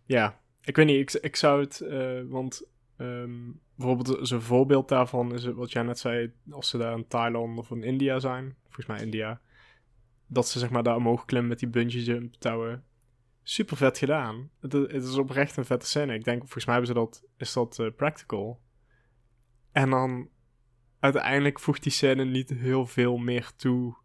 Ja. 0.05 0.39
Ik 0.61 0.75
weet 0.75 0.85
niet, 0.85 1.15
ik, 1.15 1.21
ik 1.21 1.35
zou 1.35 1.61
het, 1.61 1.81
eh, 1.81 2.21
want 2.27 2.67
ehm, 2.97 3.51
bijvoorbeeld 3.75 4.27
zo'n 4.27 4.41
voorbeeld 4.41 4.87
daarvan 4.87 5.33
is 5.33 5.45
wat 5.45 5.71
jij 5.71 5.83
net 5.83 5.99
zei, 5.99 6.33
als 6.49 6.69
ze 6.69 6.77
daar 6.77 6.97
in 6.97 7.07
Thailand 7.07 7.57
of 7.57 7.71
in 7.71 7.83
India 7.83 8.19
zijn, 8.19 8.55
volgens 8.63 8.85
mij 8.85 9.01
India, 9.01 9.41
dat 10.27 10.47
ze 10.47 10.59
zeg 10.59 10.69
maar 10.69 10.83
daar 10.83 10.95
omhoog 10.95 11.25
klimmen 11.25 11.49
met 11.49 11.59
die 11.59 11.69
bungee 11.69 12.03
jump 12.03 12.33
touwen. 12.33 12.83
Super 13.43 13.77
vet 13.77 13.97
gedaan. 13.97 14.49
Het, 14.59 14.73
is 14.73 15.17
oprecht 15.17 15.57
een 15.57 15.65
vette 15.65 15.85
scène. 15.85 16.13
Ik 16.13 16.23
denk, 16.23 16.39
volgens 16.39 16.65
mij 16.65 16.75
hebben 16.75 16.93
ze 16.93 16.99
dat, 16.99 17.23
is 17.37 17.53
dat 17.53 17.91
practical. 17.95 18.59
En 19.71 19.89
dan 19.89 20.29
uiteindelijk 20.99 21.59
voegt 21.59 21.83
die 21.83 21.91
scène 21.91 22.25
niet 22.25 22.49
heel 22.49 22.85
veel 22.85 23.17
meer 23.17 23.51
toe 23.55 23.97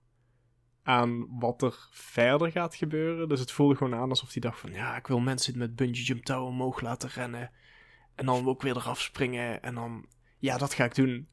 aan 0.82 1.38
wat 1.38 1.62
er 1.62 1.88
verder 1.90 2.50
gaat 2.50 2.74
gebeuren. 2.74 3.28
Dus 3.28 3.40
het 3.40 3.50
voelde 3.50 3.76
gewoon 3.76 3.94
aan 3.94 4.08
alsof 4.08 4.32
hij 4.32 4.40
dacht 4.40 4.60
van... 4.60 4.72
Ja, 4.72 4.96
ik 4.96 5.06
wil 5.06 5.20
mensen 5.20 5.58
met 5.58 5.76
bungee 5.76 6.04
jump 6.04 6.24
touwen 6.24 6.48
omhoog 6.48 6.80
laten 6.80 7.08
rennen. 7.08 7.50
En 8.14 8.26
dan 8.26 8.46
ook 8.46 8.62
weer 8.62 8.76
eraf 8.76 9.00
springen. 9.00 9.62
En 9.62 9.74
dan... 9.74 10.06
Ja, 10.38 10.58
dat 10.58 10.74
ga 10.74 10.84
ik 10.84 10.94
doen. 10.94 11.28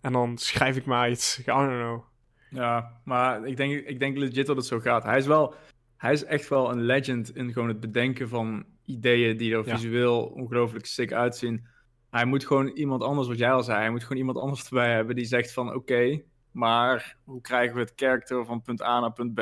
En 0.00 0.12
dan 0.12 0.38
schrijf 0.38 0.76
ik 0.76 0.84
maar 0.84 1.10
iets. 1.10 1.38
I 1.38 1.44
don't 1.44 1.68
know. 1.68 2.04
Ja, 2.50 3.00
maar 3.04 3.46
ik 3.46 3.56
denk, 3.56 3.86
ik 3.86 3.98
denk 3.98 4.16
legit 4.16 4.46
dat 4.46 4.56
het 4.56 4.66
zo 4.66 4.80
gaat. 4.80 5.02
Hij 5.02 5.18
is 5.18 5.26
wel, 5.26 5.54
hij 5.96 6.12
is 6.12 6.24
echt 6.24 6.48
wel 6.48 6.70
een 6.70 6.82
legend 6.82 7.36
in 7.36 7.52
gewoon 7.52 7.68
het 7.68 7.80
bedenken 7.80 8.28
van 8.28 8.66
ideeën 8.84 9.36
die 9.36 9.54
er 9.54 9.66
Ja. 9.66 9.76
visueel 9.76 10.24
ongelooflijk 10.24 10.86
sick 10.86 11.12
uitzien. 11.12 11.66
Hij 12.12 12.24
moet 12.24 12.46
gewoon 12.46 12.68
iemand 12.68 13.02
anders, 13.02 13.28
wat 13.28 13.38
jij 13.38 13.52
al 13.52 13.62
zei, 13.62 13.78
hij 13.78 13.90
moet 13.90 14.02
gewoon 14.02 14.18
iemand 14.18 14.38
anders 14.38 14.64
erbij 14.64 14.92
hebben 14.94 15.16
die 15.16 15.24
zegt 15.24 15.52
van 15.52 15.74
oké, 15.74 16.22
maar 16.50 17.16
hoe 17.24 17.40
krijgen 17.40 17.74
we 17.74 17.80
het 17.80 17.94
karakter 17.94 18.44
van 18.44 18.62
punt 18.62 18.82
A 18.82 19.00
naar 19.00 19.12
punt 19.12 19.34
B 19.34 19.40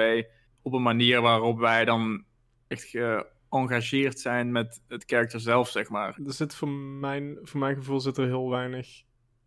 op 0.63 0.73
een 0.73 0.83
manier 0.83 1.21
waarop 1.21 1.59
wij 1.59 1.85
dan 1.85 2.25
echt 2.69 2.85
geëngageerd 2.85 4.21
zijn 4.21 4.53
met 4.53 4.83
het 4.89 5.05
karakter 5.05 5.41
zelf, 5.41 5.69
zeg 5.69 5.89
maar. 5.89 6.19
Er 6.27 6.33
zit 6.33 6.55
voor 6.55 6.69
mijn, 6.69 7.39
voor 7.43 7.61
mijn 7.61 7.77
gevoel 7.77 8.01
zit 8.01 8.17
er 8.17 8.27
heel 8.27 8.51
weinig 8.51 9.03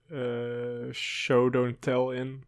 eh, 0.08 0.92
show 0.92 1.54
don't 1.54 1.82
tell 1.82 2.16
in. 2.20 2.44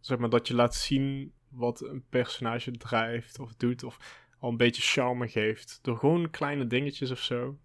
Zeg 0.00 0.18
maar 0.18 0.30
dat 0.30 0.48
je 0.48 0.54
laat 0.54 0.74
zien 0.74 1.32
wat 1.48 1.82
een 1.82 2.04
personage 2.08 2.70
drijft 2.70 3.38
of 3.38 3.54
doet. 3.54 3.82
Of 3.84 4.24
al 4.38 4.50
een 4.50 4.56
beetje 4.56 4.82
charme 4.82 5.28
geeft. 5.28 5.78
Door 5.82 5.96
gewoon 5.96 6.30
kleine 6.30 6.66
dingetjes 6.66 7.10
of 7.10 7.18
zo. 7.18 7.58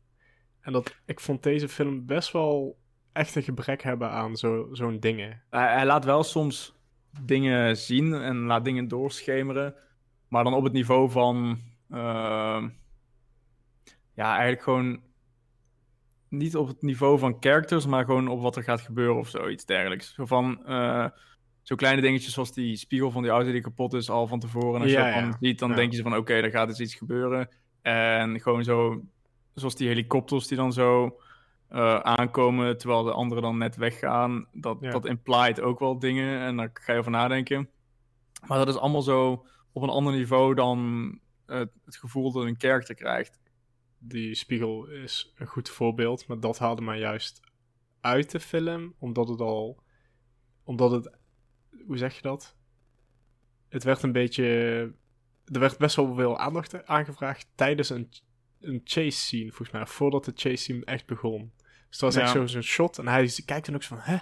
En 0.65 0.71
dat, 0.71 0.95
ik 1.05 1.19
vond 1.19 1.43
deze 1.43 1.69
film 1.69 2.05
best 2.05 2.31
wel 2.31 2.77
echt 3.11 3.35
een 3.35 3.43
gebrek 3.43 3.81
hebben 3.83 4.09
aan 4.09 4.35
zo, 4.35 4.67
zo'n 4.71 4.99
dingen. 4.99 5.41
Hij, 5.49 5.73
hij 5.73 5.85
laat 5.85 6.05
wel 6.05 6.23
soms 6.23 6.75
dingen 7.21 7.77
zien 7.77 8.13
en 8.13 8.37
laat 8.37 8.65
dingen 8.65 8.87
doorschemeren. 8.87 9.75
Maar 10.27 10.43
dan 10.43 10.53
op 10.53 10.63
het 10.63 10.73
niveau 10.73 11.09
van. 11.11 11.59
ehm, 11.89 12.69
ja, 14.13 14.29
eigenlijk 14.31 14.61
gewoon. 14.61 15.01
Niet 16.29 16.55
op 16.55 16.67
het 16.67 16.81
niveau 16.81 17.19
van 17.19 17.37
characters, 17.39 17.85
maar 17.85 18.05
gewoon 18.05 18.27
op 18.27 18.41
wat 18.41 18.55
er 18.55 18.63
gaat 18.63 18.81
gebeuren 18.81 19.15
of 19.17 19.29
zoiets 19.29 19.65
dergelijks. 19.65 20.13
Zo 20.13 20.25
van. 20.25 20.65
eh, 20.65 21.07
zo 21.61 21.75
kleine 21.75 22.01
dingetjes 22.01 22.33
zoals 22.33 22.53
die 22.53 22.75
spiegel 22.75 23.11
van 23.11 23.21
die 23.21 23.31
auto 23.31 23.51
die 23.51 23.61
kapot 23.61 23.93
is 23.93 24.09
al 24.09 24.27
van 24.27 24.39
tevoren. 24.39 24.75
En 24.75 24.81
als 24.81 24.91
Ja, 24.91 24.97
je 25.07 25.13
dat 25.13 25.13
ja. 25.23 25.29
dan 25.29 25.37
ziet, 25.39 25.59
dan 25.59 25.69
Ja. 25.69 25.75
denk 25.75 25.93
je 25.93 26.01
van: 26.01 26.15
oké, 26.15 26.33
er 26.33 26.49
gaat 26.51 26.67
dus 26.67 26.79
iets 26.79 26.95
gebeuren. 26.95 27.49
En 27.81 28.41
gewoon 28.41 28.63
zo. 28.63 29.03
Zoals 29.55 29.75
die 29.75 29.87
helikopters 29.87 30.47
die 30.47 30.57
dan 30.57 30.73
zo 30.73 31.19
eh, 31.67 31.99
aankomen, 31.99 32.77
terwijl 32.77 33.03
de 33.03 33.11
anderen 33.11 33.43
dan 33.43 33.57
net 33.57 33.75
weggaan. 33.75 34.47
Dat, 34.51 34.77
Ja. 34.81 34.91
dat 34.91 35.05
implied 35.05 35.61
ook 35.61 35.79
wel 35.79 35.99
dingen 35.99 36.39
en 36.39 36.57
daar 36.57 36.69
ga 36.73 36.93
je 36.93 36.99
over 36.99 37.11
nadenken. 37.11 37.69
Maar 38.47 38.57
dat 38.57 38.67
is 38.67 38.77
allemaal 38.77 39.01
zo 39.01 39.45
op 39.71 39.81
een 39.81 39.89
ander 39.89 40.13
niveau 40.13 40.53
dan 40.55 41.09
eh, 41.45 41.59
het 41.85 41.95
gevoel 41.97 42.31
dat 42.31 42.43
een 42.43 42.55
character 42.57 42.95
krijgt. 42.95 43.39
Die 43.97 44.35
spiegel 44.35 44.85
is 44.87 45.33
een 45.35 45.47
goed 45.47 45.69
voorbeeld. 45.69 46.27
Maar 46.27 46.39
dat 46.39 46.59
haalde 46.59 46.81
mij 46.81 46.99
juist 46.99 47.41
uit 48.01 48.31
de 48.31 48.39
film. 48.39 48.93
Omdat 48.99 49.27
het 49.27 49.39
al... 49.39 49.83
Omdat 50.63 50.91
het... 50.91 51.17
Hoe 51.85 51.97
zeg 51.97 52.15
je 52.15 52.21
dat? 52.21 52.55
Het 53.69 53.83
werd 53.83 54.03
een 54.03 54.11
beetje... 54.11 54.43
Er 55.45 55.59
werd 55.59 55.77
best 55.77 55.95
wel 55.95 56.15
veel 56.15 56.37
aandacht 56.37 56.85
aangevraagd 56.85 57.47
tijdens 57.55 57.89
een, 57.89 58.09
een 58.67 58.81
chase 58.83 59.17
scene, 59.17 59.47
volgens 59.47 59.71
mij. 59.71 59.85
Voordat 59.85 60.25
de 60.25 60.31
chase 60.35 60.55
scene 60.55 60.85
echt 60.85 61.05
begon. 61.05 61.51
Dus 61.57 61.69
het 61.89 61.99
was 62.01 62.15
echt 62.15 62.31
zo- 62.31 62.45
zo'n 62.45 62.61
shot. 62.61 62.97
En 62.97 63.07
hij 63.07 63.31
kijkt 63.45 63.65
dan 63.65 63.75
ook 63.75 63.83
zo 63.83 63.95
van, 63.95 64.03
hè? 64.03 64.17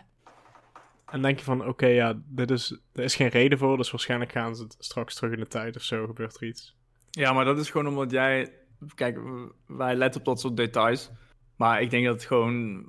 En 1.06 1.22
denk 1.22 1.38
je 1.40 1.46
van, 1.46 1.68
oké, 1.68 1.86
ja, 1.86 2.22
dit 2.26 2.52
is, 2.52 2.80
er 2.94 3.04
is 3.04 3.16
geen 3.16 3.28
reden 3.28 3.58
voor. 3.58 3.78
Dus 3.78 3.92
waarschijnlijk 3.92 4.32
gaan 4.32 4.56
ze 4.56 4.64
het 4.64 4.76
straks 4.80 5.16
terug 5.16 5.34
in 5.34 5.40
de 5.40 5.48
tijd 5.48 5.76
of 5.76 5.82
zo. 5.82 6.06
Gebeurt 6.06 6.36
er 6.36 6.48
iets. 6.48 6.76
Ja, 7.12 7.34
maar 7.34 7.46
dat 7.46 7.60
is 7.60 7.70
gewoon 7.70 7.88
omdat 7.88 8.12
jij... 8.12 8.54
Kijk, 8.96 9.20
wij 9.68 9.96
letten 9.96 10.20
op 10.20 10.26
dat 10.26 10.40
soort 10.40 10.58
details. 10.58 11.12
Maar 11.56 11.82
ik 11.82 11.90
denk 11.90 12.06
dat 12.06 12.14
het 12.16 12.26
gewoon... 12.26 12.86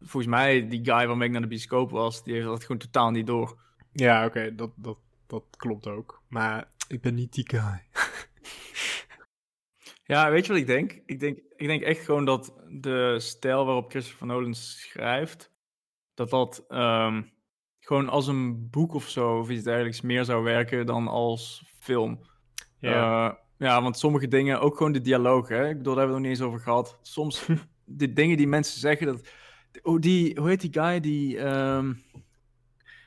Volgens 0.00 0.32
mij, 0.32 0.68
die 0.68 0.84
guy 0.84 1.06
waarmee 1.06 1.26
ik 1.26 1.32
naar 1.32 1.42
de 1.42 1.48
bioscoop 1.48 1.90
was... 1.90 2.24
die 2.24 2.34
heeft 2.34 2.46
dat 2.46 2.62
gewoon 2.62 2.78
totaal 2.78 3.10
niet 3.10 3.26
door. 3.26 3.58
Ja, 3.92 4.24
oké, 4.26 4.54
dat, 4.54 4.70
dat, 4.76 4.98
dat 5.26 5.44
klopt 5.56 5.86
ook. 5.86 6.22
Maar 6.28 6.68
ik 6.88 7.00
ben 7.00 7.14
niet 7.14 7.32
die 7.32 7.48
guy. 7.48 7.82
Ja, 10.08 10.30
weet 10.30 10.46
je 10.46 10.52
wat 10.52 10.60
ik 10.60 10.66
denk? 10.66 11.00
Ik 11.06 11.20
denk, 11.20 11.38
ik 11.56 11.66
denk 11.66 11.82
echt 11.82 12.04
gewoon 12.04 12.24
dat 12.24 12.54
de 12.68 13.16
stijl 13.20 13.64
waarop 13.64 13.90
Christopher 13.90 14.26
Nolan 14.26 14.54
schrijft... 14.54 15.52
dat 16.14 16.30
dat 16.30 16.64
ehm, 16.68 17.22
gewoon 17.80 18.08
als 18.08 18.26
een 18.26 18.70
boek 18.70 18.94
of 18.94 19.08
zo... 19.08 19.38
of 19.38 19.50
iets 19.50 19.64
dergelijks 19.64 20.00
meer 20.00 20.24
zou 20.24 20.44
werken 20.44 20.86
dan 20.86 21.08
als 21.08 21.64
film. 21.78 22.20
Ja. 22.78 23.28
Eh, 23.28 23.34
Ja, 23.58 23.82
want 23.82 23.98
sommige 23.98 24.28
dingen, 24.28 24.60
ook 24.60 24.76
gewoon 24.76 24.92
de 24.92 25.00
dialoog, 25.00 25.48
hè. 25.48 25.68
Ik 25.68 25.76
bedoel, 25.76 25.94
daar 25.94 26.06
hebben 26.06 26.22
we 26.22 26.28
het 26.28 26.38
nog 26.38 26.38
niet 26.38 26.38
eens 26.38 26.48
over 26.48 26.60
gehad. 26.60 26.98
Soms, 27.02 27.46
de 27.84 28.12
dingen 28.12 28.36
die 28.36 28.46
mensen 28.48 28.80
zeggen, 28.80 29.06
dat... 29.06 29.28
Oh, 29.82 30.00
die, 30.00 30.38
hoe 30.40 30.48
heet 30.48 30.60
die 30.60 30.72
guy, 30.72 31.00
die... 31.00 31.38
ehm, 31.38 31.88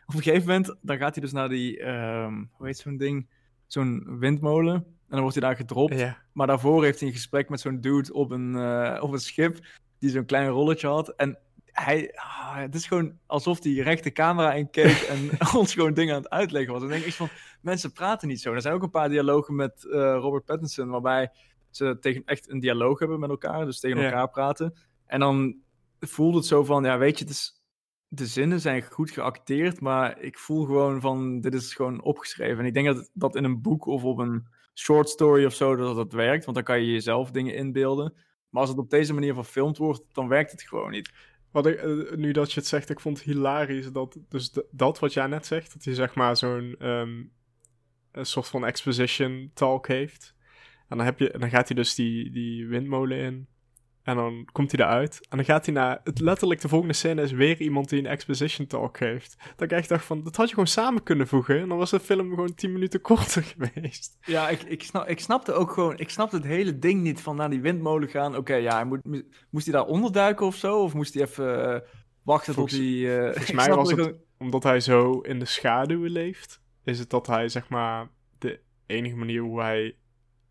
op 0.06 0.16
een 0.16 0.24
gegeven 0.24 0.48
moment, 0.48 0.76
dan 0.82 0.98
gaat 0.98 1.14
hij 1.14 1.24
dus 1.24 1.32
naar 1.34 1.50
die, 1.50 1.80
ehm, 1.80 2.44
hoe 2.52 2.68
heet 2.68 2.78
zo'n 2.78 2.98
ding? 2.98 3.30
Zo'n 3.68 4.20
windmolen. 4.20 5.00
En 5.12 5.18
dan 5.18 5.22
wordt 5.22 5.36
hij 5.40 5.48
daar 5.48 5.56
gedropt. 5.56 5.94
Maar 6.34 6.48
daarvoor 6.48 6.84
heeft 6.84 7.00
hij 7.00 7.08
een 7.08 7.14
gesprek 7.16 7.50
met 7.50 7.60
zo'n 7.60 7.82
dude 7.82 8.14
op 8.14 8.32
een, 8.32 8.56
eh, 8.56 9.04
op 9.04 9.12
een 9.12 9.20
schip, 9.20 9.60
die 10.00 10.10
zo'n 10.10 10.26
klein 10.26 10.48
rolletje 10.48 10.88
had. 10.88 11.10
En 11.16 11.40
hij, 11.66 12.12
ah, 12.16 12.56
het 12.56 12.76
is 12.76 12.86
gewoon 12.88 13.18
alsof 13.26 13.64
hij 13.64 13.74
recht 13.74 14.04
de 14.04 14.12
camera 14.12 14.54
in 14.54 14.70
keek 14.70 14.98
en 15.14 15.30
ons 15.56 15.74
gewoon 15.74 15.94
dingen 15.94 16.16
aan 16.16 16.22
het 16.22 16.30
uitleggen 16.30 16.74
was. 16.74 16.82
En 16.82 16.88
dan 16.88 16.98
denk 16.98 17.10
ik 17.10 17.16
van, 17.16 17.30
mensen 17.62 17.92
praten 17.94 18.28
niet 18.28 18.42
zo. 18.42 18.54
Er 18.54 18.62
zijn 18.62 18.74
ook 18.74 18.84
een 18.84 18.90
paar 18.90 19.10
dialogen 19.10 19.56
met 19.56 19.86
eh, 19.86 19.92
Robert 20.20 20.46
Pattinson, 20.46 20.90
waarbij 20.90 21.32
ze 21.70 21.98
tegen, 22.00 22.22
echt 22.26 22.50
een 22.50 22.60
dialoog 22.60 23.00
hebben 23.00 23.20
met 23.20 23.30
elkaar, 23.30 23.66
dus 23.66 23.80
tegen 23.80 23.98
Ja. 23.98 24.06
elkaar 24.06 24.30
praten. 24.30 24.74
En 25.06 25.20
dan 25.20 25.56
voelt 26.00 26.36
het 26.36 26.46
zo 26.46 26.64
van, 26.64 26.84
ja 26.84 26.98
weet 26.98 27.18
je, 27.18 27.24
het 27.24 27.34
is, 27.34 27.62
de 28.08 28.26
zinnen 28.26 28.60
zijn 28.62 28.82
goed 28.84 29.12
geacteerd, 29.12 29.80
maar 29.82 30.20
ik 30.20 30.38
voel 30.38 30.66
gewoon 30.66 31.02
van, 31.02 31.42
dit 31.42 31.54
is 31.54 31.74
gewoon 31.74 32.02
opgeschreven. 32.02 32.60
En 32.60 32.66
ik 32.66 32.74
denk 32.74 32.86
dat 32.88 33.10
dat 33.14 33.36
in 33.36 33.44
een 33.44 33.62
boek 33.62 33.86
of 33.86 34.04
op 34.04 34.18
een 34.18 34.48
short 34.74 35.10
story 35.10 35.46
of 35.46 35.54
zo, 35.54 35.76
dat 35.76 35.96
dat 35.96 36.14
werkt, 36.14 36.44
want 36.44 36.56
dan 36.56 36.66
kan 36.66 36.82
je 36.82 36.92
jezelf 36.92 37.32
dingen 37.32 37.56
inbeelden. 37.56 38.14
Maar 38.50 38.62
als 38.62 38.70
het 38.70 38.80
op 38.80 38.90
deze 38.90 39.14
manier 39.14 39.34
verfilmd 39.34 39.78
wordt, 39.78 40.04
dan 40.12 40.28
werkt 40.28 40.52
het 40.52 40.62
gewoon 40.62 40.92
niet. 40.92 41.12
Wat 41.52 41.66
ik, 41.66 41.76
eh, 41.76 42.16
nu 42.16 42.32
dat 42.32 42.52
je 42.52 42.60
het 42.60 42.70
zegt, 42.70 42.90
ik 42.90 43.00
vond 43.00 43.18
het 43.18 43.26
hilarisch 43.28 43.92
dat, 43.92 44.18
dus 44.30 44.58
dat 44.72 45.00
wat 45.00 45.14
jij 45.14 45.28
net 45.28 45.46
zegt, 45.46 45.74
dat 45.74 45.84
hij 45.84 45.94
zeg 45.94 46.16
maar 46.16 46.38
zo'n 46.38 46.76
ehm, 46.80 47.24
een 48.12 48.26
soort 48.26 48.48
van 48.48 48.66
exposition 48.66 49.52
talk 49.54 49.88
heeft. 49.88 50.36
En 50.88 50.98
dan, 50.98 51.06
heb 51.06 51.20
je, 51.20 51.36
dan 51.38 51.50
gaat 51.50 51.68
hij 51.68 51.76
dus 51.76 51.96
die, 51.96 52.32
die 52.32 52.68
windmolen 52.68 53.18
in. 53.18 53.48
En 54.04 54.16
dan 54.16 54.48
komt 54.52 54.72
hij 54.72 54.86
eruit. 54.86 55.20
En 55.30 55.38
dan 55.38 55.46
gaat 55.46 55.66
hij 55.66 55.74
naar. 55.76 56.00
Het, 56.04 56.20
letterlijk, 56.20 56.62
de 56.62 56.68
volgende 56.68 56.94
scène 56.94 57.22
is 57.22 57.32
weer 57.32 57.62
iemand 57.62 57.90
die 57.90 58.00
een 58.00 58.06
exposition 58.06 58.68
talk 58.68 59.00
heeft. 59.00 59.36
Dat 59.56 59.72
ik 59.72 59.78
echt 59.78 59.90
dacht 59.90 60.06
van. 60.06 60.24
Dat 60.24 60.36
had 60.36 60.48
je 60.48 60.54
gewoon 60.54 60.68
samen 60.70 61.04
kunnen 61.04 61.28
voegen. 61.28 61.60
En 61.60 61.68
dan 61.70 61.78
was 61.78 61.90
de 61.90 62.00
film 62.00 62.30
gewoon 62.30 62.54
10 62.54 62.72
minuten 62.74 63.02
korter 63.12 63.44
geweest. 63.44 64.18
Ja, 64.22 64.50
ik, 64.50 64.62
ik, 64.64 64.84
snap, 64.84 65.08
ik 65.08 65.20
snapte 65.20 65.54
ook 65.54 65.72
gewoon, 65.72 65.98
ik 66.00 66.10
snapte 66.10 66.36
het 66.36 66.46
hele 66.46 66.80
ding 66.80 67.02
niet 67.02 67.22
van 67.22 67.36
naar 67.36 67.50
die 67.50 67.62
windmolen 67.62 68.10
gaan. 68.10 68.36
Oké, 68.36 68.54
ja, 68.56 68.76
hij 68.76 68.86
moet, 68.86 69.06
mo- 69.06 69.22
moest 69.50 69.66
hij 69.66 69.76
daar 69.76 69.86
onderduiken 69.86 70.46
of 70.46 70.56
zo? 70.56 70.84
Of 70.84 70.94
moest 70.94 71.14
hij 71.14 71.24
even 71.24 71.74
eh, 71.74 71.80
wachten 72.24 72.54
Volgens- 72.54 72.76
tot 72.76 72.86
hij... 72.86 73.18
eh, 73.20 73.24
Volgens 73.36 73.52
mij 73.52 73.70
was 73.76 73.92
het. 73.92 74.16
Omdat 74.38 74.64
hij 74.64 74.80
zo 74.80 75.20
in 75.20 75.40
de 75.40 75.46
schaduwen 75.46 76.12
leeft. 76.12 76.62
Is 76.84 77.00
het 77.00 77.10
dat 77.10 77.28
hij 77.28 77.50
zeg 77.50 77.70
maar. 77.70 78.10
De 78.38 78.60
enige 78.86 79.16
manier 79.16 79.42
hoe 79.42 79.62
hij. 79.62 79.96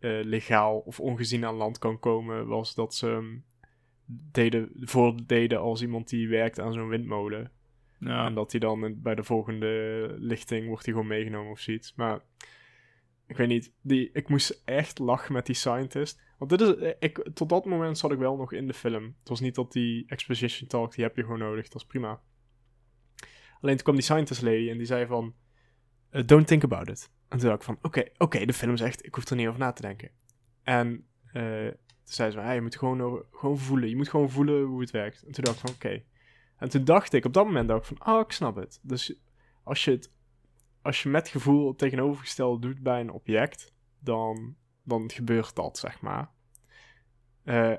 Eh, 0.01 0.19
legaal 0.23 0.79
of 0.79 0.99
ongezien 0.99 1.45
aan 1.45 1.55
land 1.55 1.77
kan 1.77 1.99
komen. 1.99 2.47
Was 2.47 2.75
dat 2.75 2.95
ze 2.95 3.05
hem. 3.05 3.43
Deden, 4.31 4.71
voordeden 4.75 5.59
als 5.59 5.81
iemand 5.81 6.09
die 6.09 6.27
werkt 6.27 6.59
aan 6.59 6.73
zo'n 6.73 6.87
windmolen. 6.87 7.51
Ja. 7.99 8.25
En 8.25 8.33
dat 8.33 8.51
hij 8.51 8.59
dan 8.59 9.01
bij 9.01 9.15
de 9.15 9.23
volgende 9.23 10.15
lichting 10.19 10.67
wordt 10.67 10.85
hij 10.85 10.93
gewoon 10.93 11.09
meegenomen 11.09 11.51
of 11.51 11.59
zoiets. 11.59 11.95
Maar 11.95 12.21
ik 13.27 13.37
weet 13.37 13.47
niet, 13.47 13.73
die, 13.81 14.09
ik 14.13 14.29
moest 14.29 14.61
echt 14.65 14.99
lachen 14.99 15.33
met 15.33 15.45
die 15.45 15.55
scientist. 15.55 16.21
Want 16.37 16.51
dit 16.51 16.61
is, 16.61 16.75
eh, 16.75 16.91
ik, 16.99 17.29
tot 17.33 17.49
dat 17.49 17.65
moment 17.65 17.97
zat 17.97 18.11
ik 18.11 18.17
wel 18.17 18.35
nog 18.35 18.53
in 18.53 18.67
de 18.67 18.73
film. 18.73 19.15
Het 19.19 19.29
was 19.29 19.39
niet 19.39 19.55
dat 19.55 19.71
die 19.71 20.03
exposition 20.07 20.67
talk, 20.67 20.95
die 20.95 21.03
heb 21.03 21.15
je 21.15 21.21
gewoon 21.21 21.39
nodig, 21.39 21.67
dat 21.67 21.81
is 21.81 21.87
prima. 21.87 22.21
Alleen 23.61 23.75
toen 23.75 23.83
kwam 23.83 23.95
die 23.95 24.03
scientist 24.03 24.41
lady 24.41 24.69
en 24.69 24.77
die 24.77 24.85
zei 24.85 25.05
van, 25.05 25.35
eh, 26.09 26.21
don't 26.25 26.47
think 26.47 26.63
about 26.63 26.89
it. 26.89 27.11
En 27.31 27.37
toen 27.37 27.49
dacht 27.49 27.59
ik 27.59 27.65
van, 27.65 27.77
oké, 27.81 28.03
oké, 28.17 28.45
de 28.45 28.53
film 28.53 28.77
zegt, 28.77 29.05
ik 29.05 29.15
hoef 29.15 29.29
er 29.29 29.35
niet 29.35 29.47
over 29.47 29.59
na 29.59 29.71
te 29.71 29.81
denken. 29.81 30.11
En 30.63 31.07
eh, 31.25 31.67
toen 31.67 32.13
zei 32.13 32.31
ze 32.31 32.37
van, 32.37 32.53
je 32.53 32.61
moet 32.61 32.77
gewoon, 32.77 33.23
gewoon 33.31 33.57
voelen, 33.57 33.89
je 33.89 33.95
moet 33.95 34.09
gewoon 34.09 34.29
voelen 34.29 34.63
hoe 34.63 34.81
het 34.81 34.91
werkt. 34.91 35.23
En 35.23 35.31
toen 35.31 35.43
dacht 35.43 35.57
ik 35.57 35.65
van, 35.65 35.75
oké. 35.75 36.03
En 36.57 36.69
toen 36.69 36.83
dacht 36.83 37.13
ik, 37.13 37.25
op 37.25 37.33
dat 37.33 37.45
moment 37.45 37.67
dacht 37.67 37.89
ik 37.89 37.97
van, 37.97 38.13
oh, 38.13 38.19
ik 38.19 38.31
snap 38.31 38.55
het. 38.55 38.79
Dus 38.81 39.21
als 39.63 39.85
je 39.85 39.91
het, 39.91 40.11
als 40.81 41.03
je 41.03 41.09
met 41.09 41.29
gevoel 41.29 41.67
het 41.67 41.77
tegenovergestelde 41.77 42.67
doet 42.67 42.83
bij 42.83 42.99
een 42.99 43.11
object, 43.11 43.73
dan, 43.99 44.55
dan 44.83 45.11
gebeurt 45.11 45.55
dat, 45.55 45.77
zeg 45.77 46.01
maar. 46.01 46.31
Eh, 47.43 47.69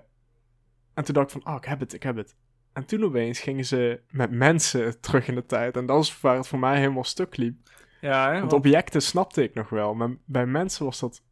en 0.94 1.04
toen 1.04 1.14
dacht 1.14 1.34
ik 1.34 1.42
van, 1.42 1.52
oh, 1.52 1.58
ik 1.58 1.64
heb 1.64 1.80
het, 1.80 1.92
ik 1.92 2.02
heb 2.02 2.16
het. 2.16 2.36
En 2.72 2.86
toen 2.86 3.04
opeens 3.04 3.40
gingen 3.40 3.64
ze 3.64 4.02
met 4.08 4.30
mensen 4.30 5.00
terug 5.00 5.28
in 5.28 5.34
de 5.34 5.46
tijd. 5.46 5.76
En 5.76 5.86
dat 5.86 6.02
is 6.02 6.20
waar 6.20 6.36
het 6.36 6.48
voor 6.48 6.58
mij 6.58 6.78
helemaal 6.78 7.04
stuk 7.04 7.36
liep. 7.36 7.70
Ja, 8.02 8.24
hè, 8.26 8.30
Want 8.38 8.40
want- 8.40 8.52
objecten 8.52 9.02
snapte 9.02 9.42
ik 9.42 9.54
nog 9.54 9.68
wel. 9.68 9.94
Maar 9.94 10.10
bij 10.24 10.46
mensen 10.46 10.84
was 10.84 11.00
dat 11.00 11.22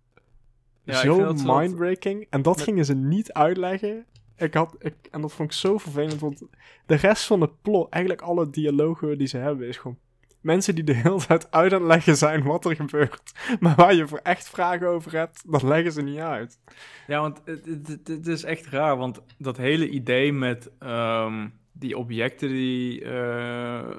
Ja, 0.84 0.94
zo 0.94 1.18
dat- 1.24 1.42
mindbreaking. 1.44 2.26
En 2.30 2.42
dat 2.42 2.56
met- 2.56 2.64
gingen 2.64 2.84
ze 2.84 2.94
niet 2.94 3.32
uitleggen. 3.32 4.04
Ik 4.36 4.54
had, 4.54 4.74
ik, 4.78 4.94
en 5.10 5.20
dat 5.20 5.32
vond 5.32 5.48
ik 5.52 5.56
zo 5.58 5.78
vervelend. 5.78 6.20
Want 6.20 6.42
de 6.86 6.94
rest 6.94 7.24
van 7.26 7.40
het 7.40 7.62
plot, 7.62 7.88
eigenlijk 7.92 8.22
alle 8.24 8.50
dialogen 8.50 9.18
die 9.18 9.26
ze 9.26 9.36
hebben, 9.36 9.68
is 9.68 9.76
gewoon 9.76 9.98
mensen 10.40 10.74
die 10.74 10.84
de 10.84 10.94
hele 10.94 11.26
tijd 11.26 11.50
uit 11.50 11.72
aan 11.72 11.78
het 11.80 11.88
leggen 11.88 12.16
zijn 12.16 12.42
wat 12.42 12.64
er 12.64 12.76
gebeurt. 12.76 13.32
Maar 13.60 13.74
waar 13.76 13.94
je 13.94 14.08
voor 14.08 14.20
echt 14.22 14.48
vragen 14.48 14.88
over 14.88 15.12
hebt, 15.16 15.42
dat 15.50 15.62
leggen 15.62 15.92
ze 15.92 16.02
niet 16.02 16.18
uit. 16.18 16.58
Ja, 17.06 17.20
want 17.20 17.40
het, 17.44 17.66
het, 17.66 17.86
het- 17.88 18.08
het 18.08 18.26
is 18.26 18.42
echt 18.44 18.66
raar, 18.66 18.96
want 18.96 19.20
dat 19.38 19.56
hele 19.56 19.88
idee 19.88 20.32
met 20.32 20.70
ehm, 20.78 21.48
die 21.72 21.98
objecten 21.98 22.48
die, 22.48 23.04
eh, 23.04 23.90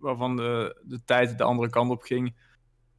waarvan 0.00 0.36
de, 0.36 0.80
de 0.84 1.04
tijd 1.04 1.38
de 1.38 1.44
andere 1.44 1.70
kant 1.70 1.90
op 1.90 2.02
ging, 2.02 2.34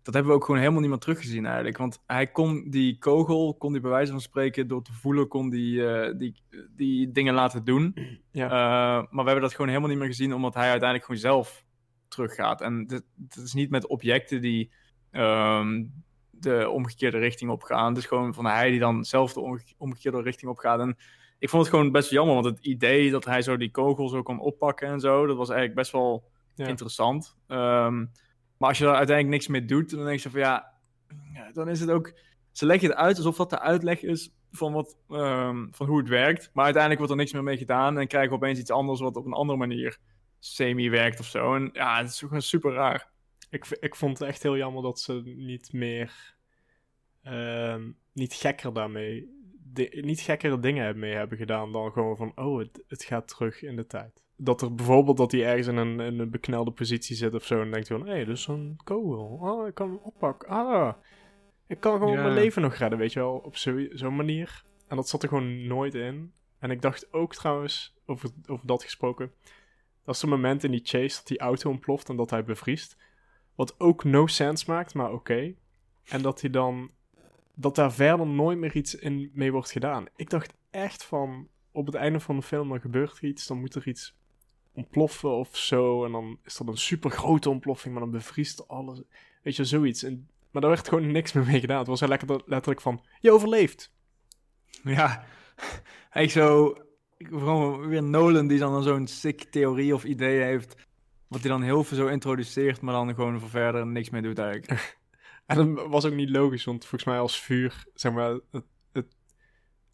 dat 0.02 0.14
hebben 0.14 0.34
we 0.34 0.40
ook 0.40 0.46
gewoon 0.46 0.60
helemaal 0.60 0.82
niet 0.82 0.90
meer 0.90 1.00
teruggezien 1.00 1.46
eigenlijk. 1.46 1.78
Want 1.78 2.04
hij 2.08 2.28
kon 2.28 2.70
die 2.70 2.98
kogel, 2.98 3.56
kon 3.58 3.72
die 3.72 3.82
bij 3.82 3.92
wijze 3.92 4.12
van 4.12 4.22
spreken, 4.22 4.68
door 4.68 4.84
te 4.84 4.94
voelen, 4.94 5.28
kon 5.28 5.50
die, 5.50 5.88
eh, 5.88 6.18
die, 6.18 6.36
die 6.76 7.12
dingen 7.12 7.34
laten 7.34 7.64
doen. 7.64 7.94
Ja. 8.32 8.46
Eh, 8.46 8.52
maar 9.10 9.24
we 9.24 9.24
hebben 9.24 9.42
dat 9.42 9.52
gewoon 9.52 9.68
helemaal 9.68 9.90
niet 9.90 9.98
meer 9.98 10.08
gezien, 10.08 10.34
omdat 10.34 10.54
hij 10.54 10.70
uiteindelijk 10.70 11.06
gewoon 11.06 11.22
zelf 11.22 11.66
teruggaat. 12.08 12.62
En 12.62 12.86
het 13.28 13.36
is 13.36 13.54
niet 13.54 13.70
met 13.70 13.88
objecten 13.88 14.42
die 14.42 14.72
ehm, 15.12 15.86
de 16.30 16.70
omgekeerde 16.70 17.18
richting 17.18 17.52
op 17.52 17.64
gaan. 17.64 17.88
Het 17.88 17.98
is 17.98 18.06
gewoon 18.06 18.34
van 18.34 18.46
hij 18.46 18.70
die 18.70 18.80
dan 18.80 19.04
zelf 19.04 19.34
de 19.34 19.40
omge- 19.40 19.74
omgekeerde 19.78 20.22
richting 20.22 20.52
op 20.52 20.58
gaat. 20.58 20.80
En 20.80 20.98
ik 21.40 21.50
vond 21.50 21.66
het 21.66 21.74
gewoon 21.74 21.92
best 21.92 22.10
jammer, 22.10 22.34
want 22.34 22.46
het 22.46 22.60
idee 22.60 23.12
dat 23.12 23.26
hij 23.26 23.42
zo 23.42 23.58
die 23.58 23.72
kogel 23.72 24.10
zo 24.10 24.22
kon 24.22 24.40
oppakken 24.40 24.88
en 24.88 25.00
zo, 25.00 25.26
dat 25.26 25.38
was 25.38 25.50
eigenlijk 25.50 25.80
best 25.80 25.92
wel 25.92 26.24
Ja. 26.60 26.68
interessant. 26.68 27.38
Ehm, 27.48 27.98
maar 28.58 28.70
als 28.70 28.78
je 28.78 28.84
daar 28.84 28.96
uiteindelijk 28.96 29.36
niks 29.38 29.48
mee 29.48 29.66
doet, 29.66 29.90
dan 29.90 30.06
denk 30.06 30.20
je 30.20 30.30
van 30.30 30.40
ja, 30.40 30.74
dan 31.54 31.70
is 31.70 31.80
het 31.80 31.90
ook. 31.90 32.14
Ze 32.52 32.66
leggen 32.66 32.90
het 32.90 32.98
uit 32.98 33.18
alsof 33.18 33.36
dat 33.38 33.50
de 33.50 33.60
uitleg 33.60 34.02
is 34.02 34.34
van, 34.52 34.74
wat, 34.74 34.98
ehm, 35.10 35.68
van 35.72 35.88
hoe 35.88 35.98
het 35.98 36.08
werkt. 36.08 36.50
Maar 36.54 36.64
uiteindelijk 36.64 37.02
wordt 37.02 37.12
er 37.12 37.20
niks 37.20 37.34
meer 37.34 37.44
mee 37.44 37.58
gedaan 37.58 37.98
en 37.98 38.08
krijgen 38.08 38.30
we 38.30 38.36
opeens 38.36 38.60
iets 38.60 38.72
anders 38.72 39.00
wat 39.00 39.16
op 39.16 39.26
een 39.26 39.34
andere 39.34 39.58
manier 39.60 39.98
semi 40.40 40.90
werkt 40.90 41.20
of 41.20 41.26
zo. 41.26 41.56
En 41.56 41.70
ja, 41.74 41.98
het 41.98 42.10
is 42.10 42.20
gewoon 42.20 42.42
super 42.42 42.74
raar. 42.74 43.10
Ik, 43.50 43.66
ik 43.80 43.96
vond 43.96 44.20
het 44.20 44.28
echt 44.28 44.44
heel 44.44 44.58
jammer 44.58 44.84
dat 44.84 45.00
ze 45.00 45.22
niet 45.26 45.74
meer. 45.74 46.36
ehm, 47.24 47.92
niet 48.14 48.34
gekker 48.34 48.74
daarmee. 48.74 49.38
niet 49.92 50.20
gekkere 50.22 50.60
dingen 50.60 51.00
mee 51.00 51.14
hebben 51.14 51.38
gedaan 51.38 51.72
dan 51.72 51.92
gewoon 51.92 52.18
van. 52.18 52.32
Oh, 52.36 52.60
het, 52.60 52.84
het 52.88 53.04
gaat 53.04 53.28
terug 53.28 53.62
in 53.62 53.76
de 53.76 53.88
tijd. 53.88 54.24
Dat 54.42 54.62
er 54.62 54.76
bijvoorbeeld 54.76 55.18
dat 55.18 55.32
hij 55.32 55.46
ergens 55.46 55.68
in 55.68 55.78
een, 55.78 56.00
in 56.00 56.20
een 56.20 56.30
beknelde 56.30 56.72
positie 56.72 57.16
zit 57.16 57.34
of 57.34 57.46
zo. 57.46 57.62
En 57.62 57.72
denkt 57.72 57.88
hij 57.88 57.98
van: 57.98 58.08
hé, 58.08 58.14
hey, 58.14 58.26
dus 58.26 58.42
zo'n 58.42 58.80
kogel. 58.84 59.38
Oh, 59.42 59.68
ik 59.68 59.74
kan 59.76 59.90
hem 59.90 60.00
oppakken. 60.04 60.50
Ah, 60.50 60.94
ik 61.68 61.80
kan 61.80 61.98
gewoon 61.98 62.14
Ja. 62.14 62.22
mijn 62.22 62.34
leven 62.34 62.62
nog 62.62 62.74
redden, 62.76 63.00
weet 63.00 63.14
je 63.14 63.20
wel. 63.20 63.34
Op 63.36 63.56
zo- 63.58 63.88
zo'n 63.92 64.16
manier. 64.16 64.64
En 64.88 64.96
dat 64.96 65.10
zat 65.10 65.24
er 65.24 65.30
gewoon 65.30 65.68
nooit 65.68 65.96
in. 65.96 66.34
En 66.60 66.72
ik 66.72 66.82
dacht 66.82 67.14
ook 67.14 67.36
trouwens, 67.36 67.96
over, 68.06 68.30
over 68.48 68.68
dat 68.68 68.84
gesproken. 68.84 69.32
Dat 70.06 70.16
is 70.16 70.22
een 70.22 70.30
moment 70.30 70.64
in 70.64 70.72
die 70.72 70.82
chase 70.84 71.16
dat 71.18 71.28
die 71.28 71.40
auto 71.40 71.70
ontploft 71.70 72.10
en 72.10 72.16
dat 72.16 72.30
hij 72.30 72.44
bevriest. 72.44 72.98
Wat 73.56 73.80
ook 73.80 74.04
no 74.04 74.28
sense 74.28 74.72
maakt, 74.72 74.94
maar 74.94 75.12
oké. 75.14 75.54
En 76.06 76.22
dat 76.22 76.42
hij 76.42 76.50
dan. 76.50 76.92
Dat 77.56 77.76
daar 77.76 77.94
verder 77.94 78.28
nooit 78.28 78.58
meer 78.58 78.76
iets 78.76 78.96
in 78.96 79.32
mee 79.34 79.52
wordt 79.52 79.72
gedaan. 79.72 80.06
Ik 80.16 80.30
dacht 80.30 80.54
echt 80.70 81.04
van. 81.04 81.48
Op 81.72 81.86
het 81.86 81.96
einde 81.96 82.20
van 82.20 82.36
de 82.36 82.42
film 82.42 82.70
dan 82.70 82.82
gebeurt 82.82 83.18
er 83.18 83.24
iets. 83.24 83.48
Dan 83.48 83.60
moet 83.60 83.76
er 83.76 83.88
iets 83.88 84.18
ontploffen 84.80 85.30
of 85.30 85.58
zo. 85.58 86.06
En 86.06 86.12
dan 86.12 86.40
is 86.44 86.56
dat 86.56 86.68
een 86.68 86.78
super 86.78 87.12
grote 87.12 87.50
ontploffing. 87.50 87.94
Maar 87.94 88.04
dan 88.04 88.12
bevriest 88.12 88.68
alles. 88.68 89.02
Weet 89.44 89.56
je, 89.56 89.66
zoiets. 89.66 90.04
En, 90.04 90.28
maar 90.52 90.62
daar 90.62 90.72
werd 90.72 90.88
gewoon 90.88 91.12
niks 91.12 91.34
meer 91.34 91.46
mee 91.46 91.60
gedaan. 91.60 91.78
Het 91.78 91.88
was 91.88 92.02
lekker, 92.02 92.42
letterlijk 92.46 92.82
van. 92.82 93.06
Je 93.20 93.32
overleeft. 93.32 93.94
Ja, 94.84 95.24
hij 96.10 96.28
zo. 96.28 96.78
Gewoon 97.18 97.88
weer 97.88 98.04
Nolan 98.04 98.48
die 98.48 98.60
dan 98.60 98.84
zo'n 98.84 99.08
sick 99.08 99.44
theorie 99.44 99.94
of 99.94 100.04
idee 100.04 100.42
heeft. 100.42 100.88
Wat 101.28 101.42
hij 101.42 101.50
dan 101.50 101.62
heel 101.62 101.84
veel 101.84 101.98
zo 101.98 102.08
introduceert, 102.08 102.82
maar 102.82 102.94
dan 102.94 103.16
gewoon 103.16 103.40
voor 103.40 103.50
verder 103.50 103.88
niks 103.88 104.10
mee 104.10 104.22
doet 104.22 104.40
eigenlijk. 104.40 104.98
En 105.50 105.76
dat 105.76 105.88
was 105.88 106.06
ook 106.06 106.14
niet 106.14 106.30
logisch, 106.30 106.64
want 106.64 106.86
volgens 106.86 107.04
mij 107.04 107.20
als 107.20 107.42
vuur, 107.42 107.86
zeg 107.94 108.12
maar, 108.12 108.40
het, 108.52 108.66
het, 108.92 109.16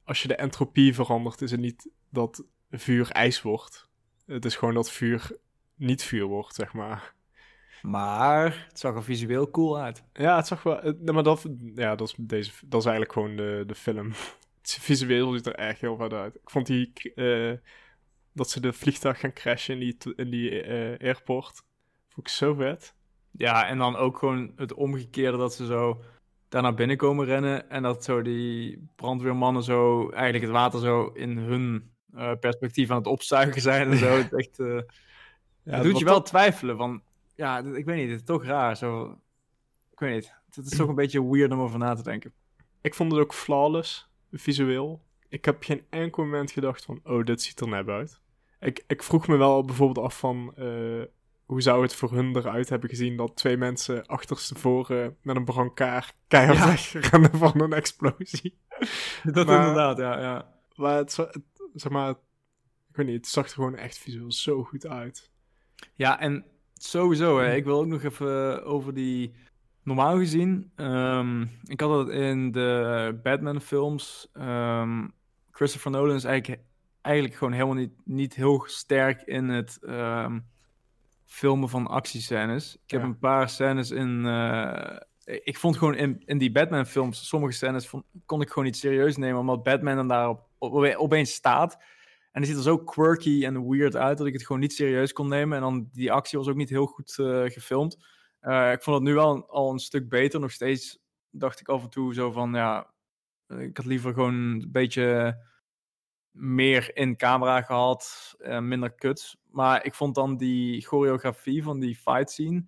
als 0.03 0.21
je 0.21 0.27
de 0.27 0.35
entropie 0.35 0.93
verandert, 0.93 1.41
is 1.41 1.51
het 1.51 1.59
niet 1.59 1.89
dat 2.09 2.43
vuur 2.71 3.11
ijs 3.11 3.41
wordt. 3.41 3.89
Het 4.25 4.45
is 4.45 4.55
gewoon 4.55 4.73
dat 4.73 4.91
vuur 4.91 5.37
niet 5.75 6.03
vuur 6.03 6.25
wordt, 6.25 6.55
zeg 6.55 6.73
maar. 6.73 7.13
Maar 7.81 8.65
het 8.69 8.79
zag 8.79 8.95
er 8.95 9.03
visueel 9.03 9.51
cool 9.51 9.79
uit. 9.79 10.03
Ja, 10.13 10.35
het 10.35 10.47
zag 10.47 10.63
wel... 10.63 10.95
Maar 11.05 11.23
dat, 11.23 11.45
ja, 11.75 11.95
dat, 11.95 12.07
is 12.07 12.15
deze, 12.17 12.51
dat 12.65 12.79
is 12.79 12.85
eigenlijk 12.85 13.13
gewoon 13.13 13.35
de, 13.35 13.63
de 13.67 13.75
film. 13.75 14.11
Het 14.61 14.77
visueel 14.81 15.31
ziet 15.33 15.45
er 15.45 15.55
echt 15.55 15.81
heel 15.81 15.97
vet 15.97 16.13
uit. 16.13 16.35
Ik 16.35 16.49
vond 16.49 16.65
die... 16.65 17.13
eh, 17.15 17.53
dat 18.33 18.49
ze 18.49 18.59
de 18.59 18.73
vliegtuig 18.73 19.19
gaan 19.19 19.33
crashen 19.33 19.73
in 19.73 19.79
die, 19.79 20.15
in 20.15 20.29
die 20.29 20.61
eh, 20.61 21.07
airport. 21.07 21.63
Vond 22.09 22.27
ik 22.27 22.33
zo 22.33 22.53
vet. 22.53 22.95
Ja, 23.31 23.67
en 23.67 23.77
dan 23.77 23.95
ook 23.95 24.17
gewoon 24.17 24.51
het 24.55 24.73
omgekeerde 24.73 25.37
dat 25.37 25.53
ze 25.53 25.65
zo 25.65 26.01
daar 26.49 26.61
naar 26.61 26.73
binnen 26.73 26.97
komen 26.97 27.25
rennen. 27.25 27.69
En 27.69 27.83
dat 27.83 28.03
zo 28.03 28.21
die 28.21 28.87
brandweermannen 28.95 29.63
zo 29.63 30.09
eigenlijk 30.09 30.43
het 30.43 30.53
water 30.53 30.79
zo 30.79 31.05
in 31.05 31.37
hun 31.37 31.94
eh, 32.15 32.31
perspectief 32.39 32.89
aan 32.91 32.97
het 32.97 33.07
opzuigen 33.07 33.61
zijn 33.61 33.91
en 33.91 33.97
zo. 33.97 34.17
Het 34.17 34.33
echt, 34.41 34.59
eh, 34.59 34.67
Ja, 35.63 35.73
het 35.75 35.83
doet 35.83 35.99
je 35.99 36.05
wel 36.05 36.21
twijfelen 36.21 36.77
van, 36.77 37.01
ja, 37.35 37.57
ik 37.57 37.85
weet 37.85 37.95
niet, 37.95 38.09
het 38.09 38.19
is 38.19 38.25
toch 38.25 38.43
raar. 38.45 38.77
Zo, 38.77 39.17
ik 39.91 39.99
weet 39.99 40.13
niet, 40.13 40.33
het 40.51 40.65
is 40.71 40.77
toch 40.77 40.87
een 40.89 40.95
beetje 40.95 41.29
weird 41.31 41.51
om 41.51 41.59
over 41.61 41.79
na 41.79 41.93
te 41.93 42.03
denken. 42.03 42.33
Ik 42.81 42.93
vond 42.95 43.11
het 43.11 43.21
ook 43.21 43.33
flawless, 43.33 44.09
visueel. 44.31 45.01
Ik 45.29 45.45
heb 45.45 45.63
geen 45.63 45.85
enkel 45.89 46.23
moment 46.23 46.51
gedacht 46.51 46.85
van, 46.85 46.99
oh, 47.03 47.23
dit 47.25 47.41
ziet 47.41 47.59
er 47.59 47.67
nep 47.67 47.89
uit. 47.89 48.19
Ik, 48.59 48.83
ik 48.87 49.03
vroeg 49.03 49.27
me 49.27 49.37
wel 49.37 49.63
bijvoorbeeld 49.65 50.05
af 50.05 50.19
van, 50.19 50.53
eh, 50.55 51.01
hoe 51.45 51.61
zou 51.61 51.81
het 51.81 51.95
voor 51.95 52.11
hun 52.11 52.35
eruit 52.35 52.69
hebben 52.69 52.89
gezien 52.89 53.17
dat 53.17 53.35
twee 53.35 53.57
mensen 53.57 54.05
achterstevoren 54.05 55.17
met 55.21 55.35
een 55.35 55.45
brancard 55.45 56.13
keihard 56.27 56.57
Ja. 56.57 56.65
wegrennen 56.93 57.31
van 57.37 57.61
een 57.61 57.73
explosie. 57.73 58.57
Dat 59.23 59.45
Maar- 59.47 59.59
inderdaad, 59.59 59.97
ja. 59.97 60.19
ja. 60.19 60.53
Maar 60.75 60.97
het, 60.97 61.15
het- 61.15 61.39
zeg 61.75 61.91
maar, 61.91 62.09
ik 62.89 62.95
weet 62.95 63.05
niet, 63.05 63.15
het 63.15 63.27
zag 63.27 63.45
er 63.45 63.53
gewoon 63.53 63.75
echt 63.75 63.97
visueel 63.97 64.31
zo 64.31 64.63
goed 64.63 64.87
uit. 64.87 65.31
Ja, 65.93 66.19
en 66.19 66.45
sowieso, 66.73 67.39
hè, 67.39 67.55
ik 67.55 67.63
wil 67.63 67.79
ook 67.79 67.85
nog 67.87 68.03
even 68.03 68.63
over 68.65 68.93
die. 68.93 69.33
Normaal 69.83 70.17
gezien, 70.17 70.71
ehm, 70.75 71.41
ik 71.63 71.79
had 71.81 71.97
het 71.97 72.09
in 72.15 72.51
de 72.51 73.19
Batman-films. 73.23 74.29
ehm, 74.33 75.07
Christopher 75.51 75.91
Nolan 75.91 76.15
is 76.15 76.23
eigenlijk, 76.23 76.61
eigenlijk 77.01 77.35
gewoon 77.35 77.53
helemaal 77.53 77.75
niet, 77.75 77.93
niet 78.03 78.35
heel 78.35 78.63
sterk 78.67 79.21
in 79.21 79.49
het 79.49 79.77
ehm, 79.83 80.39
filmen 81.25 81.69
van 81.69 81.87
actiescènes. 81.87 82.75
Ik 82.85 82.91
heb 82.91 83.03
een 83.03 83.19
paar 83.19 83.49
scènes 83.49 83.91
in. 83.91 84.25
eh, 84.25 84.97
ik 85.25 85.57
vond 85.57 85.77
gewoon 85.77 85.95
in, 85.95 86.21
in 86.25 86.37
die 86.37 86.51
Batman-films, 86.51 87.27
sommige 87.27 87.53
scènes 87.53 87.87
vond, 87.87 88.03
kon 88.25 88.41
ik 88.41 88.47
gewoon 88.49 88.63
niet 88.63 88.77
serieus 88.77 89.17
nemen, 89.17 89.39
omdat 89.39 89.63
Batman 89.63 89.95
dan 89.95 90.07
daar 90.07 90.29
op, 90.29 90.39
op- 90.39 90.47
opeens 90.97 91.33
staat. 91.33 91.77
En 92.31 92.41
die 92.41 92.49
ziet 92.49 92.57
er 92.57 92.63
zo 92.63 92.77
quirky 92.77 93.45
en 93.45 93.69
weird 93.69 93.95
uit 93.95 94.17
dat 94.17 94.27
ik 94.27 94.33
het 94.33 94.45
gewoon 94.45 94.61
niet 94.61 94.73
serieus 94.73 95.13
kon 95.13 95.27
nemen. 95.27 95.57
En 95.57 95.63
dan 95.63 95.89
die 95.91 96.11
actie 96.11 96.37
was 96.37 96.47
ook 96.47 96.55
niet 96.55 96.69
heel 96.69 96.85
goed 96.85 97.19
eh, 97.19 97.43
gefilmd. 97.43 98.05
Eh, 98.39 98.71
ik 98.71 98.83
vond 98.83 98.95
het 98.95 99.05
nu 99.05 99.13
wel 99.13 99.49
al 99.49 99.71
een 99.71 99.79
stuk 99.79 100.09
beter. 100.09 100.39
Nog 100.39 100.51
steeds 100.51 100.99
dacht 101.29 101.59
ik 101.59 101.67
af 101.67 101.83
en 101.83 101.89
toe 101.89 102.13
zo 102.13 102.31
van 102.31 102.53
ja, 102.53 102.93
ik 103.47 103.77
had 103.77 103.85
liever 103.85 104.13
gewoon 104.13 104.33
een 104.33 104.67
beetje 104.71 105.37
meer 106.31 106.95
in 106.95 107.17
camera 107.17 107.61
gehad, 107.61 108.35
eh, 108.37 108.59
minder 108.59 108.91
kuts. 108.91 109.37
Maar 109.49 109.85
ik 109.85 109.93
vond 109.93 110.15
dan 110.15 110.37
die 110.37 110.81
choreografie 110.81 111.63
van 111.63 111.79
die 111.79 111.95
fight 111.95 112.31
scene, 112.31 112.65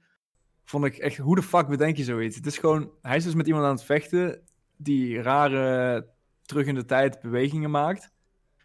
vond 0.64 0.86
ik 0.86 0.98
echt, 0.98 1.18
hoe 1.18 1.36
de 1.36 1.44
fuck 1.44 1.68
bedenk 1.68 1.98
je 1.98 2.04
zoiets? 2.04 2.36
Het 2.36 2.46
is 2.46 2.58
gewoon, 2.58 2.92
hij 3.02 3.16
is 3.16 3.24
dus 3.24 3.36
met 3.36 3.48
iemand 3.48 3.66
aan 3.66 3.72
het 3.72 3.84
vechten 3.84 4.44
die 4.78 5.22
rare 5.22 6.08
terug 6.48 6.66
in 6.66 6.76
de 6.76 6.86
tijd 6.86 7.22
bewegingen 7.22 7.72
maakt. 7.72 8.12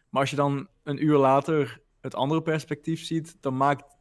Maar 0.08 0.20
als 0.20 0.30
je 0.30 0.36
dan 0.36 0.68
een 0.82 1.04
uur 1.04 1.16
later 1.16 1.80
het 2.00 2.14
andere 2.14 2.42
perspectief 2.42 3.04
ziet, 3.04 3.36
dan 3.40 3.56
maakt 3.56 3.96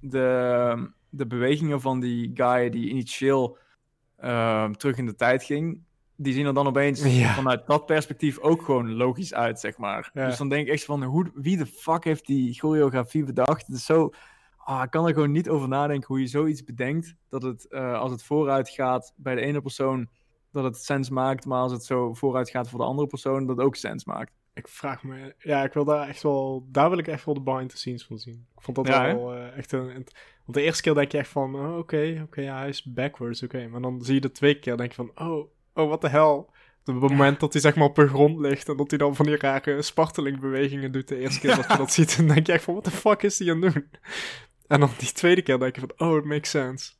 de, 0.00 0.90
de 1.08 1.26
bewegingen 1.26 1.80
van 1.80 2.00
die 2.00 2.30
guy 2.34 2.70
die 2.70 2.88
initieel 2.88 3.58
ehm, 4.16 4.72
terug 4.72 4.96
in 4.96 5.06
de 5.06 5.14
tijd 5.14 5.42
ging, 5.44 5.82
die 6.16 6.32
zien 6.32 6.46
er 6.46 6.54
dan 6.54 6.66
opeens 6.66 7.02
Ja. 7.18 7.34
vanuit 7.34 7.66
dat 7.66 7.86
perspectief 7.86 8.38
ook 8.38 8.62
gewoon 8.62 8.92
logisch 8.94 9.34
uit, 9.34 9.60
zeg 9.60 9.78
maar. 9.78 10.10
Ja. 10.14 10.26
Dus 10.26 10.36
dan 10.36 10.48
denk 10.48 10.66
ik 10.66 10.72
echt 10.72 10.84
van, 10.84 11.02
hoe, 11.02 11.30
wie 11.34 11.56
de 11.56 11.66
fuck 11.66 12.04
heeft 12.04 12.26
die 12.26 12.54
choreografie 12.54 13.24
bedacht? 13.24 13.66
Het 13.66 13.76
is 13.76 13.84
zo... 13.84 14.10
Ah, 14.56 14.82
ik 14.82 14.90
kan 14.90 15.06
er 15.06 15.14
gewoon 15.14 15.30
niet 15.32 15.48
over 15.48 15.68
nadenken 15.68 16.06
hoe 16.06 16.20
je 16.20 16.26
zoiets 16.26 16.64
bedenkt. 16.64 17.14
Dat 17.28 17.42
het, 17.42 17.68
eh, 17.68 17.98
als 17.98 18.10
het 18.10 18.22
vooruit 18.22 18.68
gaat 18.68 19.12
bij 19.16 19.34
de 19.34 19.40
ene 19.40 19.60
persoon, 19.60 20.08
dat 20.62 20.74
het 20.74 20.84
sens 20.84 21.10
maakt. 21.10 21.46
Maar 21.46 21.60
als 21.60 21.72
het 21.72 21.84
zo 21.84 22.14
vooruit 22.14 22.50
gaat 22.50 22.68
voor 22.68 22.78
de 22.78 22.84
andere 22.84 23.08
persoon, 23.08 23.46
dat 23.46 23.56
het 23.56 23.66
ook 23.66 23.76
sens 23.76 24.04
maakt. 24.04 24.32
Ik 24.54 24.68
vraag 24.68 25.02
me, 25.02 25.34
ja, 25.38 25.64
ik 25.64 25.72
wil 25.72 25.84
daar 25.84 26.08
echt 26.08 26.22
wel, 26.22 26.66
daar 26.70 26.88
wil 26.88 26.98
ik 26.98 27.08
echt 27.08 27.24
wel 27.24 27.34
de 27.34 27.40
behind 27.40 27.70
the 27.70 27.76
scenes 27.76 28.04
van 28.04 28.18
zien. 28.18 28.46
Ik 28.56 28.62
vond 28.62 28.76
dat 28.76 28.86
Ja, 28.86 29.04
wel 29.14 29.34
eh, 29.34 29.56
echt 29.56 29.72
een, 29.72 29.92
want 30.44 30.56
de 30.56 30.62
eerste 30.62 30.82
keer 30.82 30.94
denk 30.94 31.12
je 31.12 31.18
echt 31.18 31.28
van, 31.28 31.54
oh, 31.54 31.78
oké, 31.78 32.20
oké, 32.22 32.40
ja, 32.40 32.58
hij 32.58 32.68
is 32.68 32.84
backwards, 32.84 33.42
oké. 33.42 33.68
Maar 33.68 33.80
dan 33.80 34.02
zie 34.02 34.14
je 34.14 34.20
de 34.20 34.32
tweede 34.32 34.58
keer, 34.60 34.76
denk 34.76 34.92
je 34.92 34.96
van, 34.96 35.28
oh, 35.28 35.50
oh, 35.74 35.88
wat 35.88 36.00
de 36.00 36.08
hel. 36.08 36.50
Op 36.84 37.00
het 37.00 37.10
moment 37.10 37.40
dat 37.40 37.52
hij 37.52 37.62
zeg 37.62 37.74
maar 37.74 37.86
op 37.86 37.94
de 37.94 38.08
grond 38.08 38.38
ligt 38.38 38.68
en 38.68 38.76
dat 38.76 38.90
hij 38.90 38.98
dan 38.98 39.16
van 39.16 39.26
die 39.26 39.36
rare 39.36 39.82
spartelingbewegingen 39.82 40.92
doet 40.92 41.08
de 41.08 41.18
eerste 41.18 41.40
keer 41.40 41.56
dat 41.56 41.70
je 41.70 41.76
dat 41.76 41.92
ziet, 41.92 42.16
dan 42.16 42.26
denk 42.26 42.46
je 42.46 42.52
echt 42.52 42.64
van, 42.64 42.74
what 42.74 42.84
the 42.84 42.90
fuck 42.90 43.22
is 43.22 43.38
hij 43.38 43.50
aan 43.50 43.62
het 43.62 43.72
doen? 43.74 43.90
En 44.66 44.80
dan 44.80 44.90
die 44.98 45.12
tweede 45.12 45.42
keer 45.42 45.58
denk 45.58 45.74
je 45.74 45.80
van, 45.80 46.08
oh, 46.08 46.16
it 46.16 46.24
makes 46.24 46.50
sense. 46.50 46.92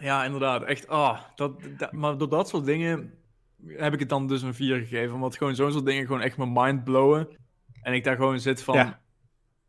Ja, 0.00 0.24
inderdaad. 0.24 0.62
Echt, 0.62 0.88
ah, 0.88 1.18
dat, 1.34 1.60
dat- 1.76 1.92
maar 1.92 2.18
door 2.18 2.28
dat 2.28 2.48
soort 2.48 2.64
dingen 2.64 3.14
heb 3.66 3.92
ik 3.92 4.00
het 4.00 4.08
dan 4.08 4.26
dus 4.26 4.42
een 4.42 4.54
4 4.54 4.78
gegeven. 4.78 5.14
Omdat 5.14 5.36
gewoon 5.36 5.54
zo'n 5.54 5.72
soort 5.72 5.84
dingen 5.86 6.06
gewoon 6.06 6.20
echt 6.20 6.36
mijn 6.36 6.52
mind 6.52 6.84
blowen. 6.84 7.28
En 7.82 7.94
ik 7.94 8.04
daar 8.04 8.16
gewoon 8.16 8.40
zit 8.40 8.62
van, 8.62 8.74
Ja. 8.74 9.00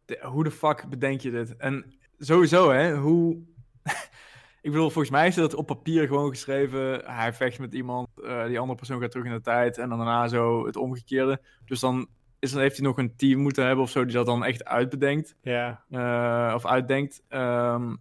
de- 0.06 0.20
hoe 0.24 0.44
de 0.44 0.52
fuck 0.52 0.86
bedenk 0.90 1.20
je 1.22 1.32
dit? 1.32 1.56
En 1.58 1.94
sowieso, 2.18 2.72
hè, 2.72 2.96
hoe... 2.98 3.38
ik 4.62 4.72
bedoel, 4.72 4.90
volgens 4.90 5.10
mij 5.10 5.22
hij 5.30 5.42
dat 5.44 5.54
op 5.56 5.66
papier 5.68 6.08
gewoon 6.08 6.30
geschreven. 6.30 7.02
Hij 7.06 7.34
vecht 7.34 7.60
met 7.60 7.74
iemand, 7.74 8.08
eh, 8.24 8.46
die 8.46 8.60
andere 8.60 8.78
persoon 8.78 9.02
gaat 9.02 9.12
terug 9.12 9.26
in 9.26 9.32
de 9.34 9.42
tijd. 9.42 9.78
En 9.78 9.90
dan 9.90 9.98
daarna 9.98 10.28
zo 10.28 10.66
het 10.66 10.76
omgekeerde. 10.76 11.42
Dus 11.66 11.80
dan, 11.80 12.08
is, 12.40 12.52
dan 12.52 12.62
heeft 12.62 12.78
hij 12.78 12.86
nog 12.86 12.98
een 12.98 13.16
team 13.16 13.40
moeten 13.40 13.66
hebben 13.66 13.84
of 13.84 13.90
zo 13.90 14.06
die 14.06 14.14
dat 14.14 14.26
dan 14.26 14.44
echt 14.46 14.66
uitbedenkt. 14.66 15.36
Ja, 15.42 15.84
Eh, 15.90 16.52
of 16.56 16.66
uitdenkt. 16.66 17.22
Ehm, 17.28 17.96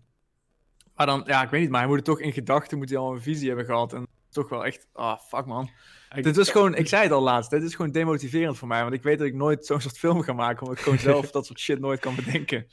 maar 1.07 1.17
dan, 1.17 1.23
ja, 1.27 1.43
ik 1.43 1.51
weet 1.51 1.61
niet, 1.61 1.71
maar 1.71 1.79
hij 1.81 1.89
moet 1.89 1.97
het 1.97 2.05
toch 2.07 2.21
in 2.21 2.33
gedachten, 2.33 2.79
moet 2.79 2.89
hij 2.89 2.99
al 2.99 3.13
een 3.15 3.23
visie 3.23 3.47
hebben 3.49 3.65
gehad. 3.67 3.93
En 3.93 4.07
toch 4.31 4.49
wel 4.49 4.65
echt, 4.67 4.87
ah, 4.93 5.19
fuck 5.19 5.47
man. 5.47 5.71
ik- 6.15 6.25
Dit 6.25 6.37
is 6.37 6.51
gewoon, 6.51 6.75
ik 6.75 6.89
zei 6.89 7.03
het 7.03 7.13
al 7.13 7.23
laatst, 7.23 7.51
dit 7.51 7.63
is 7.63 7.75
gewoon 7.75 7.91
demotiverend 7.91 8.59
voor 8.59 8.69
mij. 8.69 8.83
Want 8.83 8.95
ik 8.95 9.03
weet 9.03 9.19
dat 9.19 9.27
ik 9.27 9.35
nooit 9.35 9.67
zo'n 9.67 9.81
soort 9.81 9.99
film 9.99 10.21
ga 10.23 10.33
maken, 10.33 10.63
omdat 10.63 10.77
ik 10.79 10.83
gewoon 10.85 10.99
zelf 11.13 11.31
dat 11.31 11.47
soort 11.47 11.59
shit 11.61 11.79
nooit 11.81 12.01
kan 12.01 12.15
bedenken. 12.15 12.67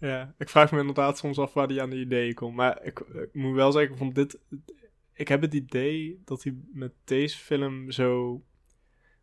Ja, 0.00 0.34
ik 0.38 0.48
vraag 0.48 0.72
me 0.72 0.78
inderdaad 0.80 1.18
soms 1.18 1.38
af 1.38 1.52
waar 1.52 1.66
hij 1.66 1.80
aan 1.82 1.90
die 1.90 2.00
ideeën 2.04 2.34
komt. 2.34 2.54
Maar 2.56 2.84
ik, 2.84 2.98
ik 3.00 3.28
moet 3.34 3.54
wel 3.54 3.72
zeggen, 3.72 3.96
van 3.96 4.10
dit, 4.12 4.38
ik 5.12 5.28
heb 5.28 5.40
het 5.40 5.54
idee 5.54 6.20
dat 6.24 6.42
hij 6.42 6.54
met 6.72 6.92
deze 7.04 7.38
film 7.38 7.90
zo... 7.90 8.42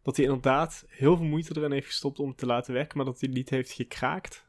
Dat 0.01 0.15
hij 0.15 0.25
inderdaad 0.25 0.85
heel 0.87 1.15
veel 1.17 1.25
moeite 1.25 1.57
erin 1.57 1.71
heeft 1.71 1.87
gestopt 1.87 2.19
om 2.19 2.27
het 2.27 2.37
te 2.37 2.45
laten 2.45 2.73
werken, 2.73 2.97
maar 2.97 3.05
dat 3.05 3.19
hij 3.19 3.29
niet 3.29 3.49
heeft 3.49 3.71
gekraakt. 3.71 4.45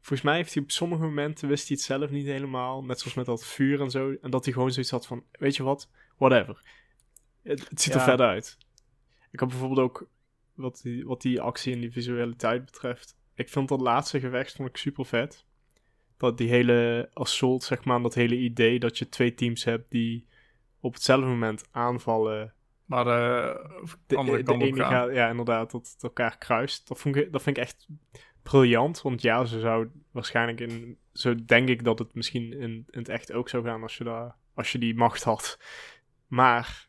Volgens 0.00 0.22
mij 0.22 0.36
heeft 0.36 0.54
hij 0.54 0.62
op 0.62 0.70
sommige 0.70 1.02
momenten, 1.02 1.48
wist 1.48 1.68
hij 1.68 1.76
het 1.76 1.86
zelf 1.86 2.10
niet 2.10 2.26
helemaal, 2.26 2.84
net 2.84 2.98
zoals 2.98 3.16
met 3.16 3.26
dat 3.26 3.46
vuur 3.46 3.80
en 3.80 3.90
zo. 3.90 4.16
En 4.22 4.30
dat 4.30 4.44
hij 4.44 4.52
gewoon 4.54 4.72
zoiets 4.72 4.90
had 4.90 5.06
van, 5.06 5.24
weet 5.32 5.56
je 5.56 5.62
wat, 5.62 5.90
whatever. 6.16 6.62
Het, 7.42 7.68
het 7.68 7.80
ziet 7.80 7.94
er 7.94 8.00
vet 8.00 8.20
uit. 8.20 8.58
Ik 9.30 9.40
had 9.40 9.48
bijvoorbeeld 9.48 9.80
ook, 9.80 10.08
wat 10.54 10.80
die, 10.82 11.06
wat 11.06 11.22
die 11.22 11.40
actie 11.40 11.74
en 11.74 11.80
die 11.80 11.92
visualiteit 11.92 12.64
betreft, 12.64 13.16
ik 13.34 13.48
vind 13.48 13.68
dat 13.68 13.80
laatste 13.80 14.20
gevecht 14.20 14.54
vond 14.56 14.68
ik 14.68 14.76
super 14.76 15.04
vet. 15.04 15.44
Dat 16.16 16.38
die 16.38 16.48
hele 16.48 17.10
assault, 17.12 17.62
zeg 17.62 17.84
maar, 17.84 18.02
dat 18.02 18.14
hele 18.14 18.36
idee 18.36 18.78
dat 18.78 18.98
je 18.98 19.08
twee 19.08 19.34
teams 19.34 19.64
hebt 19.64 19.90
die 19.90 20.26
op 20.80 20.94
hetzelfde 20.94 21.26
moment 21.26 21.68
aanvallen. 21.70 22.54
Maar 22.84 23.04
de, 23.04 23.90
De, 24.06 24.16
andere 24.16 24.42
de 24.42 24.52
ene 24.52 24.76
gaan. 24.76 24.90
gaat, 24.90 25.12
ja, 25.12 25.28
inderdaad, 25.28 25.70
dat 25.70 25.90
het 25.92 26.02
elkaar 26.02 26.38
kruist. 26.38 26.88
Dat, 26.88 26.98
vond 26.98 27.16
ik, 27.16 27.32
dat 27.32 27.42
vind 27.42 27.56
ik 27.56 27.62
echt 27.62 27.86
briljant. 28.42 29.02
Want 29.02 29.22
ja, 29.22 29.44
ze 29.44 29.60
zou 29.60 29.88
waarschijnlijk 30.10 30.60
in. 30.60 30.98
Zo 31.12 31.34
denk 31.44 31.68
ik 31.68 31.84
dat 31.84 31.98
het 31.98 32.14
misschien 32.14 32.52
in, 32.52 32.60
in 32.90 32.98
het 32.98 33.08
echt 33.08 33.32
ook 33.32 33.48
zou 33.48 33.64
gaan 33.64 33.82
als 33.82 33.96
je, 33.96 34.04
daar, 34.04 34.34
als 34.54 34.72
je 34.72 34.78
die 34.78 34.94
macht 34.94 35.22
had. 35.22 35.58
Maar 36.26 36.88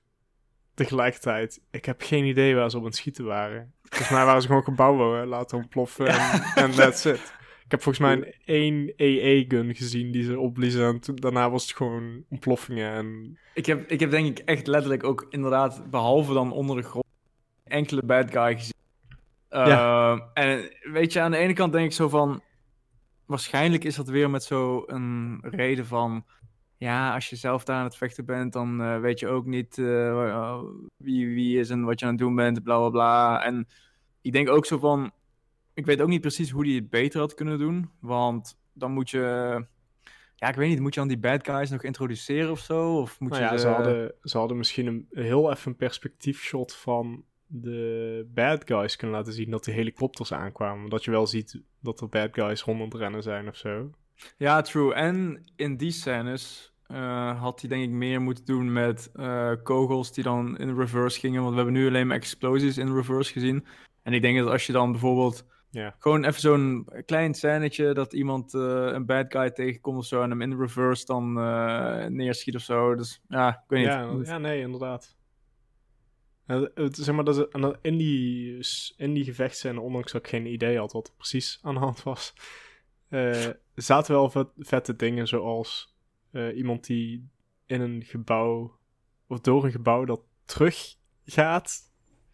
tegelijkertijd, 0.73 1.61
ik 1.71 1.85
heb 1.85 2.01
geen 2.01 2.25
idee 2.25 2.55
waar 2.55 2.69
ze 2.69 2.75
op 2.75 2.81
aan 2.81 2.87
het 2.89 2.97
schieten 2.97 3.25
waren. 3.25 3.73
Volgens 3.83 4.09
mij 4.09 4.25
waren 4.25 4.41
ze 4.41 4.47
gewoon 4.47 4.63
gebouwen 4.63 5.27
laten 5.27 5.57
ontploffen 5.57 6.07
en, 6.07 6.41
en 6.63 6.71
that's 6.71 7.05
it. 7.05 7.39
Ik 7.71 7.77
heb 7.77 7.81
volgens 7.81 8.05
mij 8.05 8.13
een 8.13 8.33
één 8.45 8.93
EE-gun 8.95 9.75
gezien 9.75 10.11
die 10.11 10.23
ze 10.23 10.39
opbliezen 10.39 10.87
en 10.87 10.99
toen, 10.99 11.15
daarna 11.15 11.49
was 11.49 11.63
het 11.67 11.75
gewoon 11.75 12.23
ontploffingen 12.29 12.91
en... 12.91 13.37
Ik 13.53 13.65
heb, 13.65 13.89
ik 13.89 13.99
heb 13.99 14.11
denk 14.11 14.39
ik 14.39 14.45
echt 14.45 14.67
letterlijk 14.67 15.03
ook 15.03 15.25
inderdaad, 15.29 15.89
behalve 15.89 16.33
dan 16.33 16.51
onder 16.51 16.75
de 16.75 16.81
grond, 16.81 17.05
enkele 17.63 18.03
bad 18.03 18.31
guy 18.31 18.53
gezien. 18.53 18.70
Ja. 19.51 20.11
Ehm, 20.11 20.19
en 20.33 20.71
weet 20.93 21.13
je, 21.13 21.21
aan 21.21 21.31
de 21.31 21.37
ene 21.37 21.53
kant 21.53 21.73
denk 21.73 21.85
ik 21.85 21.93
zo 21.93 22.09
van, 22.09 22.41
waarschijnlijk 23.25 23.83
is 23.83 23.95
dat 23.95 24.09
weer 24.09 24.29
met 24.29 24.43
zo 24.43 24.83
een 24.87 25.37
reden 25.41 25.85
van, 25.85 26.25
ja, 26.77 27.13
als 27.13 27.29
je 27.29 27.35
zelf 27.35 27.63
daar 27.63 27.77
aan 27.77 27.83
het 27.83 27.97
vechten 27.97 28.25
bent, 28.25 28.53
dan 28.53 28.81
eh, 28.81 28.99
weet 28.99 29.19
je 29.19 29.27
ook 29.27 29.45
niet 29.45 29.77
eh, 29.77 30.59
wie 30.97 31.27
wie 31.27 31.59
is 31.59 31.69
en 31.69 31.83
wat 31.83 31.99
je 31.99 32.05
aan 32.05 32.11
het 32.11 32.21
doen 32.21 32.35
bent, 32.35 32.63
bla 32.63 32.77
bla 32.77 32.89
bla. 32.89 33.43
En 33.43 33.67
ik 34.21 34.31
denk 34.31 34.49
ook 34.49 34.65
zo 34.65 34.77
van, 34.77 35.11
ik 35.73 35.85
weet 35.85 36.01
ook 36.01 36.07
niet 36.07 36.21
precies 36.21 36.49
hoe 36.49 36.63
die 36.63 36.75
het 36.75 36.89
beter 36.89 37.19
had 37.19 37.33
kunnen 37.33 37.59
doen, 37.59 37.89
want 37.99 38.59
dan 38.73 38.91
moet 38.91 39.09
je, 39.09 39.19
Ja, 40.35 40.47
ik 40.47 40.55
weet 40.55 40.69
niet, 40.69 40.79
moet 40.79 40.93
je 40.93 40.99
dan 40.99 41.09
die 41.09 41.19
bad 41.19 41.45
guys 41.47 41.69
nog 41.69 41.83
introduceren 41.83 42.51
of 42.51 42.59
zo? 42.59 42.97
Of 42.97 43.19
moet 43.19 43.29
Nou 43.29 43.43
je 43.43 43.49
ja, 43.49 43.57
ze, 43.57 43.67
hadden, 43.67 44.13
ze 44.21 44.37
hadden 44.37 44.57
misschien 44.57 44.87
een 44.87 45.07
heel 45.09 45.51
even 45.51 45.71
een 45.71 45.77
perspectiefshot 45.77 46.75
van 46.75 47.23
de 47.53 48.27
bad 48.33 48.63
guys 48.65 48.95
kunnen 48.95 49.17
laten 49.17 49.33
zien 49.33 49.51
dat 49.51 49.63
die 49.63 49.73
helikopters 49.73 50.33
aankwamen. 50.33 50.89
Dat 50.89 51.03
je 51.03 51.11
wel 51.11 51.27
ziet 51.27 51.61
dat 51.79 52.01
er 52.01 52.09
bad 52.09 52.29
guys 52.31 52.61
rond 52.61 52.79
aan 52.79 52.89
het 52.89 52.97
rennen 52.97 53.23
zijn 53.23 53.47
of 53.47 53.55
zo. 53.55 53.89
Ja, 54.37 54.61
true. 54.61 54.93
En 54.93 55.43
in 55.55 55.77
die 55.77 55.91
scènes 55.91 56.73
eh, 56.87 57.41
had 57.41 57.61
hij 57.61 57.69
denk 57.69 57.83
ik 57.83 57.89
meer 57.89 58.21
moeten 58.21 58.45
doen 58.45 58.73
met 58.73 59.09
eh, 59.13 59.51
kogels 59.63 60.13
die 60.13 60.23
dan 60.23 60.57
in 60.57 60.75
reverse 60.77 61.19
gingen. 61.19 61.41
Want 61.41 61.49
we 61.49 61.61
hebben 61.61 61.73
nu 61.73 61.87
alleen 61.87 62.07
maar 62.07 62.15
explosies 62.15 62.77
in 62.77 62.95
reverse 62.95 63.31
gezien. 63.31 63.65
En 64.03 64.13
ik 64.13 64.21
denk 64.21 64.37
dat 64.37 64.47
als 64.47 64.65
je 64.65 64.73
dan 64.73 64.91
bijvoorbeeld 64.91 65.49
gewoon 65.99 66.23
even 66.23 66.41
zo'n 66.41 66.87
klein 67.05 67.33
scènetje 67.33 67.93
dat 67.93 68.13
iemand 68.13 68.53
eh, 68.53 68.85
een 68.85 69.05
bad 69.05 69.25
guy 69.29 69.51
tegenkomt 69.51 69.97
of 69.97 70.05
zo 70.05 70.21
en 70.21 70.29
hem 70.29 70.41
in 70.41 70.59
reverse 70.59 71.05
dan 71.05 71.33
neerschiet 72.15 72.55
of 72.55 72.61
zo. 72.61 72.95
Dus 72.95 73.21
ja, 73.27 73.49
ik 73.49 73.59
weet 73.67 73.79
niet. 73.79 73.87
Ja, 73.87 74.33
ja, 74.33 74.37
nee, 74.37 74.61
inderdaad. 74.61 75.15
Het, 76.45 76.95
zeg 76.95 77.15
maar, 77.15 77.23
dat 77.23 77.49
en 77.49 77.61
dan 77.61 77.77
in 77.81 77.97
die, 77.97 78.59
in 78.97 79.13
die 79.13 79.23
gevechtscène, 79.23 79.79
ondanks 79.79 80.11
dat 80.11 80.21
ik 80.21 80.29
geen 80.29 80.45
idee 80.45 80.77
had 80.77 80.91
wat 80.91 81.07
er 81.07 81.13
precies 81.13 81.59
aan 81.61 81.73
de 81.73 81.79
hand 81.79 82.03
was, 82.03 82.33
eh, 83.09 83.47
zaten 83.75 84.13
wel 84.13 84.29
vet, 84.29 84.47
vette 84.57 84.95
dingen 84.95 85.27
zoals 85.27 85.95
eh, 86.31 86.57
iemand 86.57 86.85
die 86.85 87.29
in 87.65 87.81
een 87.81 88.03
gebouw, 88.05 88.77
of 89.27 89.39
door 89.39 89.65
een 89.65 89.71
gebouw 89.71 90.05
dat 90.05 90.21
teruggaat. 90.45 91.89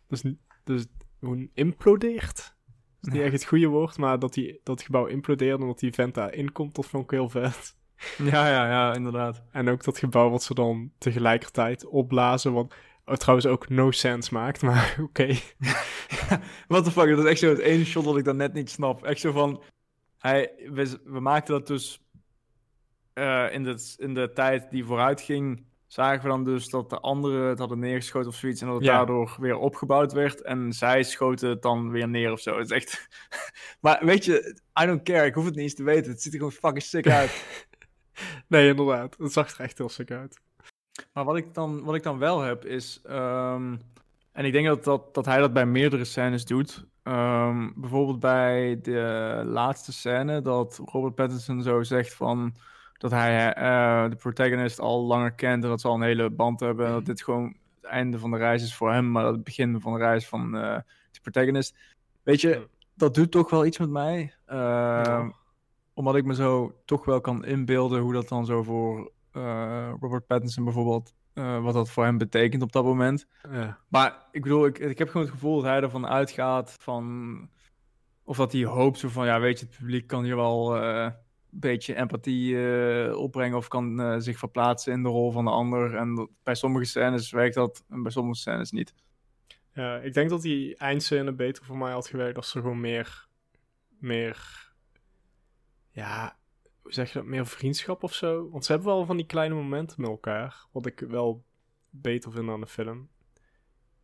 Dus, 0.07 0.23
dus 0.63 0.85
hoe 1.19 1.49
implodeert. 1.53 2.35
Dat 2.35 3.13
is 3.13 3.13
niet 3.13 3.21
echt 3.21 3.31
het 3.31 3.45
goede 3.45 3.67
woord, 3.67 3.97
maar 3.97 4.19
dat, 4.19 4.33
die, 4.33 4.59
dat 4.63 4.75
het 4.75 4.85
gebouw 4.85 5.05
implodeert 5.05 5.59
en 5.59 5.67
dat 5.67 5.79
die 5.79 5.93
vent 5.93 6.13
daarin 6.13 6.51
komt, 6.51 6.75
dat 6.75 6.85
vond 6.85 7.03
ik 7.03 7.11
heel 7.11 7.29
vet. 7.29 7.75
Ja, 8.17 8.47
ja, 8.47 8.69
ja, 8.69 8.95
inderdaad. 8.95 9.43
En 9.51 9.69
ook 9.69 9.83
dat 9.83 9.97
gebouw 9.97 10.29
wat 10.29 10.43
ze 10.43 10.53
dan 10.53 10.91
tegelijkertijd 10.97 11.85
opblazen, 11.85 12.53
oh, 12.53 12.69
trouwens 13.13 13.47
ook 13.47 13.69
no 13.69 13.91
sense 13.91 14.33
maakt, 14.33 14.61
maar 14.61 14.95
oké. 15.07 15.27
What 16.67 16.83
the 16.83 16.91
fuck, 16.91 17.09
dat 17.09 17.19
is 17.25 17.29
echt 17.31 17.39
zo 17.39 17.49
het 17.49 17.59
ene 17.59 17.85
shot 17.85 18.03
dat 18.03 18.17
ik 18.17 18.23
dan 18.23 18.37
net 18.37 18.53
niet 18.53 18.69
snap. 18.69 19.03
Echt 19.03 19.19
zo 19.19 19.31
van, 19.31 19.63
hij, 20.17 20.51
we, 20.71 20.99
we 21.03 21.19
maakten 21.19 21.53
dat 21.53 21.67
dus 21.67 22.01
eh, 23.13 23.47
in, 23.51 23.63
de, 23.63 23.95
in 23.97 24.13
de 24.13 24.31
tijd 24.33 24.69
die 24.71 24.85
vooruit 24.85 25.21
ging, 25.21 25.65
zagen 25.87 26.21
we 26.21 26.27
dan 26.27 26.43
dus 26.43 26.69
dat 26.69 26.89
de 26.89 26.99
anderen 26.99 27.49
het 27.49 27.59
hadden 27.59 27.79
neergeschoten 27.79 28.29
of 28.29 28.35
zoiets 28.35 28.61
en 28.61 28.67
dat 28.67 28.75
het 28.75 28.85
Ja. 28.85 28.95
daardoor 28.97 29.35
weer 29.39 29.57
opgebouwd 29.57 30.13
werd 30.13 30.41
en 30.41 30.73
zij 30.73 31.03
schoten 31.03 31.49
het 31.49 31.61
dan 31.61 31.89
weer 31.91 32.07
neer 32.07 32.31
of 32.31 32.39
zo. 32.39 32.57
Het 32.57 32.71
is 32.71 32.75
echt... 32.75 33.07
maar 33.81 34.05
weet 34.05 34.25
je, 34.25 34.59
I 34.81 34.85
don't 34.85 35.03
care, 35.03 35.25
ik 35.25 35.33
hoef 35.33 35.45
het 35.45 35.55
niet 35.55 35.63
eens 35.63 35.73
te 35.75 35.83
weten. 35.83 36.11
Het 36.11 36.21
ziet 36.21 36.31
er 36.33 36.37
gewoon 36.37 36.53
fucking 36.53 36.83
sick 36.83 37.07
uit. 37.07 37.45
Nee, 38.47 38.67
inderdaad. 38.69 39.15
Het 39.17 39.31
zag 39.33 39.51
er 39.57 39.59
echt 39.59 39.77
heel 39.77 39.89
sick 39.89 40.11
uit. 40.11 40.39
Maar 41.17 41.25
wat 41.25 41.37
ik 41.37 41.53
dan, 41.53 41.83
wat 41.83 41.95
ik 41.95 42.03
dan 42.03 42.17
wel 42.17 42.41
heb 42.41 42.65
is. 42.65 43.01
ehm, 43.05 43.75
en 44.31 44.45
ik 44.45 44.51
denk 44.51 44.65
dat, 44.67 44.83
dat, 44.83 45.13
dat 45.13 45.25
hij 45.25 45.39
dat 45.39 45.53
bij 45.53 45.65
meerdere 45.65 46.05
scènes 46.05 46.45
doet. 46.45 46.85
Ehm, 47.03 47.69
bijvoorbeeld 47.75 48.19
bij 48.19 48.79
de 48.81 49.41
laatste 49.45 49.93
scène 49.93 50.41
dat 50.41 50.81
Robert 50.85 51.15
Pattinson 51.15 51.61
zo 51.61 51.83
zegt 51.83 52.13
van. 52.13 52.55
Dat 52.97 53.11
hij 53.11 53.53
eh, 53.53 54.09
de 54.09 54.15
protagonist 54.15 54.79
al 54.79 55.05
langer 55.05 55.31
kent 55.31 55.63
en 55.63 55.69
dat 55.69 55.81
ze 55.81 55.87
al 55.87 55.95
een 55.95 56.01
hele 56.01 56.29
band 56.29 56.59
hebben. 56.59 56.85
En 56.85 56.91
dat 56.91 57.05
dit 57.05 57.23
gewoon 57.23 57.55
het 57.75 57.85
einde 57.91 58.19
van 58.19 58.31
de 58.31 58.37
reis 58.37 58.63
is 58.63 58.75
voor 58.75 58.91
hem, 58.91 59.11
maar 59.11 59.23
dat 59.23 59.33
het 59.33 59.43
begin 59.43 59.81
van 59.81 59.93
de 59.93 59.99
reis 59.99 60.27
van 60.27 60.57
eh 60.57 60.77
de 61.11 61.21
protagonist. 61.21 61.75
Weet 62.23 62.41
je, 62.41 62.67
dat 62.93 63.13
doet 63.15 63.31
toch 63.31 63.49
wel 63.49 63.65
iets 63.65 63.77
met 63.77 63.89
mij. 63.89 64.33
Ehm, 64.45 64.57
Ja. 64.57 65.31
Omdat 65.93 66.15
ik 66.15 66.25
me 66.25 66.35
zo 66.35 66.75
toch 66.85 67.05
wel 67.05 67.21
kan 67.21 67.45
inbeelden 67.45 68.01
hoe 68.01 68.13
dat 68.13 68.27
dan 68.27 68.45
zo 68.45 68.63
voor 68.63 69.11
Robert 69.99 70.25
Pattinson 70.27 70.63
bijvoorbeeld, 70.63 71.13
eh, 71.33 71.63
wat 71.63 71.73
dat 71.73 71.89
voor 71.89 72.03
hem 72.03 72.17
betekent 72.17 72.61
op 72.61 72.71
dat 72.71 72.83
moment. 72.83 73.27
Ja. 73.51 73.77
Maar 73.87 74.25
ik 74.31 74.41
bedoel, 74.41 74.65
ik, 74.65 74.77
ik 74.79 74.97
heb 74.97 75.07
gewoon 75.07 75.25
het 75.25 75.35
gevoel 75.35 75.55
dat 75.55 75.63
hij 75.65 75.81
ervan 75.81 76.07
uitgaat 76.07 76.75
van, 76.79 77.49
of 78.23 78.37
dat 78.37 78.51
hij 78.51 78.63
hoopt 78.63 78.99
zo 78.99 79.09
van, 79.09 79.25
ja 79.25 79.39
weet 79.39 79.59
je, 79.59 79.65
het 79.65 79.77
publiek 79.77 80.07
kan 80.07 80.23
hier 80.23 80.35
wel 80.35 80.75
eh, 80.81 81.03
een 81.03 81.59
beetje 81.59 81.95
empathie 81.95 82.71
eh, 82.71 83.17
opbrengen 83.17 83.57
of 83.57 83.67
kan 83.67 83.99
eh, 84.01 84.15
zich 84.17 84.37
verplaatsen 84.37 84.93
in 84.93 85.03
de 85.03 85.09
rol 85.09 85.31
van 85.31 85.45
de 85.45 85.51
ander. 85.51 85.95
En 85.95 86.15
dat- 86.15 86.29
bij 86.43 86.55
sommige 86.55 86.85
scènes 86.85 87.31
werkt 87.31 87.55
dat 87.55 87.83
en 87.89 88.01
bij 88.03 88.11
sommige 88.11 88.39
scènes 88.39 88.71
niet. 88.71 88.93
Ja, 89.73 89.97
ik 89.97 90.13
denk 90.13 90.29
dat 90.29 90.41
die 90.41 90.75
eindscène 90.75 91.33
beter 91.33 91.65
voor 91.65 91.77
mij 91.77 91.91
had 91.91 92.07
gewerkt 92.07 92.37
als 92.37 92.55
er 92.55 92.61
gewoon 92.61 92.79
meer, 92.79 93.27
meer, 93.99 94.65
ja, 95.91 96.37
zeg 96.87 97.07
je 97.13 97.19
dat, 97.19 97.27
meer 97.27 97.45
vriendschap 97.45 98.03
of 98.03 98.13
zo. 98.13 98.49
Want 98.49 98.65
ze 98.65 98.71
hebben 98.71 98.89
wel 98.91 99.05
van 99.05 99.17
die 99.17 99.25
kleine 99.25 99.55
momenten 99.55 100.01
met 100.01 100.09
elkaar, 100.09 100.65
wat 100.71 100.85
ik 100.85 100.99
wel 100.99 101.43
beter 101.89 102.31
vind 102.31 102.49
aan 102.49 102.59
de 102.59 102.67
film. 102.67 103.09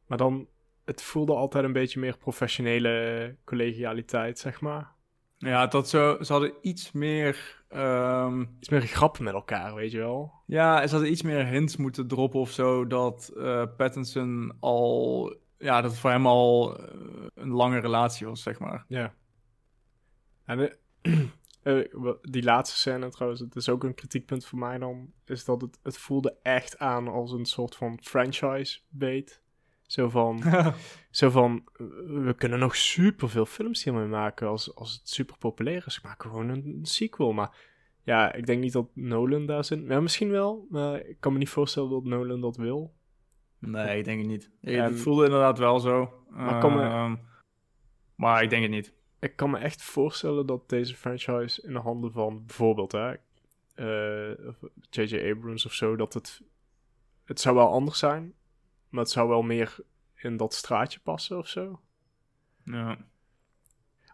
Maar 0.07 0.17
dan, 0.17 0.47
het 0.85 1.01
voelde 1.01 1.33
altijd 1.35 1.63
een 1.63 1.73
beetje 1.73 1.99
meer 1.99 2.17
professionele 2.17 3.35
collegialiteit, 3.45 4.39
zeg 4.39 4.61
maar. 4.61 4.91
Ja, 5.37 5.67
dat 5.67 5.89
zo, 5.89 6.17
ze 6.21 6.31
hadden 6.31 6.53
iets 6.61 6.91
meer... 6.91 7.63
ehm, 7.69 8.41
Iets 8.59 8.69
meer 8.69 8.81
grappen 8.81 9.23
met 9.23 9.33
elkaar, 9.33 9.75
weet 9.75 9.91
je 9.91 9.97
wel. 9.97 10.31
Ja, 10.45 10.87
ze 10.87 10.93
hadden 10.93 11.11
iets 11.11 11.21
meer 11.21 11.45
hints 11.45 11.77
moeten 11.77 12.07
droppen 12.07 12.39
of 12.39 12.51
zo. 12.51 12.87
Dat 12.87 13.31
eh 13.37 13.63
Pattinson 13.77 14.53
al. 14.59 15.35
Ja, 15.57 15.81
dat 15.81 15.91
het 15.91 15.99
voor 15.99 16.09
hem 16.09 16.27
al 16.27 16.77
eh, 16.77 16.95
een 17.33 17.49
lange 17.49 17.79
relatie 17.79 18.27
was, 18.27 18.41
zeg 18.41 18.59
maar. 18.59 18.85
Ja. 18.87 19.13
En 20.45 20.59
eh, 21.01 21.13
eh, 21.63 22.11
die 22.21 22.43
laatste 22.43 22.77
scène 22.77 23.09
trouwens, 23.09 23.41
het 23.41 23.55
is 23.55 23.69
ook 23.69 23.83
een 23.83 23.93
kritiekpunt 23.93 24.45
voor 24.45 24.59
mij 24.59 24.77
dan, 24.77 25.11
is 25.25 25.45
dat 25.45 25.61
het, 25.61 25.79
het 25.83 25.97
voelde 25.97 26.35
echt 26.41 26.77
aan 26.79 27.07
als 27.07 27.31
een 27.31 27.45
soort 27.45 27.75
van 27.75 27.99
franchise 28.01 28.79
bait. 28.89 29.41
Zo 29.81 30.09
van, 30.09 30.41
zo 31.11 31.29
van, 31.29 31.63
eh, 31.73 31.85
we 32.25 32.33
kunnen 32.37 32.59
nog 32.59 32.75
superveel 32.75 33.45
films 33.45 33.83
hiermee 33.83 34.05
maken 34.07 34.47
als, 34.47 34.75
als 34.75 34.93
het 34.93 35.09
super 35.09 35.37
populair 35.37 35.83
is. 35.85 36.01
We 36.01 36.07
maken 36.07 36.29
gewoon 36.29 36.49
een, 36.49 36.79
sequel, 36.81 37.31
maar 37.33 37.55
ja, 38.03 38.33
ik 38.33 38.45
denk 38.45 38.61
niet 38.61 38.73
dat 38.73 38.87
Nolan 38.93 39.45
daar 39.45 39.65
zit. 39.65 39.83
Ja, 39.87 39.99
misschien 39.99 40.29
wel, 40.29 40.65
maar 40.69 40.99
ik 41.05 41.17
kan 41.19 41.31
me 41.33 41.37
niet 41.37 41.49
voorstellen 41.49 41.89
dat 41.89 42.03
Nolan 42.03 42.41
dat 42.41 42.57
wil. 42.57 42.93
nee, 43.59 43.97
ik 43.97 44.05
denk 44.05 44.19
het 44.19 44.27
niet. 44.29 44.49
En- 44.61 44.83
het 44.83 44.99
voelde 44.99 45.25
inderdaad 45.25 45.57
wel 45.57 45.79
zo. 45.79 46.23
Maar 46.29 46.59
kan 46.59 46.75
me- 46.75 46.83
Ehm, 46.83 47.15
maar 48.15 48.43
ik 48.43 48.49
denk 48.49 48.61
het 48.61 48.71
niet. 48.71 48.93
Ik 49.23 49.35
kan 49.35 49.49
me 49.49 49.57
echt 49.57 49.81
voorstellen 49.81 50.45
dat 50.45 50.69
deze 50.69 50.95
franchise 50.95 51.61
in 51.61 51.73
de 51.73 51.79
handen 51.79 52.11
van 52.11 52.45
bijvoorbeeld 52.45 52.91
hè, 52.91 53.13
eh, 53.75 54.53
J.J. 54.89 55.31
Abrams 55.31 55.65
of 55.65 55.73
zo, 55.73 55.95
dat 55.95 56.13
het, 56.13 56.41
het 57.23 57.39
zou 57.39 57.55
wel 57.55 57.71
anders 57.71 57.99
zijn, 57.99 58.33
maar 58.89 59.01
het 59.03 59.11
zou 59.11 59.29
wel 59.29 59.41
meer 59.41 59.77
in 60.15 60.37
dat 60.37 60.53
straatje 60.53 60.99
passen 60.99 61.37
of 61.37 61.47
zo. 61.47 61.79
Ja. 62.65 62.97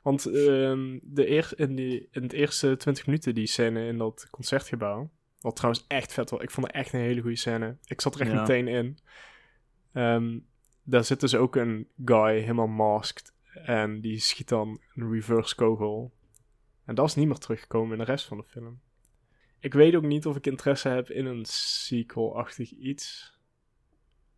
Want 0.04 0.26
ehm, 0.26 1.00
de 1.02 1.30
eer, 1.30 1.52
in, 1.56 1.76
die, 1.76 2.08
in 2.12 2.24
het 2.24 2.34
eerste 2.34 2.76
20 2.78 3.06
minuten 3.06 3.34
die 3.36 3.48
scène 3.48 3.88
in 3.88 3.98
dat 3.98 4.28
concertgebouw, 4.30 5.10
wat 5.40 5.56
trouwens 5.56 5.86
echt 5.88 6.14
vet 6.14 6.30
was, 6.30 6.42
ik 6.42 6.52
vond 6.52 6.68
het 6.68 6.76
echt 6.76 6.94
een 6.94 7.00
hele 7.00 7.22
goede 7.22 7.36
scène. 7.36 7.78
Ik 7.86 8.02
zat 8.02 8.16
er 8.16 8.22
echt 8.22 8.32
Ja. 8.32 8.40
meteen 8.42 8.68
in. 8.68 8.98
Ehm, 9.94 10.40
daar 10.84 11.04
zit 11.04 11.20
dus 11.20 11.36
ook 11.36 11.56
een 11.56 11.88
guy 12.06 12.40
helemaal 12.40 12.68
masked 12.68 13.34
en 13.54 14.02
die 14.02 14.20
schiet 14.20 14.48
dan 14.50 14.82
een 14.96 15.12
reverse 15.12 15.56
kogel. 15.56 16.12
En 16.86 16.96
dat 16.96 17.08
is 17.08 17.16
niet 17.16 17.28
meer 17.28 17.38
teruggekomen 17.38 17.92
in 17.92 17.98
de 18.06 18.12
rest 18.12 18.26
van 18.26 18.38
de 18.38 18.44
film. 18.44 18.80
Ik 19.60 19.74
weet 19.74 19.96
ook 19.96 20.04
niet 20.04 20.26
of 20.26 20.36
ik 20.36 20.48
interesse 20.48 20.90
heb 20.90 21.10
in 21.10 21.26
een 21.26 21.46
sequel-achtig 21.46 22.72
iets. 22.72 23.38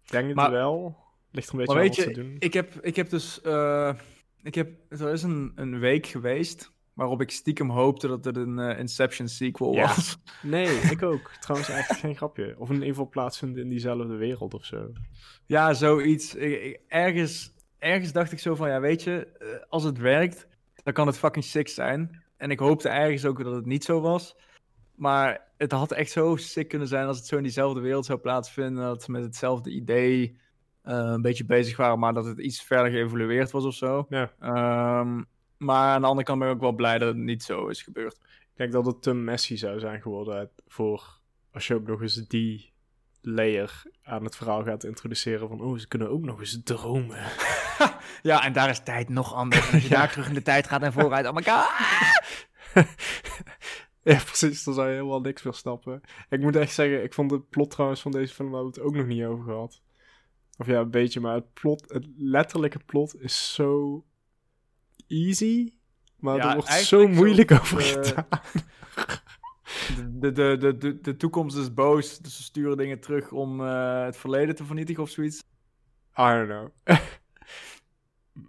Ik 0.04 0.12
denk 0.12 0.28
het 0.40 0.50
wel. 0.50 0.98
Ligt 1.32 1.48
er 1.48 1.54
een 1.54 1.60
beetje 1.60 1.74
Maar 1.76 1.84
aan 1.84 1.88
wat 1.90 1.96
je, 1.98 2.02
ze 2.02 2.12
doen. 2.12 2.36
ik 2.40 2.54
heb, 2.54 2.74
ik 2.82 2.96
heb 2.96 3.10
dus. 3.10 3.42
eh, 3.42 3.94
ik 4.44 4.56
heb, 4.56 4.70
er 4.90 5.12
is 5.14 5.24
een, 5.24 5.52
een 5.56 5.80
week 5.80 6.06
geweest. 6.08 6.72
waarop 6.94 7.22
ik 7.22 7.32
stiekem 7.32 7.70
hoopte 7.70 8.08
dat 8.08 8.26
het 8.26 8.38
een 8.38 8.60
eh, 8.60 8.80
Inception 8.80 9.28
sequel 9.28 9.74
Ja. 9.74 9.82
was. 9.88 10.18
Nee, 10.42 10.68
ik 10.96 11.02
ook. 11.04 11.32
Trouwens, 11.40 11.70
echt 11.70 11.98
geen 12.00 12.16
grapje. 12.16 12.56
Of 12.58 12.68
in 12.68 12.74
ieder 12.74 12.88
geval 12.90 13.10
plaatsvindt 13.10 13.58
in 13.58 13.70
diezelfde 13.70 14.16
wereld 14.16 14.54
of 14.54 14.66
zo. 14.66 14.92
Ja, 15.46 15.74
zoiets. 15.74 16.36
Ik- 16.36 16.62
ik- 16.64 16.80
ergens, 16.88 17.54
ergens 17.82 18.12
dacht 18.12 18.32
ik 18.32 18.40
zo 18.40 18.56
van, 18.56 18.70
ja, 18.70 18.80
weet 18.80 19.04
je, 19.04 19.28
eh, 19.28 19.48
als 19.70 19.84
het 19.84 19.98
werkt, 19.98 20.48
dan 20.84 20.94
kan 20.94 21.08
het 21.08 21.18
fucking 21.18 21.46
sick 21.46 21.68
zijn. 21.68 22.24
En 22.38 22.52
ik 22.52 22.60
hoopte 22.60 22.90
ergens 22.90 23.26
ook 23.26 23.44
dat 23.44 23.56
het 23.56 23.66
niet 23.66 23.84
zo 23.84 24.02
was. 24.02 24.36
Maar 24.96 25.52
het 25.58 25.72
had 25.72 25.92
echt 25.92 26.12
zo 26.12 26.36
sick 26.36 26.68
kunnen 26.68 26.88
zijn 26.88 27.08
als 27.08 27.18
het 27.18 27.26
zo 27.26 27.38
in 27.38 27.44
diezelfde 27.44 27.80
wereld 27.80 28.06
zou 28.06 28.20
plaatsvinden. 28.20 28.84
Dat 28.84 29.04
ze 29.04 29.12
met 29.12 29.24
hetzelfde 29.24 29.70
idee 29.70 30.40
eh, 30.82 30.96
een 30.96 31.22
beetje 31.22 31.46
bezig 31.46 31.78
waren, 31.78 32.00
maar 32.00 32.14
dat 32.14 32.26
het 32.26 32.40
iets 32.40 32.64
verder 32.64 32.92
geëvolueerd 32.92 33.52
was 33.52 33.66
of 33.66 33.74
zo. 33.74 34.06
Ja. 34.10 34.32
Ehm, 34.40 35.24
maar 35.58 35.94
aan 35.94 36.02
de 36.02 36.08
andere 36.08 36.26
kant 36.26 36.40
ben 36.40 36.48
ik 36.48 36.54
ook 36.54 36.62
wel 36.62 36.72
blij 36.72 36.98
dat 36.98 37.08
het 37.08 37.18
niet 37.18 37.44
zo 37.44 37.68
is 37.68 37.82
gebeurd. 37.82 38.18
Ik 38.24 38.58
denk 38.58 38.72
dat 38.72 38.86
het 38.86 39.02
te 39.02 39.14
messy 39.14 39.56
zou 39.56 39.80
zijn 39.80 40.02
geworden 40.02 40.50
voor 40.68 41.20
als 41.52 41.68
je 41.68 41.76
ook 41.76 41.88
nog 41.88 42.02
eens 42.02 42.28
die 42.28 42.72
layer 43.22 43.84
aan 44.04 44.24
het 44.24 44.36
verhaal 44.36 44.64
gaat 44.64 44.84
introduceren 44.84 45.48
van 45.48 45.62
oh, 45.62 45.78
ze 45.78 45.88
kunnen 45.88 46.10
ook 46.10 46.24
nog 46.24 46.40
eens 46.40 46.64
dromen. 46.64 47.18
Ja, 48.22 48.44
en 48.44 48.54
daar 48.54 48.70
is 48.70 48.84
tijd 48.84 49.10
nog 49.10 49.34
anders. 49.34 49.68
En 49.68 49.74
als 49.74 49.84
je 49.84 49.90
daar 49.96 50.12
terug 50.12 50.28
in 50.28 50.34
de 50.34 50.42
tijd 50.42 50.68
gaat 50.68 50.82
en 50.82 50.94
vooruit, 50.94 51.28
oh 51.28 51.34
my 51.34 51.44
god. 51.44 51.70
Ja, 54.04 54.16
precies, 54.16 54.64
dan 54.64 54.74
zou 54.74 54.88
je 54.88 54.94
helemaal 54.94 55.22
niks 55.22 55.44
meer 55.44 55.54
snappen. 55.54 56.02
Ik 56.30 56.40
moet 56.40 56.56
echt 56.56 56.74
zeggen, 56.74 57.04
ik 57.04 57.14
vond 57.14 57.30
de 57.30 57.40
plot 57.40 57.70
trouwens 57.70 58.02
van 58.02 58.12
deze 58.12 58.34
film, 58.34 58.54
hebben 58.54 58.72
we 58.72 58.80
het 58.80 58.88
ook 58.88 58.96
nog 58.96 59.06
niet 59.06 59.24
over 59.24 59.44
gehad. 59.44 59.82
Of 60.58 60.68
ja, 60.68 60.80
een 60.80 60.92
beetje, 60.92 61.20
maar 61.20 61.36
het 61.36 61.54
plot, 61.54 61.84
het 61.88 62.06
letterlijke 62.18 62.80
plot 62.80 63.22
is 63.22 63.54
zo 63.54 64.04
easy, 65.08 65.74
maar 66.20 66.36
Ja, 66.36 66.50
er 66.50 66.56
wordt 66.56 66.70
zo 66.70 67.08
moeilijk 67.08 67.52
over 67.52 67.78
eh, 67.78 67.86
gedaan. 67.86 68.26
De, 70.12 70.32
de, 70.32 70.58
de, 70.60 70.78
de, 70.78 71.02
de 71.02 71.16
toekomst 71.16 71.58
is 71.58 71.74
boos, 71.74 72.18
dus 72.18 72.36
ze 72.36 72.44
sturen 72.44 72.78
dingen 72.78 73.00
terug 73.00 73.32
om 73.32 73.62
eh, 73.66 74.04
het 74.04 74.18
verleden 74.18 74.56
te 74.56 74.66
vernietigen 74.66 75.04
of 75.04 75.10
zoiets. 75.10 75.44
I 76.18 76.24
don't 76.24 76.48
know. 76.48 76.98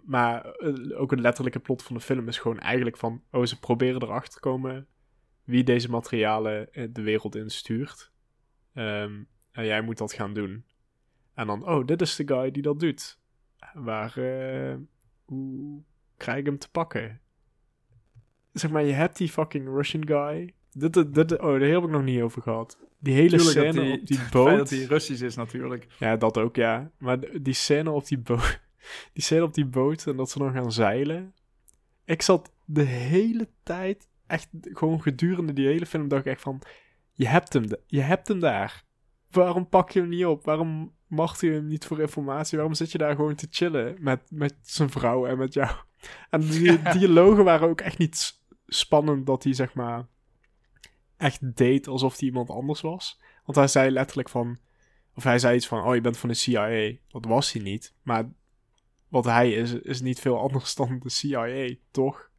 Maar 0.05 0.45
eh, 0.45 0.99
ook 1.01 1.11
het 1.11 1.19
letterlijke 1.19 1.59
plot 1.59 1.83
van 1.83 1.95
de 1.95 2.01
film 2.01 2.27
is 2.27 2.37
gewoon 2.39 2.59
eigenlijk 2.59 2.97
van... 2.97 3.23
Oh, 3.31 3.45
ze 3.45 3.59
proberen 3.59 4.01
erachter 4.03 4.33
te 4.33 4.39
komen 4.39 4.87
wie 5.43 5.63
deze 5.63 5.89
materialen 5.89 6.73
eh, 6.73 6.87
de 6.91 7.01
wereld 7.01 7.35
instuurt. 7.35 8.11
Ehm, 8.73 9.23
en 9.51 9.65
jij 9.65 9.81
moet 9.81 9.97
dat 9.97 10.13
gaan 10.13 10.33
doen. 10.33 10.65
En 11.33 11.47
dan, 11.47 11.67
oh, 11.67 11.85
dit 11.85 12.01
is 12.01 12.15
de 12.15 12.27
guy 12.27 12.51
die 12.51 12.61
dat 12.61 12.79
doet. 12.79 13.19
Waar, 13.73 14.17
eh, 14.17 14.75
hoe 15.25 15.81
krijg 16.17 16.37
ik 16.39 16.45
hem 16.45 16.57
te 16.57 16.69
pakken? 16.71 17.21
Zeg 18.53 18.71
maar, 18.71 18.83
je 18.83 18.93
hebt 18.93 19.17
die 19.17 19.29
fucking 19.29 19.67
Russian 19.67 20.07
guy. 20.07 20.53
Dit, 20.71 20.93
dit, 20.93 21.13
dit- 21.13 21.31
oh, 21.39 21.59
daar 21.59 21.69
heb 21.69 21.83
ik 21.83 21.89
nog 21.89 22.03
niet 22.03 22.21
over 22.21 22.41
gehad. 22.41 22.77
Die 22.99 23.13
hele 23.13 23.37
Tuurlijk 23.37 23.49
scène 23.49 23.81
die- 23.81 23.99
op 24.01 24.07
die 24.07 24.17
Het 24.19 24.31
boot. 24.31 24.45
feit 24.47 24.57
dat 24.57 24.69
hij 24.69 24.83
Russisch 24.83 25.21
is 25.23 25.35
natuurlijk. 25.35 25.87
Ja, 25.99 26.15
dat 26.17 26.37
ook, 26.37 26.55
ja. 26.55 26.91
Maar 26.97 27.41
die 27.41 27.53
scène 27.53 27.91
op 27.91 28.07
die 28.07 28.17
boot... 28.19 28.61
Die 29.13 29.23
scène 29.23 29.43
op 29.43 29.53
die 29.53 29.65
boot 29.65 30.07
en 30.07 30.15
dat 30.15 30.29
ze 30.29 30.39
dan 30.39 30.53
gaan 30.53 30.71
zeilen. 30.71 31.33
Ik 32.05 32.21
zat 32.21 32.51
de 32.65 32.83
hele 32.83 33.49
tijd, 33.63 34.07
echt 34.27 34.49
gewoon 34.61 35.01
gedurende 35.01 35.53
die 35.53 35.67
hele 35.67 35.85
film, 35.85 36.07
dacht 36.07 36.25
ik 36.25 36.31
echt 36.31 36.41
van... 36.41 36.61
Je 37.15 37.27
hebt 37.27 37.53
hem, 37.53 37.65
je 37.85 38.01
hebt 38.01 38.27
hem 38.27 38.39
daar. 38.39 38.83
Waarom 39.31 39.69
pak 39.69 39.91
je 39.91 39.99
hem 39.99 40.09
niet 40.09 40.25
op? 40.25 40.45
Waarom 40.45 40.93
mag 41.07 41.41
je 41.41 41.51
hem 41.51 41.67
niet 41.67 41.85
voor 41.85 41.99
informatie? 41.99 42.57
Waarom 42.57 42.75
zit 42.75 42.91
je 42.91 42.97
daar 42.97 43.15
gewoon 43.15 43.35
te 43.35 43.47
chillen 43.49 43.95
met, 43.99 44.21
met 44.29 44.55
zijn 44.61 44.89
vrouw 44.89 45.25
en 45.25 45.37
met 45.37 45.53
jou? 45.53 45.75
En 46.29 46.41
die 46.41 46.81
dialogen 46.97 47.43
waren 47.43 47.69
ook 47.69 47.81
echt 47.81 47.97
niet 47.97 48.41
spannend 48.67 49.25
dat 49.25 49.43
hij, 49.43 49.53
zeg 49.53 49.73
maar, 49.73 50.07
echt 51.17 51.57
deed 51.57 51.87
alsof 51.87 52.19
hij 52.19 52.27
iemand 52.27 52.49
anders 52.49 52.81
was. 52.81 53.21
Want 53.45 53.57
hij 53.57 53.67
zei 53.67 53.91
letterlijk 53.91 54.29
van... 54.29 54.57
Of 55.15 55.23
hij 55.23 55.39
zei 55.39 55.55
iets 55.55 55.67
van, 55.67 55.83
oh, 55.83 55.95
je 55.95 56.01
bent 56.01 56.17
van 56.17 56.29
de 56.29 56.35
CIA. 56.35 56.91
Dat 57.07 57.25
was 57.25 57.51
hij 57.51 57.61
niet. 57.61 57.93
Maar 58.01 58.29
wat 59.13 59.25
hij 59.25 59.51
is, 59.51 59.73
is 59.73 60.01
niet 60.01 60.19
veel 60.19 60.39
anders 60.39 60.75
dan 60.75 60.99
de 61.03 61.09
CIA, 61.09 61.75
toch? 61.91 62.29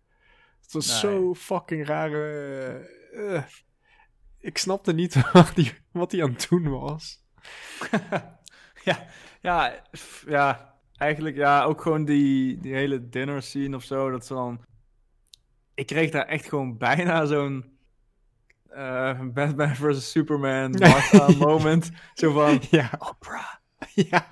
Het 0.63 0.73
was 0.73 0.87
Nee. 1.03 1.13
zo 1.13 1.35
fucking 1.35 1.87
rare... 1.87 2.89
eh, 3.13 3.43
ik 4.39 4.59
snapte 4.59 4.93
niet 4.93 5.15
wat 5.33 5.55
hij, 5.55 5.79
wat 5.93 6.13
hij 6.13 6.23
aan 6.23 6.31
het 6.33 6.47
doen 6.51 6.69
was. 6.69 7.23
ja, 8.85 9.07
ja, 9.41 9.83
ja, 10.27 10.75
eigenlijk 10.97 11.37
ja, 11.37 11.65
ook 11.65 11.83
gewoon 11.83 12.05
die, 12.05 12.59
die 12.61 12.75
hele 12.75 13.09
dinner 13.09 13.43
scene 13.43 13.77
of 13.77 13.83
zo, 13.85 14.11
dat 14.11 14.27
ze 14.27 14.35
dan... 14.35 14.65
Ik 15.75 15.87
kreeg 15.87 16.11
daar 16.11 16.27
echt 16.27 16.49
gewoon 16.49 16.77
bijna 16.89 17.25
zo'n 17.27 17.79
eh, 18.69 19.21
Batman 19.21 19.75
vs. 19.77 20.11
Superman 20.11 20.71
Martha 20.71 21.29
moment. 21.39 21.91
Zo 22.15 22.33
van, 22.33 22.61
Ja, 22.71 22.91
Oprah. 22.99 23.55
ja, 23.95 24.27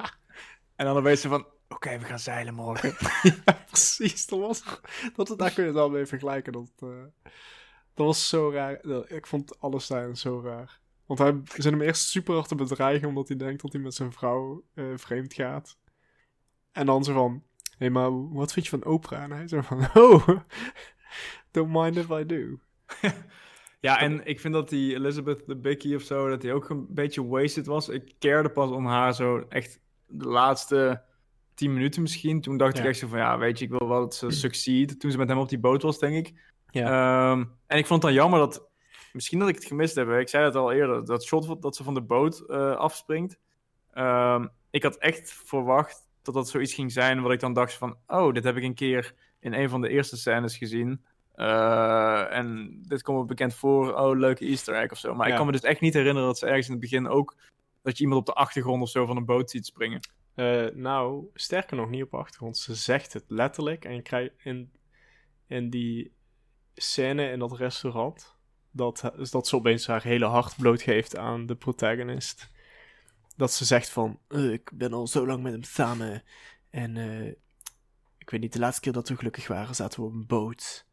En 0.77 0.87
dan 0.87 0.97
opeens 0.97 1.21
zo 1.21 1.29
van, 1.29 1.47
oké, 1.73 1.99
we 1.99 2.05
gaan 2.05 2.19
zeilen 2.19 2.55
morgen. 2.55 2.95
ja, 3.45 3.65
precies. 3.67 4.27
Dat 4.27 4.39
was, 4.39 4.63
dat, 5.15 5.39
daar 5.39 5.53
kun 5.53 5.63
je 5.63 5.69
het 5.69 5.79
wel 5.79 5.91
mee 5.91 6.07
vergelijken. 6.07 6.53
Dat, 6.53 6.71
eh, 6.79 6.89
dat 7.95 8.07
was 8.07 8.29
zo 8.29 8.51
raar. 8.51 8.85
Ik 9.13 9.27
vond 9.27 9.61
alles 9.61 9.87
daarin 9.87 10.17
zo 10.17 10.41
raar. 10.41 10.81
Want 11.07 11.19
hij 11.19 11.41
zit 11.45 11.73
hem 11.73 11.81
eerst 11.81 12.09
super 12.09 12.35
hard 12.35 12.49
te 12.49 12.55
bedreigen 12.55 13.09
omdat 13.09 13.29
hij 13.29 13.37
denkt 13.37 13.63
dat 13.63 13.73
hij 13.73 13.83
met 13.83 13.95
zijn 13.95 14.13
vrouw 14.13 14.65
eh, 14.75 14.85
vreemd 14.97 15.35
gaat. 15.35 15.77
En 16.73 16.87
dan 16.87 17.05
zo 17.05 17.13
van, 17.13 17.43
hé, 17.71 17.77
hey, 17.79 17.91
maar 17.91 18.33
wat 18.33 18.53
vind 18.53 18.67
je 18.67 18.79
van 18.79 18.93
Oprah? 18.93 19.23
En 19.23 19.31
hij 19.31 19.49
zo 19.49 19.61
van, 19.61 19.89
oh, 20.03 20.29
don't 21.51 21.73
mind 21.73 21.97
if 21.97 22.11
I 22.11 22.27
do. 22.27 22.59
Ja, 23.83 24.01
en 24.01 24.27
ik 24.27 24.41
vind 24.41 24.55
dat 24.55 24.69
die 24.69 24.95
Elizabeth 24.95 25.47
de 25.47 25.57
Bicky 25.57 25.95
of 25.95 26.03
zo, 26.03 26.29
dat 26.29 26.41
die 26.41 26.53
ook 26.53 26.69
een 26.69 26.87
beetje 26.89 27.27
wasted 27.27 27.67
was. 27.67 27.89
Ik 27.89 28.15
keerde 28.19 28.49
pas 28.51 28.71
om 28.71 28.87
haar 28.87 29.15
zo 29.15 29.45
echt 29.49 29.81
de 30.07 30.29
laatste 30.29 31.03
tien 31.55 31.73
minuten 31.73 32.03
misschien. 32.03 32.41
Toen 32.41 32.57
dacht 32.57 32.79
ik 32.79 32.85
echt 32.85 32.99
zo 32.99 33.07
van, 33.07 33.19
ja, 33.19 33.39
weet 33.39 33.59
je, 33.59 33.65
ik 33.65 33.71
wil 33.71 33.89
wel 33.89 34.01
dat 34.01 34.15
ze 34.15 34.31
succeed. 34.31 35.01
Toen 35.01 35.11
ze 35.11 35.19
met 35.19 35.29
hem 35.29 35.39
op 35.39 35.49
die 35.49 35.59
boot 35.59 35.83
was, 35.83 35.99
denk 35.99 36.27
ik. 36.27 36.33
Ja. 36.71 37.31
Ehm, 37.31 37.45
en 37.67 37.79
ik 37.79 37.87
vond 37.87 38.03
het 38.03 38.13
dan 38.13 38.21
jammer 38.23 38.39
dat, 38.39 38.69
misschien 39.13 39.39
dat 39.39 39.49
ik 39.49 39.55
het 39.55 39.65
gemist 39.65 39.95
heb. 39.95 40.07
hè. 40.07 40.19
Ik 40.19 40.29
zei 40.29 40.45
het 40.45 40.55
al 40.55 40.73
eerder, 40.73 41.05
dat 41.05 41.25
shot 41.25 41.63
dat 41.63 41.77
ze 41.77 41.85
van 41.85 41.95
de 41.95 42.03
boot 42.03 42.45
eh, 42.49 42.77
afspringt. 42.77 43.39
Ehm, 43.93 44.47
ik 44.71 44.83
had 44.83 44.97
echt 44.97 45.33
verwacht 45.33 46.11
dat 46.23 46.35
dat 46.35 46.49
zoiets 46.49 46.75
ging 46.75 46.93
zijn 46.93 47.23
wat 47.23 47.33
ik 47.33 47.41
dan 47.41 47.53
dacht 47.53 47.75
van, 47.75 47.97
oh, 48.07 48.33
dit 48.33 48.45
heb 48.45 48.57
ik 48.57 48.63
een 48.63 48.75
keer 48.75 49.15
in 49.41 49.53
een 49.53 49.69
van 49.69 49.81
de 49.81 49.89
eerste 49.89 50.17
scènes 50.17 50.57
gezien. 50.57 51.05
Eh, 51.35 52.37
en 52.37 52.79
dit 52.83 53.03
komt 53.03 53.19
me 53.19 53.25
bekend 53.25 53.55
voor, 53.55 53.95
oh, 53.95 54.19
leuke 54.19 54.45
easter 54.45 54.75
egg 54.75 54.91
of 54.91 54.99
zo. 54.99 55.15
Maar 55.15 55.29
ik 55.29 55.35
kan 55.35 55.47
me 55.47 55.53
dus 55.53 55.61
echt 55.61 55.81
niet 55.81 55.95
herinneren 55.95 56.29
dat 56.29 56.39
ze 56.39 56.47
ergens 56.47 56.67
in 56.67 56.73
het 56.73 56.81
begin 56.81 57.09
ook, 57.09 57.37
dat 57.83 57.97
je 57.97 58.03
iemand 58.03 58.21
op 58.21 58.27
de 58.27 58.41
achtergrond 58.41 58.83
of 58.83 58.89
zo 58.89 59.07
van 59.07 59.17
een 59.17 59.25
boot 59.25 59.51
ziet 59.51 59.67
springen. 59.67 60.01
Eh, 60.35 60.67
nou, 60.75 61.31
sterker 61.35 61.77
nog 61.77 61.91
niet 61.91 62.03
op 62.03 62.15
achtergrond. 62.15 62.59
Ze 62.59 62.75
zegt 62.75 63.13
het 63.13 63.25
letterlijk. 63.27 63.85
En 63.85 63.95
je 63.95 64.03
krijgt 64.03 64.33
in, 64.43 64.73
in 65.47 65.71
die 65.71 66.13
scène 66.75 67.31
in 67.31 67.39
dat 67.39 67.57
restaurant... 67.57 68.41
Dat, 68.75 69.13
dat 69.31 69.47
ze 69.49 69.57
opeens 69.57 69.87
haar 69.87 70.03
hele 70.03 70.25
hart 70.25 70.57
blootgeeft 70.57 71.17
aan 71.17 71.47
de 71.47 71.57
protagonist. 71.57 72.51
Dat 73.37 73.53
ze 73.53 73.65
zegt 73.65 73.89
van... 73.89 74.19
"Eh, 74.29 74.53
ik 74.53 74.71
ben 74.75 74.93
al 74.93 75.07
zo 75.07 75.27
lang 75.27 75.43
met 75.43 75.53
hem 75.53 75.63
samen. 75.63 76.23
En 76.71 76.97
eh, 76.97 77.27
ik 78.19 78.31
weet 78.31 78.41
niet, 78.41 78.53
de 78.53 78.59
laatste 78.59 78.81
keer 78.81 78.93
dat 78.93 79.09
we 79.09 79.17
gelukkig 79.17 79.47
waren... 79.47 79.75
zaten 79.75 80.01
we 80.01 80.07
op 80.07 80.13
een 80.13 80.27
boot. 80.27 80.87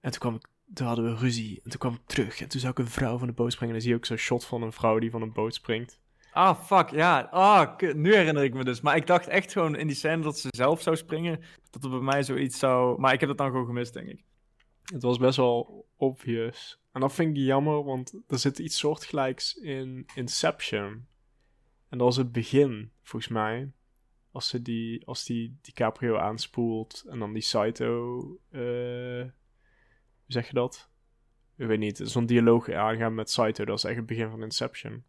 En 0.00 0.10
toen 0.10 0.20
kwam 0.20 0.40
hadden 0.74 1.04
we 1.04 1.20
ruzie. 1.20 1.60
En 1.64 1.70
toen 1.70 1.80
kwam 1.80 1.94
ik 1.94 2.06
terug. 2.06 2.40
En 2.40 2.48
toen 2.48 2.60
zou 2.60 2.72
ik 2.72 2.78
een 2.78 2.88
vrouw 2.88 3.18
van 3.18 3.26
de 3.26 3.32
boot 3.32 3.52
springen. 3.52 3.74
En 3.74 3.80
dan 3.80 3.88
zie 3.88 3.90
je 3.90 3.96
ook 3.96 4.06
zo'n 4.06 4.26
shot 4.26 4.44
van 4.44 4.62
een 4.62 4.72
vrouw 4.72 4.98
die 4.98 5.10
van 5.10 5.22
een 5.22 5.32
boot 5.32 5.54
springt. 5.54 5.98
Ah, 6.34 6.60
fuck, 6.60 6.88
ja. 6.88 7.20
Ah, 7.30 7.78
nu 7.94 8.14
herinner 8.14 8.44
ik 8.44 8.54
me 8.54 8.64
dus. 8.64 8.80
Maar 8.80 8.96
ik 8.96 9.06
dacht 9.06 9.26
echt 9.26 9.52
gewoon 9.52 9.76
in 9.76 9.86
die 9.86 9.96
scène 9.96 10.22
dat 10.22 10.38
ze 10.38 10.48
zelf 10.50 10.82
zou 10.82 10.96
springen, 10.96 11.40
dat 11.70 11.84
er 11.84 11.90
bij 11.90 12.00
mij 12.00 12.22
zoiets 12.22 12.58
zou... 12.58 13.00
Maar 13.00 13.12
ik 13.12 13.20
heb 13.20 13.28
dat 13.28 13.38
dan 13.38 13.50
gewoon 13.50 13.66
gemist, 13.66 13.92
denk 13.92 14.08
ik. 14.08 14.24
Het 14.82 15.02
was 15.02 15.18
best 15.18 15.36
wel 15.36 15.86
obvious. 15.96 16.80
En 16.92 17.00
dat 17.00 17.12
vind 17.14 17.36
ik 17.36 17.42
jammer, 17.42 17.84
want 17.84 18.14
er 18.28 18.38
zit 18.38 18.58
iets 18.58 18.78
soortgelijks 18.78 19.54
in 19.54 20.06
Inception. 20.14 21.06
En 21.88 21.98
dat 21.98 22.06
was 22.06 22.16
het 22.16 22.32
begin, 22.32 22.90
volgens 23.02 23.32
mij. 23.32 23.72
Als, 24.32 24.48
ze 24.48 24.62
die, 24.62 25.06
als 25.06 25.24
die 25.24 25.58
DiCaprio 25.60 26.16
aanspoelt 26.16 27.04
en 27.08 27.18
dan 27.18 27.32
die 27.32 27.42
Saito... 27.42 28.18
eh, 28.50 28.60
hoe 28.60 30.32
zeg 30.32 30.46
je 30.46 30.54
dat? 30.54 30.88
Ik 31.56 31.66
weet 31.66 31.78
niet, 31.78 32.00
zo'n 32.02 32.26
dialoog 32.26 32.70
aangaan 32.70 33.14
met 33.14 33.30
Saito, 33.30 33.64
dat 33.64 33.78
is 33.78 33.84
echt 33.84 33.96
het 33.96 34.06
begin 34.06 34.30
van 34.30 34.42
Inception. 34.42 35.04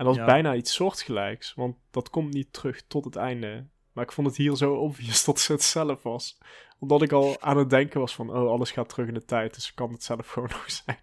En 0.00 0.06
dat 0.06 0.14
is 0.14 0.20
Ja. 0.20 0.26
bijna 0.26 0.54
iets 0.54 0.74
soortgelijks, 0.74 1.54
want 1.54 1.76
dat 1.90 2.10
komt 2.10 2.32
niet 2.32 2.52
terug 2.52 2.82
tot 2.86 3.04
het 3.04 3.16
einde. 3.16 3.66
Maar 3.92 4.04
ik 4.04 4.12
vond 4.12 4.26
het 4.26 4.36
hier 4.36 4.56
zo 4.56 4.74
obvious 4.86 5.24
dat 5.24 5.40
ze 5.40 5.52
het 5.52 5.62
zelf 5.62 6.02
was 6.02 6.38
omdat 6.78 7.02
ik 7.02 7.12
al 7.12 7.36
aan 7.40 7.56
het 7.56 7.70
denken 7.70 8.00
was 8.00 8.14
van, 8.14 8.30
oh, 8.30 8.50
alles 8.50 8.70
gaat 8.70 8.88
terug 8.88 9.08
in 9.08 9.14
de 9.14 9.24
tijd, 9.24 9.54
dus 9.54 9.74
kan 9.74 9.92
het 9.92 10.02
zelf 10.02 10.28
gewoon 10.32 10.48
nog 10.52 10.70
zijn. 10.70 10.98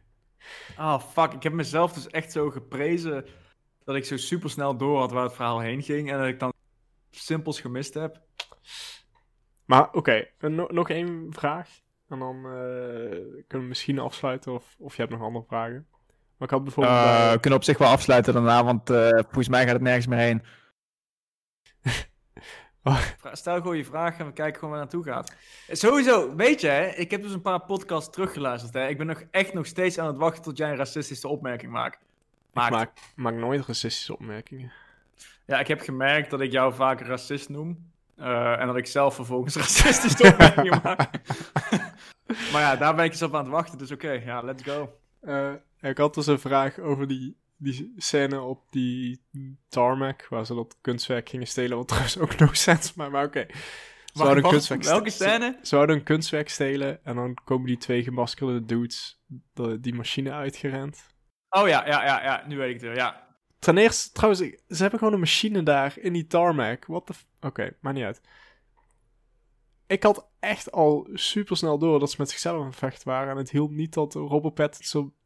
Ah, 0.76 1.02
fuck. 1.02 1.34
Ik 1.34 1.44
heb 1.44 1.54
mezelf 1.54 1.94
dus 1.94 2.08
echt 2.08 2.32
zo 2.32 2.50
geprezen 2.50 3.26
dat 3.84 3.96
ik 3.96 4.06
zo 4.06 4.18
super 4.18 4.50
snel 4.50 4.78
door 4.78 5.00
had 5.00 5.12
waar 5.12 5.24
het 5.24 5.34
verhaal 5.34 5.60
heen 5.60 5.84
ging. 5.84 6.12
En 6.12 6.18
dat 6.18 6.28
ik 6.28 6.40
dan 6.40 6.54
simpels 7.10 7.62
gemist 7.62 7.94
heb. 7.94 8.22
Maar 9.66 9.94
oké, 9.94 10.28
no- 10.40 10.68
nog 10.72 10.90
één 10.90 11.28
vraag. 11.30 11.70
En 12.08 12.20
dan 12.20 12.36
eh, 12.36 13.10
kunnen 13.48 13.48
we 13.48 13.68
misschien 13.68 14.00
afsluiten, 14.00 14.54
of, 14.54 14.76
of 14.80 14.96
je 14.96 15.02
hebt 15.02 15.14
nog 15.14 15.22
andere 15.24 15.46
vragen. 15.48 15.88
Maar 16.38 16.48
ik 16.48 16.54
had 16.54 16.64
bijvoorbeeld 16.64 16.96
bij- 16.96 17.32
we 17.34 17.40
kunnen 17.40 17.60
op 17.60 17.66
zich 17.66 17.78
wel 17.78 17.88
afsluiten 17.90 18.34
daarna, 18.34 18.64
want 18.64 18.90
eh, 18.90 19.10
volgens 19.10 19.48
mij 19.50 19.64
gaat 19.64 19.74
het 19.74 19.82
nergens 19.82 20.08
meer 20.08 20.20
heen. 20.20 20.42
Vra- 23.18 23.36
Stel 23.36 23.56
gewoon 23.56 23.78
je 23.78 23.86
vraag 23.86 24.18
en 24.18 24.26
we 24.26 24.34
kijken 24.34 24.60
gewoon 24.60 24.74
waar 24.74 24.84
het 24.84 24.94
naartoe 24.94 25.14
gaat. 25.14 25.34
Sowieso, 25.72 26.36
weet 26.36 26.62
je, 26.62 26.68
hè, 26.68 26.86
ik 26.88 27.12
heb 27.12 27.22
dus 27.22 27.32
een 27.34 27.42
paar 27.42 27.62
podcasts 27.62 28.10
teruggeluisterd. 28.14 28.74
Hè. 28.74 28.88
Ik 28.88 28.98
ben 28.98 29.08
nog 29.08 29.24
echt 29.32 29.54
nog 29.54 29.66
steeds 29.66 30.00
aan 30.00 30.08
het 30.08 30.18
wachten 30.18 30.44
tot 30.44 30.58
jij 30.58 30.70
een 30.70 30.76
racistische 30.78 31.28
opmerking 31.28 31.72
maakt. 31.72 31.96
ik 32.54 32.70
maak, 32.70 32.92
maak 33.16 33.34
nooit 33.34 33.66
racistische 33.66 34.14
opmerkingen. 34.14 34.72
Ja, 35.46 35.60
ik 35.60 35.68
heb 35.68 35.82
gemerkt 35.82 36.30
dat 36.30 36.42
ik 36.42 36.52
jou 36.52 36.74
vaak 36.74 37.02
racist 37.02 37.50
noem. 37.50 37.92
eh, 38.16 38.60
en 38.60 38.68
dat 38.68 38.78
ik 38.78 38.86
zelf 38.88 39.16
vervolgens 39.16 39.56
racistische 39.66 40.28
opmerkingen 40.32 40.80
maak. 40.84 41.10
maar 42.52 42.62
ja, 42.62 42.76
daar 42.76 42.96
ben 42.96 43.06
ik 43.06 43.12
eens 43.12 43.22
op 43.22 43.36
aan 43.36 43.44
het 43.44 43.52
wachten. 43.52 43.78
Dus 43.78 43.92
oké, 43.92 44.12
ja, 44.12 44.42
let's 44.42 44.64
go. 44.64 44.98
Eh, 45.22 45.52
ik 45.82 45.98
had 45.98 46.14
dus 46.14 46.28
een 46.28 46.40
vraag 46.40 46.80
over 46.80 47.08
die, 47.08 47.38
die 47.58 47.94
scène 47.98 48.42
op 48.42 48.64
die 48.72 49.22
tarmac, 49.70 50.28
waar 50.30 50.46
ze 50.46 50.54
dat 50.56 50.78
kunstwerk 50.82 51.30
gingen 51.30 51.48
stelen, 51.48 51.78
wat 51.78 51.88
trouwens 51.94 52.18
ook 52.18 52.38
no 52.38 52.48
sense, 52.54 52.92
maar, 52.96 53.12
maar 53.12 53.26
oké. 53.26 53.46
Ze 53.50 54.24
zouden 54.24 54.44
een 54.44 54.50
kunstwerk 54.50 54.84
welke 54.84 55.10
scène? 55.10 55.58
Ze 55.62 55.68
zouden 55.68 55.96
een 55.96 56.04
kunstwerk 56.04 56.50
stelen 56.50 57.06
en 57.06 57.16
dan 57.16 57.38
komen 57.44 57.66
die 57.68 57.78
twee 57.78 58.04
gemaskerde 58.04 58.66
dudes 58.66 59.22
de, 59.54 59.80
die 59.80 59.94
machine 59.94 60.32
uitgerend. 60.32 61.06
Oh 61.50 61.68
ja, 61.68 61.88
ja, 61.88 62.04
ja, 62.06 62.24
ja, 62.24 62.44
nu 62.48 62.58
weet 62.58 62.68
ik 62.68 62.74
het 62.74 62.84
weer, 62.84 62.96
ja. 62.96 63.28
Ten 63.60 63.78
eerste, 63.78 64.12
trouwens, 64.12 64.42
ze 64.68 64.82
hebben 64.82 65.00
gewoon 65.00 65.14
een 65.14 65.20
machine 65.20 65.64
daar 65.64 65.94
in 66.00 66.14
die 66.14 66.28
tarmac. 66.28 66.86
What 66.86 67.06
the 67.06 67.14
f- 67.14 67.26
Oké, 67.42 67.76
maakt 67.82 67.96
niet 67.96 68.06
uit. 68.06 68.22
Ik 69.88 70.04
had 70.04 70.30
echt 70.40 70.72
al 70.72 71.08
super 71.14 71.58
snel 71.58 71.78
door 71.78 72.00
dat 72.00 72.10
ze 72.12 72.16
met 72.20 72.30
zichzelf 72.30 72.66
het 72.66 72.76
vechten 72.76 73.08
waren. 73.08 73.30
En 73.32 73.38
het 73.38 73.50
hielp 73.52 73.72
niet 73.72 73.94
dat 73.94 74.14
Robert 74.14 74.54
Pattinson 74.54 75.02
zijn- 75.02 75.17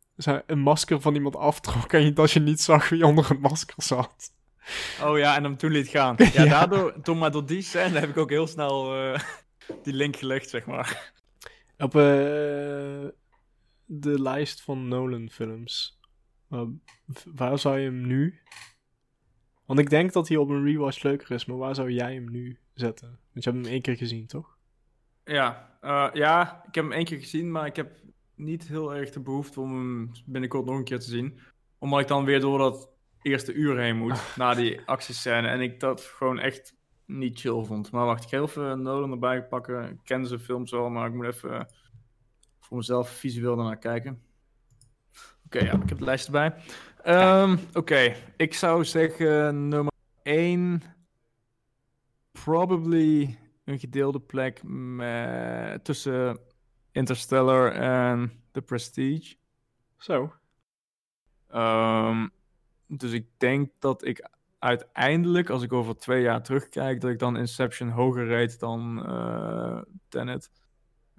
een 0.46 0.60
masker 0.60 1.02
van 1.02 1.16
iemand 1.16 1.36
aftrok. 1.36 1.94
En 1.94 2.04
je- 2.04 2.14
dat 2.14 2.32
je 2.32 2.40
niet 2.40 2.62
zag 2.62 2.90
wie 2.90 3.06
onder 3.06 3.30
het 3.30 3.40
masker 3.40 3.84
zat. 3.84 4.34
Oh 5.04 5.18
ja, 5.18 5.36
en 5.36 5.44
hem 5.44 5.58
toen 5.58 5.72
liet 5.72 5.88
gaan. 5.88 6.16
Ja, 6.34 6.44
Ja. 6.44 6.46
daardoor, 6.50 7.02
toen 7.02 7.18
maar 7.18 7.32
door 7.32 7.46
die 7.46 7.62
scène 7.62 8.00
heb 8.00 8.10
ik 8.10 8.18
ook 8.18 8.30
heel 8.30 8.48
snel 8.48 8.96
eh, 9.14 9.20
die 9.84 9.94
link 9.94 10.16
gelegd, 10.16 10.50
zeg 10.50 10.66
maar. 10.66 11.12
Op 11.78 11.96
eh, 11.96 12.02
de 13.86 14.22
lijst 14.22 14.62
van 14.62 14.88
Nolan-films. 14.88 16.00
eh, 16.50 16.62
v- 17.08 17.26
waar 17.36 17.60
zou 17.60 17.78
je 17.80 17.86
hem 17.86 18.08
nu? 18.08 18.40
Want 19.66 19.80
ik 19.80 19.90
denk 19.90 20.14
dat 20.14 20.28
hij 20.28 20.38
op 20.38 20.50
een 20.50 20.64
rewatch 20.66 21.04
leuker 21.04 21.32
is, 21.32 21.46
maar 21.46 21.58
waar 21.58 21.76
zou 21.76 21.92
jij 21.92 22.14
hem 22.14 22.32
nu 22.32 22.60
zetten? 22.74 23.08
Want 23.08 23.44
je 23.44 23.50
hebt 23.52 23.64
hem 23.64 23.74
één 23.74 23.82
keer 23.82 23.96
gezien, 23.98 24.28
toch? 24.28 24.58
Ja, 25.24 25.78
eh, 25.82 26.08
ja, 26.14 26.64
ik 26.68 26.76
heb 26.76 26.84
hem 26.84 26.94
één 26.94 27.06
keer 27.06 27.20
gezien, 27.20 27.52
maar 27.52 27.66
ik 27.66 27.76
heb 27.76 27.92
niet 28.42 28.68
heel 28.68 28.96
erg 28.96 29.10
de 29.10 29.20
behoefte 29.20 29.60
om 29.60 29.76
hem 29.76 30.12
binnenkort 30.26 30.66
nog 30.66 30.78
een 30.78 30.84
keer 30.84 31.00
te 31.00 31.10
zien. 31.10 31.40
Omdat 31.78 32.00
ik 32.00 32.08
dan 32.08 32.26
weer 32.26 32.40
door 32.40 32.58
dat 32.58 32.90
eerste 33.22 33.54
uur 33.54 33.80
heen 33.80 33.98
moet, 33.98 34.22
na 34.38 34.54
die 34.54 34.82
actiescène. 34.86 35.48
En 35.48 35.62
ik 35.62 35.80
dat 35.80 36.02
gewoon 36.02 36.40
echt 36.40 36.76
niet 37.06 37.40
chill 37.40 37.64
vond. 37.64 37.92
Maar 37.92 38.06
wacht, 38.06 38.24
ik 38.24 38.30
ga 38.30 38.42
even 38.42 38.82
Nolan 38.82 39.12
erbij 39.12 39.44
pakken. 39.44 39.90
Ik 39.90 40.00
ken 40.04 40.26
zijn 40.26 40.40
films 40.40 40.72
wel, 40.72 40.90
maar 40.90 41.08
ik 41.08 41.14
moet 41.14 41.26
even 41.26 41.68
voor 42.60 42.78
mezelf 42.78 43.10
visueel 43.10 43.56
daarnaar 43.56 43.78
kijken. 43.78 44.22
Oké, 45.46 45.60
ja, 45.60 45.74
ik 45.74 45.90
heb 45.90 45.90
het 45.90 46.00
lijst 46.00 46.26
erbij. 46.26 46.54
Ehm, 47.04 47.58
Oké, 47.74 48.16
ik 48.38 48.54
zou 48.54 48.86
zeggen 48.86 49.68
nummer 49.68 49.94
1 50.24 50.82
probably 52.32 53.38
een 53.64 53.80
gedeelde 53.80 54.20
plek 54.20 54.62
met, 54.64 55.84
tussen 55.84 56.40
Interstellar 56.92 57.72
en 57.72 58.44
The 58.52 58.62
Prestige. 58.62 59.36
Zo. 59.98 60.34
Ehm, 61.48 62.28
dus 62.88 63.12
ik 63.12 63.28
denk 63.38 63.72
dat 63.80 64.06
ik 64.06 64.30
uiteindelijk, 64.60 65.50
als 65.50 65.64
ik 65.64 65.74
over 65.74 65.98
twee 65.98 66.22
jaar 66.22 66.44
terugkijk, 66.44 67.02
dat 67.02 67.10
ik 67.10 67.20
dan 67.20 67.38
Inception 67.38 67.90
hoger 67.90 68.28
rate 68.28 68.58
dan 68.58 69.06
eh 69.06 69.82
Tenet. 70.10 70.52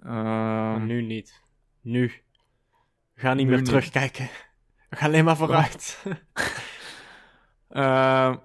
Ehm, 0.03 0.87
nu 0.87 1.03
niet. 1.03 1.43
Nu. 1.81 2.13
We 3.15 3.21
gaan 3.21 3.37
niet 3.37 3.47
meer 3.47 3.57
niet. 3.57 3.65
terugkijken. 3.65 4.29
We 4.89 4.97
gaan 4.97 5.09
alleen 5.09 5.25
maar 5.25 5.37
vooruit. 5.37 6.03
Ehm, 7.69 8.37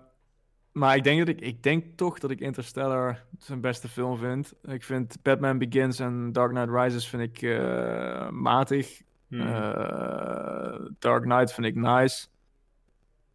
maar 0.77 0.95
ik 0.95 1.03
denk, 1.03 1.19
dat 1.19 1.27
ik, 1.27 1.41
ik 1.41 1.63
denk 1.63 1.97
toch 1.97 2.19
dat 2.19 2.31
ik 2.31 2.39
Interstellar 2.39 3.23
zijn 3.37 3.61
beste 3.61 3.87
film 3.87 4.17
vind. 4.17 4.53
Ik 4.63 4.83
vind 4.83 5.21
Batman 5.21 5.57
Begins 5.57 5.99
en 5.99 6.31
Dark 6.31 6.51
Knight 6.51 6.69
Rises 6.69 7.07
vind 7.07 7.23
ik 7.23 7.41
eh, 7.41 8.29
matig. 8.29 9.01
Hmm. 9.27 9.41
Eh, 9.41 10.85
Dark 10.99 11.23
Knight 11.23 11.53
vind 11.53 11.67
ik 11.67 11.75
nice. 11.75 12.27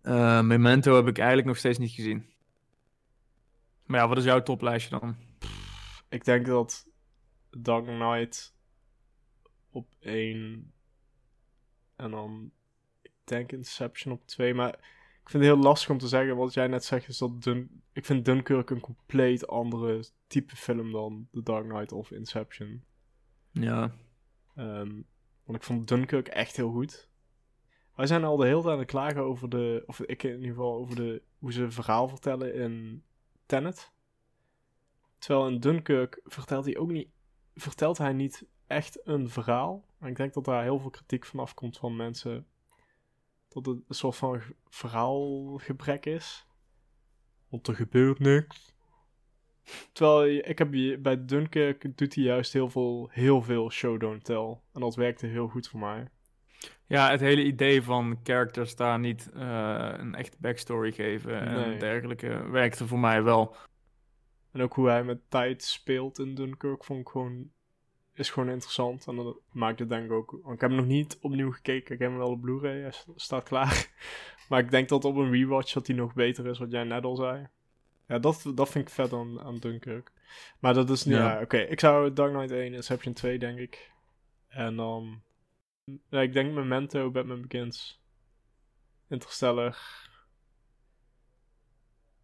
Eh, 0.03 0.43
Memento 0.43 0.95
heb 0.95 1.09
ik 1.09 1.19
eigenlijk 1.19 1.49
nog 1.49 1.57
steeds 1.57 1.79
niet 1.79 1.91
gezien. 1.91 2.27
Maar 3.87 4.01
ja, 4.01 4.09
wat 4.09 4.19
is 4.19 4.25
jouw 4.25 4.43
toplijstje 4.43 4.99
dan? 4.99 5.17
Ik 6.09 6.25
denk 6.25 6.47
dat 6.47 6.87
Dark 7.51 7.85
Knight 7.85 8.55
op 9.71 9.87
één. 10.01 10.73
En 11.97 12.11
dan. 12.11 12.51
Ik 13.03 13.13
denk 13.25 13.53
Inception 13.53 14.13
op 14.15 14.27
twee. 14.27 14.55
Maar 14.55 14.79
ik 15.23 15.31
vind 15.31 15.45
het 15.45 15.53
heel 15.53 15.63
lastig 15.63 15.91
om 15.91 15.99
te 15.99 16.09
zeggen. 16.09 16.37
Wat 16.37 16.55
jij 16.55 16.67
net 16.67 16.85
zegt 16.85 17.09
is 17.09 17.19
dat 17.19 17.43
Dun 17.43 17.83
ik 17.93 18.05
vind 18.05 18.25
Dunkirk 18.25 18.71
een 18.71 18.81
compleet 18.81 19.47
andere 19.47 20.05
type 20.27 20.57
film 20.57 20.93
dan 20.93 21.29
The 21.33 21.43
Dark 21.43 21.69
Knight 21.69 21.93
of 21.93 22.11
Inception. 22.11 22.85
Ja. 23.51 23.93
Ehm, 24.55 24.93
want 25.45 25.59
ik 25.59 25.63
vond 25.63 25.89
Dunkirk 25.89 26.29
echt 26.29 26.57
heel 26.57 26.71
goed. 26.71 27.11
Wij 27.95 28.07
zijn 28.07 28.25
al 28.25 28.37
de 28.37 28.47
hele 28.47 28.61
tijd 28.61 28.73
aan 28.73 28.79
het 28.79 28.89
klagen 28.89 29.23
over 29.23 29.49
de, 29.49 29.83
of 29.87 30.01
ik 30.01 30.23
in 30.23 30.35
ieder 30.35 30.49
geval, 30.49 30.75
over 30.75 30.97
de, 30.97 31.23
hoe 31.39 31.53
ze 31.53 31.71
verhaal 31.71 32.09
vertellen 32.09 32.55
in 32.55 33.05
Tenet. 33.47 33.93
Terwijl 35.19 35.49
in 35.49 35.61
Dunkirk 35.61 36.21
vertelt 36.25 36.65
hij 36.65 36.77
ook 36.77 36.91
niet, 36.91 37.09
vertelt 37.55 37.99
hij 37.99 38.13
niet 38.13 38.47
echt 38.67 39.07
een 39.07 39.29
verhaal. 39.29 39.85
En 39.99 40.09
ik 40.09 40.17
denk 40.17 40.33
dat 40.35 40.45
daar 40.45 40.63
heel 40.63 40.79
veel 40.79 40.91
kritiek 40.91 41.27
van 41.27 41.41
afkomt 41.41 41.79
van 41.79 41.97
mensen. 41.97 42.47
Dat 43.53 43.67
het 43.67 43.77
een 43.89 43.95
soort 43.95 44.17
van 44.17 44.41
ge- 44.41 44.55
verhaalgebrek 44.69 46.07
is. 46.07 46.47
Want 47.49 47.67
er 47.69 47.75
gebeurt 47.75 48.19
niks. 48.19 48.75
Terwijl 49.93 50.43
ik 50.45 50.59
heb 50.59 50.75
je, 50.75 50.99
bij 50.99 51.25
Dunkirk 51.25 51.97
doet 51.99 52.15
hij 52.15 52.25
juist 52.25 52.53
heel 52.53 52.69
veel, 52.71 53.09
heel 53.13 53.43
veel 53.43 53.71
show 53.71 54.01
don't 54.01 54.25
tell. 54.25 54.61
En 54.73 54.81
dat 54.81 54.95
werkte 54.95 55.27
heel 55.27 55.49
goed 55.49 55.69
voor 55.69 55.81
mij. 55.81 56.09
ja, 56.87 57.11
het 57.11 57.21
hele 57.21 57.45
idee 57.45 57.83
van 57.83 58.21
characters 58.23 58.77
daar 58.77 58.99
niet 58.99 59.31
eh, 59.33 59.93
een 59.97 60.15
echt 60.15 60.39
backstory 60.39 60.93
geven 60.93 61.41
en 61.41 61.69
Nee. 61.69 61.79
dergelijke 61.79 62.51
werkte 62.51 62.87
voor 62.87 62.99
mij 62.99 63.23
wel. 63.23 63.57
En 64.53 64.61
ook 64.63 64.73
hoe 64.75 64.89
hij 64.89 65.05
met 65.05 65.31
tijd 65.31 65.63
speelt 65.63 66.19
in 66.19 66.35
Dunkirk 66.35 66.85
vond 66.85 67.01
ik 67.01 67.09
gewoon, 67.09 67.51
is 68.15 68.31
gewoon 68.31 68.49
interessant. 68.51 69.07
En 69.07 69.17
dat 69.17 69.37
maakt 69.53 69.79
het 69.79 69.89
denk 69.89 70.05
ik 70.05 70.11
ook, 70.13 70.31
want 70.31 70.55
ik 70.55 70.61
heb 70.61 70.71
hem 70.71 70.79
nog 70.79 70.87
niet 70.89 71.19
opnieuw 71.21 71.53
gekeken. 71.53 71.95
Ik 71.95 72.01
heb 72.01 72.09
hem 72.09 72.19
wel 72.19 72.31
op 72.31 72.41
Blu-ray, 72.41 72.81
hij 72.81 72.91
st- 72.93 73.07
staat 73.17 73.43
klaar. 73.45 73.91
Maar 74.49 74.61
ik 74.61 74.71
denk 74.71 74.89
dat 74.89 75.05
op 75.05 75.17
een 75.17 75.31
rewatch 75.31 75.73
dat 75.73 75.87
hij 75.87 75.97
nog 75.97 76.15
beter 76.15 76.47
is, 76.47 76.59
wat 76.59 76.71
jij 76.71 76.85
net 76.85 77.05
al 77.05 77.17
zei. 77.17 77.49
Ja, 78.07 78.19
dat, 78.19 78.51
dat 78.55 78.69
vind 78.69 78.89
ik 78.89 78.95
vet 78.95 79.13
aan, 79.13 79.41
aan 79.41 79.59
Dunkirk. 79.59 80.13
Maar 80.59 80.75
dat 80.75 80.91
is 80.91 81.05
niet, 81.05 81.15
Ja. 81.17 81.33
ja, 81.35 81.41
oké. 81.41 81.57
Ik 81.59 81.81
zou 81.81 82.13
Dark 82.13 82.33
Knight 82.33 82.51
1, 82.51 82.75
Inception 82.75 83.15
2 83.15 83.39
denk 83.39 83.59
ik. 83.59 83.91
En 84.49 84.77
dan, 84.77 85.23
ja, 86.09 86.21
ik 86.21 86.33
denk 86.33 86.53
Memento, 86.55 87.11
Batman 87.11 87.41
Begins, 87.43 88.01
Interstellar, 89.09 89.79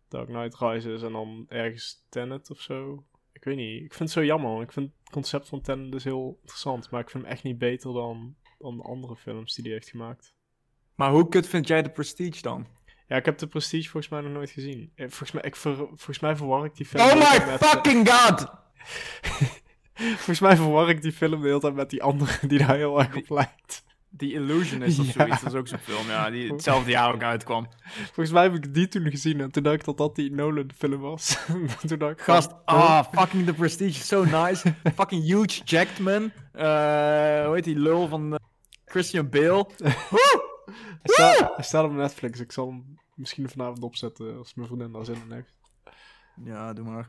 Dark 0.08 0.26
Knight 0.28 0.58
Rises 0.58 1.02
en 1.02 1.12
dan 1.12 1.46
ergens 1.48 2.06
Tenet 2.08 2.50
of 2.50 2.60
zo. 2.60 3.04
Ik 3.32 3.44
weet 3.44 3.56
niet. 3.56 3.82
Ik 3.84 3.94
vind 3.94 3.98
het 3.98 4.18
zo 4.18 4.24
jammer. 4.24 4.62
Ik 4.62 4.72
vind 4.72 4.90
concept 5.10 5.48
van 5.48 5.60
Tenet 5.60 5.92
dus 5.92 6.04
heel 6.04 6.38
interessant. 6.40 6.90
Maar 6.90 7.00
ik 7.00 7.10
vind 7.10 7.22
hem 7.24 7.32
echt 7.32 7.42
niet 7.42 7.58
beter 7.58 7.92
dan, 7.92 8.34
dan 8.58 8.80
andere 8.82 9.16
films 9.16 9.54
die 9.54 9.64
hij 9.64 9.72
heeft 9.72 9.88
gemaakt. 9.90 10.34
Maar 10.94 11.10
hoe 11.10 11.28
kut 11.28 11.46
vind 11.48 11.68
jij 11.68 11.82
de 11.82 11.90
Prestige 11.90 12.42
dan? 12.42 12.66
Ja, 13.08 13.16
ik 13.16 13.24
heb 13.24 13.38
de 13.38 13.46
Prestige 13.46 13.88
volgens 13.90 14.12
mij 14.12 14.20
nog 14.20 14.32
nooit 14.32 14.50
gezien. 14.50 14.92
Eh, 14.94 15.06
Volgens 15.08 15.32
mij, 15.32 15.42
ik 15.42 15.56
ver, 15.56 15.76
volgens 15.76 16.18
mij 16.20 16.36
verwar 16.36 16.64
ik 16.64 16.74
die 16.76 16.86
film... 16.86 17.02
Oh 17.04 17.12
de 17.12 17.16
hele 17.18 17.28
my 17.30 17.36
tijd 17.36 17.60
met- 17.60 17.68
fucking 17.70 18.10
god! 18.10 18.46
volgens 20.16 20.40
mij 20.40 20.56
verwar 20.56 20.88
ik 20.88 21.02
die 21.02 21.12
film 21.12 21.40
de 21.40 21.46
hele 21.46 21.60
tijd 21.60 21.74
met 21.74 21.90
die 21.90 22.02
andere 22.02 22.46
die 22.46 22.58
daar 22.58 22.76
heel 22.76 22.98
erg 22.98 23.16
op 23.16 23.28
lijkt. 23.28 23.84
The 24.16 24.32
Illusionist 24.32 24.98
of 24.98 25.06
Ja. 25.06 25.12
zoiets, 25.12 25.40
dat 25.42 25.52
is 25.52 25.58
ook 25.58 25.68
zo'n 25.68 25.78
film, 25.78 26.06
ja, 26.06 26.30
die 26.30 26.52
hetzelfde 26.52 26.90
jaar 26.90 27.14
ook 27.14 27.22
uitkwam. 27.22 27.68
Volgens 27.84 28.30
mij 28.30 28.42
heb 28.42 28.54
ik 28.54 28.74
die 28.74 28.88
toen 28.88 29.10
gezien 29.10 29.40
en 29.40 29.50
toen 29.50 29.62
dacht 29.62 29.74
ik 29.74 29.84
dat 29.84 29.96
dat 29.96 30.14
die 30.14 30.30
Nolan 30.32 30.70
film 30.76 31.00
was. 31.00 31.38
toen 31.86 31.98
dacht 31.98 32.12
ik 32.12 32.20
Gast, 32.20 32.54
ah, 32.64 33.04
fucking 33.12 33.46
The 33.46 33.52
Prestige, 33.54 34.04
so 34.04 34.24
nice. 34.24 34.74
fucking 34.94 35.22
huge 35.22 35.62
jacked 35.64 35.98
man. 35.98 36.32
Eh, 36.52 37.44
hoe 37.44 37.54
heet 37.54 37.64
die 37.64 37.78
lul 37.78 38.08
van 38.08 38.32
eh, 38.32 38.38
Christian 38.84 39.28
Bale? 39.28 39.66
Woe! 40.10 40.46
Hij 41.02 41.14
staat, 41.14 41.54
hij 41.54 41.64
staat 41.64 41.84
op 41.84 41.92
Netflix. 41.92 42.40
Ik 42.40 42.52
zal 42.52 42.66
hem 42.68 42.98
misschien 43.14 43.48
vanavond 43.48 43.82
opzetten 43.82 44.38
als 44.38 44.54
mijn 44.54 44.68
vriendin 44.68 44.92
daar 44.92 45.04
zin 45.04 45.22
in 45.26 45.32
heeft. 45.32 45.54
Ja, 46.44 46.72
doe 46.72 46.84
maar. 46.84 47.08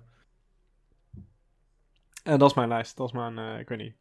En 2.24 2.39
dat 2.39 2.50
is 2.50 2.56
mijn 2.56 2.68
lijst. 2.68 2.97
Dat 2.97 3.08
is 3.08 3.14
mijn, 3.14 3.38
eh, 3.38 3.60
ik 3.60 3.70
weet 3.70 3.78
niet. 3.78 3.95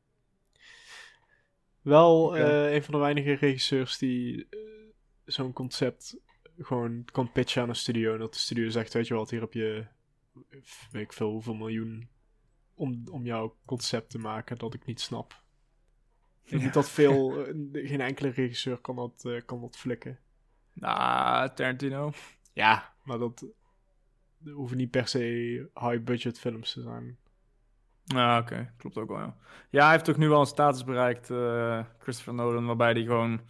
Wel 1.88 2.36
eh, 2.36 2.74
een 2.74 2.82
van 2.82 2.94
de 2.94 3.00
weinige 3.00 3.32
regisseurs 3.32 3.98
die 3.98 4.46
eh, 4.50 4.58
zo'n 5.24 5.52
concept 5.52 6.16
gewoon 6.58 7.04
kan 7.12 7.32
pitchen 7.32 7.62
aan 7.62 7.68
een 7.68 7.74
studio. 7.74 8.12
En 8.12 8.18
dat 8.18 8.32
de 8.32 8.38
studio 8.38 8.68
zegt, 8.68 8.92
weet 8.92 9.06
je 9.06 9.14
wat, 9.14 9.30
hier 9.30 9.40
heb 9.40 9.52
je, 9.52 9.86
weet 10.90 11.02
ik 11.02 11.12
veel, 11.12 11.30
hoeveel 11.30 11.54
miljoen 11.54 12.08
om, 12.74 13.02
om 13.10 13.24
jouw 13.24 13.56
concept 13.64 14.10
te 14.10 14.18
maken 14.18 14.58
dat 14.58 14.74
ik 14.74 14.84
niet 14.84 15.00
snap. 15.00 15.42
Ik 16.42 16.50
denk 16.50 16.62
niet 16.62 16.74
dat 16.74 16.90
veel, 16.90 17.36
eh, 17.46 17.88
geen 17.88 18.00
enkele 18.00 18.28
regisseur 18.28 18.78
kan 18.78 18.96
dat, 18.96 19.42
kan 19.44 19.60
dat 19.60 19.76
flikken. 19.76 20.18
Nou, 20.72 21.50
Tarantino. 21.54 22.12
Ja, 22.52 22.94
maar 23.04 23.18
dat, 23.18 23.46
dat 24.38 24.54
hoeven 24.54 24.76
niet 24.76 24.90
per 24.90 25.08
se 25.08 25.20
high-budget 25.74 26.38
films 26.38 26.72
te 26.72 26.82
zijn. 26.82 27.18
Ja, 28.14 28.38
oké. 28.38 28.72
Klopt 28.76 28.96
ook 28.96 29.08
wel, 29.08 29.18
ja. 29.18 29.36
Ja, 29.70 29.82
hij 29.82 29.92
heeft 29.92 30.04
toch 30.04 30.16
nu 30.16 30.28
wel 30.28 30.40
een 30.40 30.46
status 30.46 30.84
bereikt, 30.84 31.30
eh, 31.30 31.84
Christopher 31.98 32.34
Nolan, 32.34 32.66
waarbij 32.66 32.92
hij 32.92 33.02
gewoon 33.02 33.40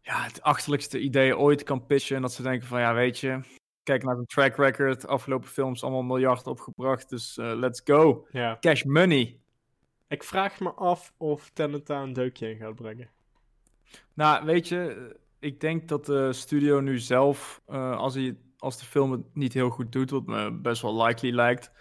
ja, 0.00 0.22
het 0.22 0.42
achterlijkste 0.42 1.00
idee 1.00 1.38
ooit 1.38 1.62
kan 1.62 1.86
pitchen. 1.86 2.16
En 2.16 2.22
dat 2.22 2.32
ze 2.32 2.42
denken 2.42 2.68
van, 2.68 2.80
ja, 2.80 2.94
weet 2.94 3.18
je, 3.18 3.40
kijk 3.82 4.02
naar 4.02 4.16
de 4.16 4.26
track 4.26 4.56
record. 4.56 5.06
Afgelopen 5.06 5.48
films 5.48 5.82
allemaal 5.82 6.02
miljard 6.02 6.46
opgebracht. 6.46 7.08
Dus 7.08 7.38
eh, 7.38 7.52
let's 7.54 7.80
go. 7.84 8.26
Ja. 8.30 8.56
Cash 8.60 8.82
money. 8.82 9.40
Ik 10.08 10.24
vraag 10.24 10.60
me 10.60 10.72
af 10.72 11.12
of 11.16 11.50
Tenet 11.50 11.86
daar 11.86 12.02
een 12.02 12.12
deukje 12.12 12.50
in 12.50 12.56
gaat 12.56 12.74
brengen. 12.74 13.10
Nou, 14.14 14.44
weet 14.44 14.68
je, 14.68 15.10
ik 15.38 15.60
denk 15.60 15.88
dat 15.88 16.06
de 16.06 16.32
studio 16.32 16.80
nu 16.80 16.98
zelf, 16.98 17.62
eh, 17.66 17.96
als, 17.96 18.14
hij, 18.14 18.36
als 18.58 18.78
de 18.78 18.84
film 18.84 19.12
het 19.12 19.34
niet 19.34 19.52
heel 19.52 19.70
goed 19.70 19.92
doet, 19.92 20.10
wat 20.10 20.26
me 20.26 20.52
best 20.52 20.82
wel 20.82 21.04
likely 21.04 21.34
lijkt, 21.34 21.72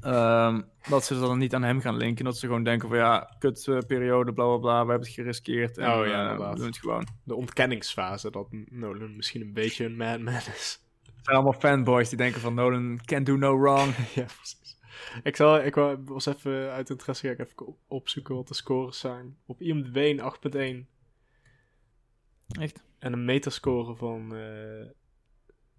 ehm, 0.00 0.62
dat 0.88 1.04
ze 1.04 1.18
dan 1.20 1.38
niet 1.38 1.54
aan 1.54 1.62
hem 1.62 1.80
gaan 1.80 1.96
linken. 1.96 2.24
Dat 2.24 2.38
ze 2.38 2.46
gewoon 2.46 2.64
denken 2.64 2.88
van 2.88 2.96
ja, 2.98 3.34
kut 3.38 3.68
eh, 3.68 3.78
periode, 3.78 4.32
bla 4.32 4.44
bla 4.46 4.56
bla, 4.56 4.84
we 4.84 4.90
hebben 4.90 5.06
het 5.06 5.16
geriskeerd. 5.16 5.78
En, 5.78 5.90
Oh 5.92 6.06
ja, 6.06 6.30
eh, 6.32 6.50
we 6.50 6.56
doen 6.56 6.66
het 6.66 6.78
gewoon. 6.78 7.06
De 7.24 7.34
ontkenningsfase 7.34 8.30
dat 8.30 8.46
Nolan 8.50 9.16
misschien 9.16 9.40
een 9.40 9.52
beetje 9.52 9.84
een 9.84 9.96
madman 9.96 10.34
is. 10.34 10.80
Het 11.02 11.24
zijn 11.24 11.36
allemaal 11.36 11.60
fanboys 11.60 12.08
die 12.08 12.18
denken 12.18 12.40
van 12.40 12.54
Nolan 12.54 13.00
can 13.04 13.24
do 13.24 13.36
no 13.36 13.58
wrong. 13.60 13.96
ja, 14.14 14.24
precies. 14.24 14.78
Ik, 15.22 15.36
zal, 15.36 15.64
ik 15.64 15.74
was 16.04 16.26
even 16.26 16.70
uit 16.72 16.90
interesse 16.90 17.26
ga 17.26 17.32
ik 17.32 17.38
even 17.38 17.66
op- 17.66 17.78
opzoeken 17.86 18.34
wat 18.34 18.48
de 18.48 18.54
scores 18.54 18.98
zijn. 18.98 19.36
Op 19.46 19.60
IMDb 19.60 19.96
een 19.96 20.20
8.1 20.86 20.88
Echt? 22.60 22.84
en 22.98 23.12
een 23.12 23.24
metascore 23.24 23.94
van 23.96 24.34
eh 24.36 24.86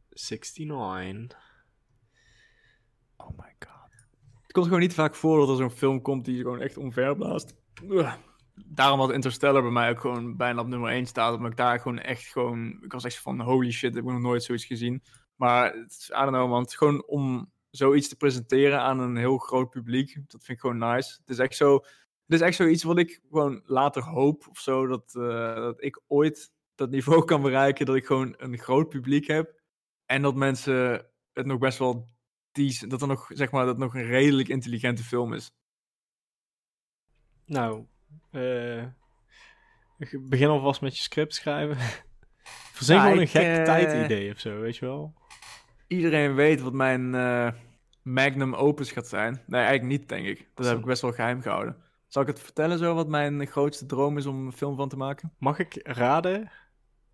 69. 0.10 1.38
Oh 3.18 3.30
my 3.38 3.56
god. 3.60 3.77
Het 4.48 4.56
komt 4.56 4.66
gewoon 4.66 4.82
niet 4.82 4.94
vaak 4.94 5.16
voor 5.16 5.40
dat 5.40 5.50
er 5.50 5.56
zo'n 5.56 5.70
film 5.70 6.02
komt 6.02 6.26
die 6.26 6.36
je 6.36 6.42
gewoon 6.42 6.62
echt 6.62 6.78
omverblaast. 6.78 7.56
Daarom 8.66 9.00
had 9.00 9.12
Interstellar 9.12 9.62
bij 9.62 9.72
mij 9.72 9.90
ook 9.90 10.00
gewoon 10.00 10.38
bijna 10.38 10.62
op 10.62 10.68
nummer 10.68 10.92
1 10.92 11.06
staat. 11.06 11.36
Omdat 11.36 11.52
ik 11.52 11.58
daar 11.58 11.80
gewoon 11.80 12.00
echt 12.00 12.24
gewoon... 12.24 12.80
Ik 12.82 12.92
was 12.92 13.04
echt 13.04 13.20
van 13.20 13.42
holy 13.42 13.72
shit, 13.72 13.90
ik 13.90 13.96
heb 13.96 14.06
nog 14.06 14.22
nooit 14.22 14.44
zoiets 14.44 14.66
gezien. 14.66 15.04
Maar 15.36 15.76
I 15.76 15.86
don't 16.08 16.30
know 16.30 16.66
is 16.66 16.76
gewoon 16.76 17.08
om 17.08 17.52
zoiets 17.70 18.08
te 18.10 18.16
presenteren 18.16 18.82
aan 18.82 19.00
een 19.00 19.16
heel 19.16 19.38
groot 19.38 19.70
publiek. 19.70 20.16
Dat 20.16 20.44
vind 20.44 20.58
ik 20.58 20.60
gewoon 20.60 20.78
nice. 20.78 21.18
Het 21.20 21.30
is 21.30 21.40
echt 21.40 21.56
zo... 21.56 21.76
Het 22.26 22.36
is 22.36 22.42
echt 22.42 22.56
zoiets 22.56 22.84
wat 22.84 22.98
ik 22.98 23.22
gewoon 23.30 23.62
later 23.66 24.04
hoop 24.04 24.48
of 24.50 24.60
zo. 24.60 24.88
Dat, 24.88 25.16
eh, 25.16 25.56
dat 25.56 25.84
ik 25.84 26.02
ooit 26.08 26.52
dat 26.76 26.90
niveau 26.90 27.26
kan 27.26 27.42
bereiken. 27.42 27.86
Dat 27.86 27.96
ik 27.96 28.06
gewoon 28.06 28.34
een 28.38 28.58
groot 28.58 28.90
publiek 28.90 29.28
heb. 29.28 29.62
En 30.06 30.22
dat 30.22 30.36
mensen 30.36 31.06
het 31.34 31.46
nog 31.46 31.58
best 31.58 31.78
wel 31.78 32.08
die, 32.58 32.88
dat 32.88 33.02
er 33.02 33.08
nog, 33.08 33.26
zeg 33.34 33.52
maar, 33.52 33.66
dat 33.66 33.78
nog 33.78 33.96
een 33.96 34.06
redelijk 34.06 34.50
intelligente 34.50 35.04
film 35.04 35.34
is. 35.34 35.52
Nou, 37.46 37.86
ik 39.98 40.30
begin 40.30 40.48
alvast 40.48 40.82
met 40.82 40.98
je 40.98 41.04
script 41.04 41.36
schrijven. 41.36 41.78
Verzin 42.74 42.96
Ja, 42.96 43.04
gewoon 43.04 43.20
een 43.20 43.28
gek 43.28 43.58
eh, 43.58 43.64
tijdidee 43.64 44.32
of 44.32 44.40
zo, 44.40 44.60
weet 44.60 44.78
je 44.78 44.86
wel? 44.86 45.14
Iedereen 45.88 46.36
weet 46.36 46.62
wat 46.62 46.74
mijn 46.74 47.16
eh, 47.16 47.52
magnum 48.02 48.54
opus 48.54 48.92
gaat 48.92 49.08
zijn. 49.08 49.44
Nee, 49.46 49.62
eigenlijk 49.62 50.00
niet, 50.00 50.10
denk 50.10 50.26
ik. 50.26 50.50
Dat 50.54 50.66
heb 50.66 50.78
ik 50.78 50.86
best 50.86 51.02
wel 51.02 51.12
geheim 51.12 51.42
gehouden. 51.42 51.78
Zal 52.08 52.22
ik 52.22 52.28
het 52.28 52.40
vertellen 52.40 52.78
zo, 52.78 52.96
wat 52.96 53.08
mijn 53.08 53.48
grootste 53.48 53.86
droom 53.86 54.18
is 54.18 54.26
om 54.26 54.46
een 54.46 54.54
film 54.54 54.76
van 54.76 54.90
te 54.90 54.98
maken? 54.98 55.34
Mag 55.38 55.60
ik 55.60 55.80
raden? 55.84 56.52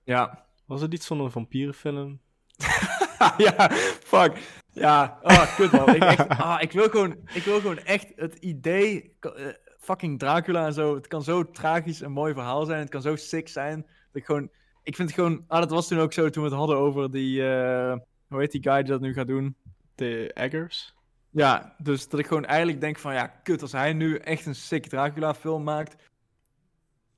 Ja. 0.04 0.46
Was 0.66 0.82
het 0.82 0.94
iets 0.94 1.08
van 1.08 1.20
een 1.20 1.32
vampierenfilm? 1.32 2.20
ja, 3.38 3.70
fuck. 4.04 4.38
Ja, 4.72 5.20
kut 5.58 5.72
man. 5.72 5.96
Ik, 5.96 6.04
echt, 6.04 6.28
ah, 6.28 6.62
ik, 6.62 6.72
wil 6.72 6.90
gewoon, 6.90 7.16
ik 7.34 7.44
wil 7.44 7.60
gewoon 7.60 7.78
echt 7.78 8.08
het 8.16 8.36
idee, 8.36 9.16
eh, 9.20 9.32
fucking 9.80 10.20
Dracula 10.20 10.66
en 10.66 10.74
zo. 10.74 10.96
Het 10.96 11.08
kan 11.08 11.24
zo 11.24 11.52
tragisch 11.52 12.02
en 12.02 12.12
mooi 12.12 12.34
verhaal 12.34 12.66
zijn. 12.66 12.80
Het 12.80 12.90
kan 12.90 13.02
zo 13.02 13.16
sick 13.16 13.48
zijn. 13.48 13.82
Dat 13.82 14.22
ik 14.22 14.26
gewoon, 14.26 14.50
ik 14.84 14.96
vind 14.96 15.10
het 15.10 15.18
gewoon, 15.20 15.44
ah, 15.48 15.60
dat 15.60 15.70
was 15.70 15.88
toen 15.88 16.00
ook 16.00 16.14
zo 16.14 16.30
toen 16.30 16.44
we 16.44 16.50
het 16.50 16.58
hadden 16.58 16.78
over 16.78 17.12
die, 17.12 17.48
eh, 17.54 17.96
hoe 18.28 18.40
heet 18.40 18.52
die 18.52 18.64
guy 18.64 18.76
die 18.82 18.92
dat 18.92 19.02
nu 19.02 19.14
gaat 19.14 19.28
doen? 19.28 19.56
De 19.96 20.32
Eggers? 20.34 20.94
Ja, 21.30 21.76
dus 21.78 22.10
dat 22.10 22.20
ik 22.20 22.28
gewoon 22.28 22.46
eigenlijk 22.46 22.82
denk 22.82 23.00
van, 23.00 23.14
ja, 23.14 23.28
kut, 23.28 23.62
als 23.62 23.72
hij 23.72 23.94
nu 23.94 24.16
echt 24.18 24.46
een 24.46 24.56
sick 24.56 24.86
Dracula 24.88 25.34
film 25.34 25.64
maakt, 25.64 25.96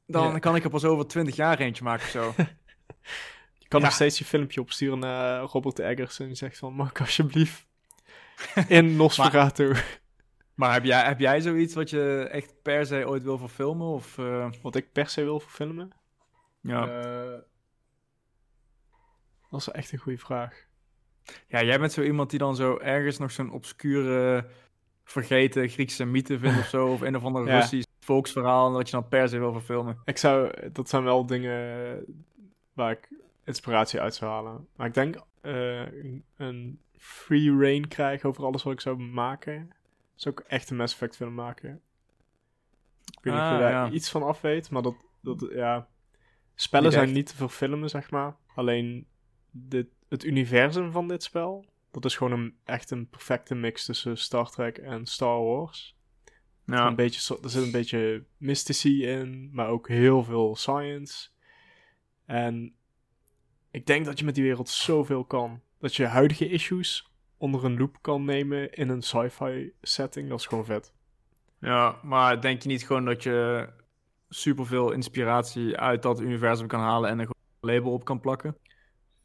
dan 0.07 0.31
Ja. 0.31 0.39
kan 0.39 0.55
ik 0.55 0.63
er 0.63 0.69
pas 0.69 0.85
over 0.85 1.07
20 1.07 1.35
jaar 1.35 1.59
eentje 1.59 1.83
maken 1.83 2.03
of 2.05 2.09
zo. 2.11 2.33
Je 3.65 3.71
kan 3.71 3.79
Ja. 3.79 3.85
nog 3.85 3.95
steeds 3.95 4.17
je 4.17 4.25
filmpje 4.25 4.61
opsturen 4.61 4.99
naar 4.99 5.41
Robert 5.41 5.79
Eggers 5.79 6.19
en 6.19 6.25
die 6.25 6.35
zegt 6.35 6.57
van, 6.57 6.91
alsjeblieft 6.99 7.65
in 8.67 8.95
Nosferatu? 9.01 9.73
maar 10.53 10.73
heb 10.73 10.83
jij, 10.83 11.03
heb 11.05 11.19
jij 11.19 11.41
zoiets 11.41 11.73
wat 11.73 11.89
je 11.89 12.27
echt 12.31 12.61
per 12.61 12.85
se 12.85 13.07
ooit 13.07 13.23
wil 13.23 13.37
verfilmen? 13.37 13.87
Of, 13.87 14.17
eh, 14.17 14.51
Wat 14.61 14.75
ik 14.75 14.91
per 14.91 15.07
se 15.09 15.23
wil 15.23 15.39
verfilmen? 15.39 15.91
ja. 16.61 16.87
Eh, 16.87 17.39
dat 19.49 19.59
is 19.59 19.67
echt 19.69 19.91
een 19.91 19.99
goede 19.99 20.17
vraag. 20.19 20.65
ja, 21.47 21.63
jij 21.63 21.79
bent 21.79 21.91
zo 21.91 22.01
iemand 22.01 22.29
die 22.29 22.39
dan 22.39 22.55
zo 22.55 22.77
ergens 22.77 23.17
nog 23.17 23.31
zo'n 23.31 23.51
obscure, 23.51 24.45
vergeten 25.03 25.69
Griekse 25.69 26.05
mythe 26.05 26.39
vindt 26.39 26.59
of 26.59 26.67
zo, 26.67 26.87
of 26.87 27.01
een 27.01 27.15
of 27.15 27.23
ander 27.25 27.47
Ja. 27.47 27.59
Russisch 27.59 27.87
volksverhaal, 27.99 28.67
en 28.67 28.73
dat 28.73 28.85
je 28.89 28.95
dan 28.95 29.07
per 29.07 29.29
se 29.29 29.39
wil 29.39 29.51
verfilmen. 29.51 30.01
Ik 30.05 30.17
zou, 30.17 30.51
dat 30.71 30.89
zijn 30.89 31.03
wel 31.03 31.25
dingen 31.25 32.05
waar 32.73 32.91
ik 32.91 33.09
inspiratie 33.45 34.01
uit 34.01 34.15
zou 34.15 34.31
halen. 34.31 34.67
Maar 34.75 34.87
ik 34.87 34.93
denk 34.93 35.15
eh, 35.41 35.85
een- 36.37 36.79
free 36.97 37.57
reign 37.57 37.87
krijgen 37.87 38.29
over 38.29 38.43
alles 38.45 38.63
wat 38.63 38.73
ik 38.73 38.81
zou 38.81 38.97
maken. 38.97 39.69
Zou 40.15 40.35
ik 40.35 40.47
echt 40.47 40.69
een 40.69 40.77
Mass 40.77 40.93
Effect 40.93 41.17
willen 41.17 41.33
maken. 41.33 41.81
Ik 43.05 43.23
weet 43.23 43.33
niet 43.33 43.43
of 43.43 43.49
je 43.49 43.53
Ah, 43.53 43.59
daar 43.59 43.71
ja. 43.71 43.89
iets 43.89 44.09
van 44.09 44.23
af 44.23 44.41
weet, 44.41 44.69
maar 44.69 44.81
dat, 44.81 44.95
dat 45.21 45.47
ja... 45.51 45.87
Spellen 46.57 46.85
Niet 46.85 46.93
zijn 46.93 47.11
niet 47.13 47.25
te 47.27 47.35
verfilmen, 47.35 47.89
zeg 47.89 48.11
maar. 48.11 48.35
Alleen 48.55 49.07
dit, 49.51 49.87
het 50.09 50.23
universum 50.23 50.91
van 50.91 51.07
dit 51.07 51.23
spel, 51.23 51.65
dat 51.91 52.05
is 52.05 52.15
gewoon 52.17 52.39
een, 52.39 52.57
echt 52.63 52.91
een 52.91 53.09
perfecte 53.09 53.55
mix 53.55 53.85
tussen 53.85 54.17
Star 54.17 54.49
Trek 54.49 54.77
en 54.77 55.05
Star 55.05 55.43
Wars. 55.43 55.95
Ja. 56.65 56.87
Een 56.87 56.95
beetje, 56.95 57.37
er 57.43 57.49
zit 57.49 57.63
een 57.63 57.71
beetje 57.71 58.23
mystici 58.37 59.05
in, 59.05 59.49
maar 59.53 59.67
ook 59.67 59.87
heel 59.87 60.23
veel 60.23 60.55
science. 60.55 61.29
En 62.25 62.73
ik 63.75 63.85
denk 63.85 64.05
dat 64.05 64.19
je 64.19 64.25
met 64.25 64.35
die 64.35 64.43
wereld 64.43 64.69
zoveel 64.69 65.25
kan. 65.25 65.61
Dat 65.79 65.95
je 65.95 66.05
huidige 66.05 66.49
issues 66.49 67.11
onder 67.37 67.65
een 67.65 67.77
loep 67.77 67.97
kan 68.01 68.25
nemen 68.25 68.71
in 68.71 68.89
een 68.89 69.01
sci-fi 69.01 69.71
setting. 69.81 70.29
Dat 70.29 70.39
is 70.39 70.45
gewoon 70.45 70.65
vet. 70.65 70.93
ja, 71.59 71.99
maar 72.03 72.41
denk 72.41 72.61
je 72.61 72.67
niet 72.67 72.85
gewoon 72.85 73.05
dat 73.05 73.23
je 73.23 73.69
superveel 74.29 74.91
inspiratie 74.91 75.77
uit 75.77 76.01
dat 76.01 76.19
universum 76.19 76.67
kan 76.67 76.79
halen 76.79 77.09
en 77.09 77.19
er 77.19 77.25
gewoon 77.25 77.43
een 77.59 77.75
label 77.75 77.91
op 77.91 78.05
kan 78.05 78.19
plakken? 78.19 78.57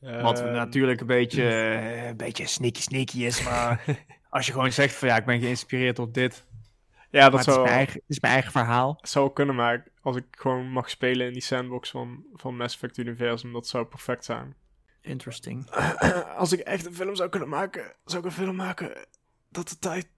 Wat 0.01 0.41
Ehm, 0.41 0.53
natuurlijk 0.53 1.01
een 1.01 1.07
beetje, 1.07 1.49
eh, 1.49 2.07
een 2.07 2.17
beetje 2.17 2.47
sneaky 2.47 2.81
sneaky 2.81 3.25
is, 3.25 3.45
maar 3.45 3.85
als 4.31 4.47
je 4.47 4.53
gewoon 4.53 4.73
zegt 4.73 4.95
van 4.95 5.09
ja, 5.09 5.17
ik 5.17 5.25
ben 5.25 5.41
geïnspireerd 5.41 5.99
op 5.99 6.15
dit, 6.15 6.47
Ja, 7.11 7.29
dat 7.31 7.39
het, 7.39 7.49
is 7.49 7.57
mijn 7.57 7.69
eigen, 7.69 7.95
het 7.95 8.11
is 8.11 8.21
mijn 8.21 8.33
eigen 8.33 8.53
verhaal. 8.53 8.99
zou 9.03 9.33
kunnen, 9.33 9.55
maar 9.55 9.90
als 10.03 10.17
ik 10.17 10.25
gewoon 10.31 10.71
mag 10.71 10.91
spelen 10.91 11.27
in 11.27 11.33
die 11.33 11.43
sandbox 11.43 11.91
van, 11.91 12.25
van 12.35 12.57
Mass 12.57 12.75
Effect 12.75 12.99
Universum, 12.99 13.53
dat 13.53 13.67
zou 13.67 13.85
perfect 13.85 14.25
zijn. 14.25 14.55
Interesting. 15.01 15.71
als 16.37 16.53
ik 16.53 16.61
echt 16.61 16.87
een 16.87 16.95
film 16.95 17.15
zou 17.17 17.29
kunnen 17.29 17.49
maken, 17.49 17.93
zou 18.05 18.21
ik 18.21 18.29
een 18.29 18.37
film 18.37 18.57
maken 18.57 19.07
dat 19.49 19.69
de 19.69 19.79
tijd 19.79 20.09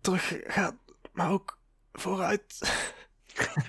terug 0.00 0.34
gaat, 0.46 0.74
maar 1.12 1.30
ook 1.30 1.58
vooruit. 1.92 2.58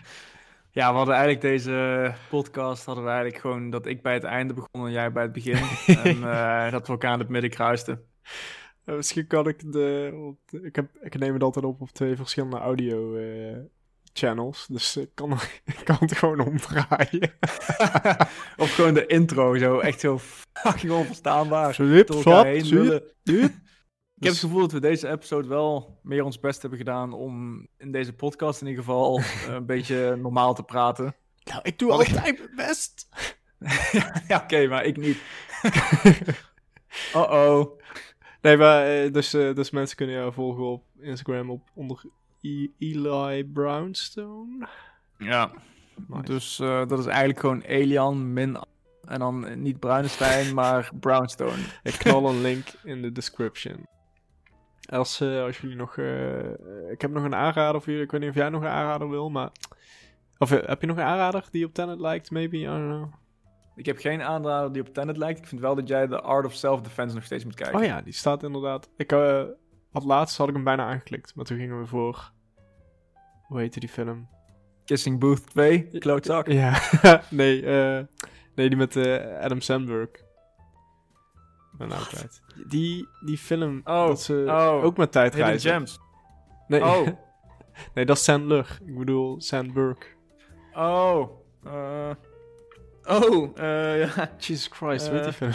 Ja, 0.71 0.89
we 0.91 0.95
hadden 0.97 1.15
eigenlijk 1.15 1.43
deze 1.43 2.13
podcast, 2.29 2.85
hadden 2.85 3.03
we 3.03 3.09
eigenlijk 3.09 3.41
gewoon 3.41 3.69
dat 3.69 3.85
ik 3.85 4.01
bij 4.01 4.13
het 4.13 4.23
einde 4.23 4.53
begon 4.53 4.85
en 4.85 4.91
jij 4.91 5.11
bij 5.11 5.23
het 5.23 5.31
begin. 5.31 5.55
en 6.03 6.23
eh, 6.23 6.71
dat 6.71 6.87
we 6.87 6.93
elkaar 6.93 7.13
in 7.13 7.19
het 7.19 7.29
midden 7.29 7.49
kruisten. 7.49 8.05
Misschien 8.83 9.27
kan 9.27 9.47
ik 9.47 9.71
de- 9.71 10.33
ik, 10.61 10.75
heb, 10.75 10.89
ik 11.01 11.17
neem 11.17 11.33
het 11.33 11.43
altijd 11.43 11.65
op 11.65 11.81
op 11.81 11.89
twee 11.89 12.15
verschillende 12.15 12.57
audio 12.57 13.15
eh, 13.15 13.57
channels, 14.17 14.65
dus 14.69 14.97
ik 14.97 15.09
kan, 15.13 15.31
ik 15.65 15.81
kan 15.85 15.97
het 15.99 16.17
gewoon 16.17 16.39
omdraaien. 16.39 17.33
of 18.63 18.73
gewoon 18.73 18.93
de 18.93 19.05
intro, 19.05 19.57
zo 19.57 19.79
echt 19.79 19.99
zo 19.99 20.19
fucking 20.53 20.91
onverstaanbaar. 20.91 21.75
Lullen. 21.77 23.03
zwip. 23.23 23.51
Ik 24.15 24.23
heb 24.23 24.31
het 24.31 24.41
gevoel 24.41 24.59
dat 24.59 24.71
we 24.71 24.79
deze 24.79 25.07
episode 25.09 25.47
wel 25.47 25.99
meer 26.03 26.23
ons 26.23 26.39
best 26.39 26.61
hebben 26.61 26.79
gedaan 26.79 27.13
om 27.13 27.67
in 27.77 27.91
deze 27.91 28.13
podcast 28.13 28.61
in 28.61 28.67
ieder 28.67 28.83
geval 28.83 29.17
eh, 29.19 29.53
een 29.53 29.65
beetje 29.65 30.15
normaal 30.15 30.53
te 30.53 30.63
praten. 30.63 31.15
Nou, 31.43 31.59
ik 31.63 31.79
doe 31.79 31.87
ik- 31.87 31.93
altijd 31.93 32.21
mijn 32.21 32.49
best. 32.55 33.07
ja, 34.27 34.41
oké, 34.43 34.67
maar 34.67 34.85
ik 34.85 34.97
niet. 34.97 35.17
Uh-oh. 37.15 37.79
Nee, 38.41 38.57
maar 38.57 38.87
eh, 38.87 39.13
dus, 39.13 39.33
eh, 39.33 39.55
dus 39.55 39.69
mensen 39.69 39.97
kunnen 39.97 40.15
jou 40.15 40.33
volgen 40.33 40.63
op 40.63 40.83
Instagram 40.99 41.49
op 41.49 41.69
onder 41.73 42.01
E- 42.41 42.67
Eli 42.79 43.45
Brownstone. 43.45 44.67
Ja, 45.17 45.51
Nice. 46.07 46.23
dus 46.23 46.59
eh, 46.59 46.87
dat 46.87 46.99
is 46.99 47.05
eigenlijk 47.05 47.39
gewoon 47.39 47.61
Elian 47.61 48.33
min... 48.33 48.57
En 49.07 49.19
dan 49.19 49.61
niet 49.61 49.79
Bruinestein, 49.79 50.53
maar 50.53 50.89
Brownstone. 50.99 51.61
Ik 51.83 51.93
knal 51.93 52.29
een 52.29 52.41
link 52.41 52.65
in 52.83 53.01
de 53.01 53.11
description. 53.11 53.85
Als, 54.89 55.21
eh, 55.21 55.41
als 55.43 55.57
jullie 55.57 55.75
nog... 55.75 55.97
eh, 55.97 56.91
ik 56.91 57.01
heb 57.01 57.11
nog 57.11 57.23
een 57.23 57.35
aanrader 57.35 57.81
voor 57.81 57.89
jullie. 57.89 58.05
Ik 58.05 58.11
weet 58.11 58.21
niet 58.21 58.29
of 58.29 58.35
jij 58.35 58.49
nog 58.49 58.61
een 58.61 58.67
aanrader 58.67 59.09
wil, 59.09 59.29
maar... 59.29 59.49
Of 60.37 60.49
heb 60.49 60.81
je 60.81 60.87
nog 60.87 60.97
een 60.97 61.03
aanrader 61.03 61.45
die 61.51 61.65
op 61.65 61.73
Tenet 61.73 61.99
lijkt, 61.99 62.31
maybe? 62.31 62.57
I 62.57 62.65
don't 62.65 62.87
know. 62.87 63.13
Ik 63.75 63.85
heb 63.85 63.97
geen 63.97 64.21
aanrader 64.21 64.71
die 64.73 64.81
op 64.81 64.93
Tenet 64.93 65.17
lijkt. 65.17 65.39
Ik 65.39 65.47
vind 65.47 65.61
wel 65.61 65.75
dat 65.75 65.87
jij 65.87 66.07
The 66.07 66.21
Art 66.21 66.45
of 66.45 66.53
Self-Defense 66.53 67.15
nog 67.15 67.23
steeds 67.23 67.43
moet 67.43 67.55
kijken. 67.55 67.79
Oh 67.79 67.85
ja, 67.85 68.01
die 68.01 68.13
staat 68.13 68.43
inderdaad. 68.43 68.89
Ik 68.97 69.11
uh, 69.11 69.43
had 69.97 70.05
laatst 70.05 70.37
had 70.37 70.47
ik 70.47 70.53
hem 70.53 70.63
bijna 70.63 70.85
aangeklikt, 70.85 71.35
maar 71.35 71.45
toen 71.45 71.57
gingen 71.57 71.79
we 71.79 71.85
voor. 71.85 72.31
Hoe 73.47 73.59
heette 73.59 73.79
die 73.79 73.89
film? 73.89 74.27
Kissing 74.85 75.19
Booth 75.19 75.49
2, 75.49 75.87
klootzak. 75.99 76.47
Ja, 76.47 76.81
nee, 77.29 77.61
uh, 77.61 78.03
nee, 78.55 78.69
die 78.69 78.77
met 78.77 78.95
uh, 78.95 79.39
Adam 79.39 79.61
Sandberg. 79.61 80.09
Mijn 81.77 81.89
naam 81.89 82.03
kwijt. 82.03 82.41
Die, 82.67 83.07
die 83.25 83.37
film, 83.37 83.81
oh, 83.83 84.07
dat 84.07 84.21
ze 84.21 84.43
oh, 84.47 84.83
ook 84.83 84.97
met 84.97 85.11
tijdreizen. 85.11 85.71
Gems. 85.71 85.99
Nee, 86.67 86.83
Oh, 86.83 87.07
nee, 87.93 88.05
dat 88.05 88.17
is 88.17 88.23
Sandler. 88.23 88.79
Ik 88.85 88.97
bedoel 88.97 89.41
Sandberg. 89.41 89.97
oh. 90.73 91.29
eh, 91.63 92.11
oh, 93.03 93.57
eh, 93.57 93.99
ja. 93.99 94.31
Jesus 94.37 94.67
Christ, 94.67 95.07
Eh, 95.07 95.13
weet 95.13 95.23
die 95.23 95.33
film? 95.33 95.51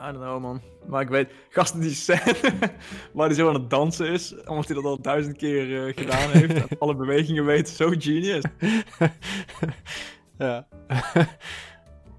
I 0.00 0.12
don't 0.12 0.24
know, 0.24 0.40
man. 0.40 0.60
Maar 0.86 1.02
ik 1.02 1.08
weet, 1.08 1.30
gasten 1.48 1.80
die 1.80 1.90
scène 1.90 2.34
waar 3.12 3.26
hij 3.26 3.34
zo 3.34 3.48
aan 3.48 3.54
het 3.54 3.70
dansen 3.70 4.08
is, 4.08 4.34
omdat 4.44 4.66
hij 4.66 4.74
dat 4.74 4.84
al 4.84 5.00
duizend 5.00 5.36
keer 5.36 5.86
eh, 5.86 5.96
gedaan 5.96 6.30
heeft, 6.30 6.54
en 6.54 6.78
alle 6.78 6.96
bewegingen 6.96 7.44
weet, 7.44 7.68
zo 7.68 7.88
genius. 7.98 8.44
ja. 10.38 10.66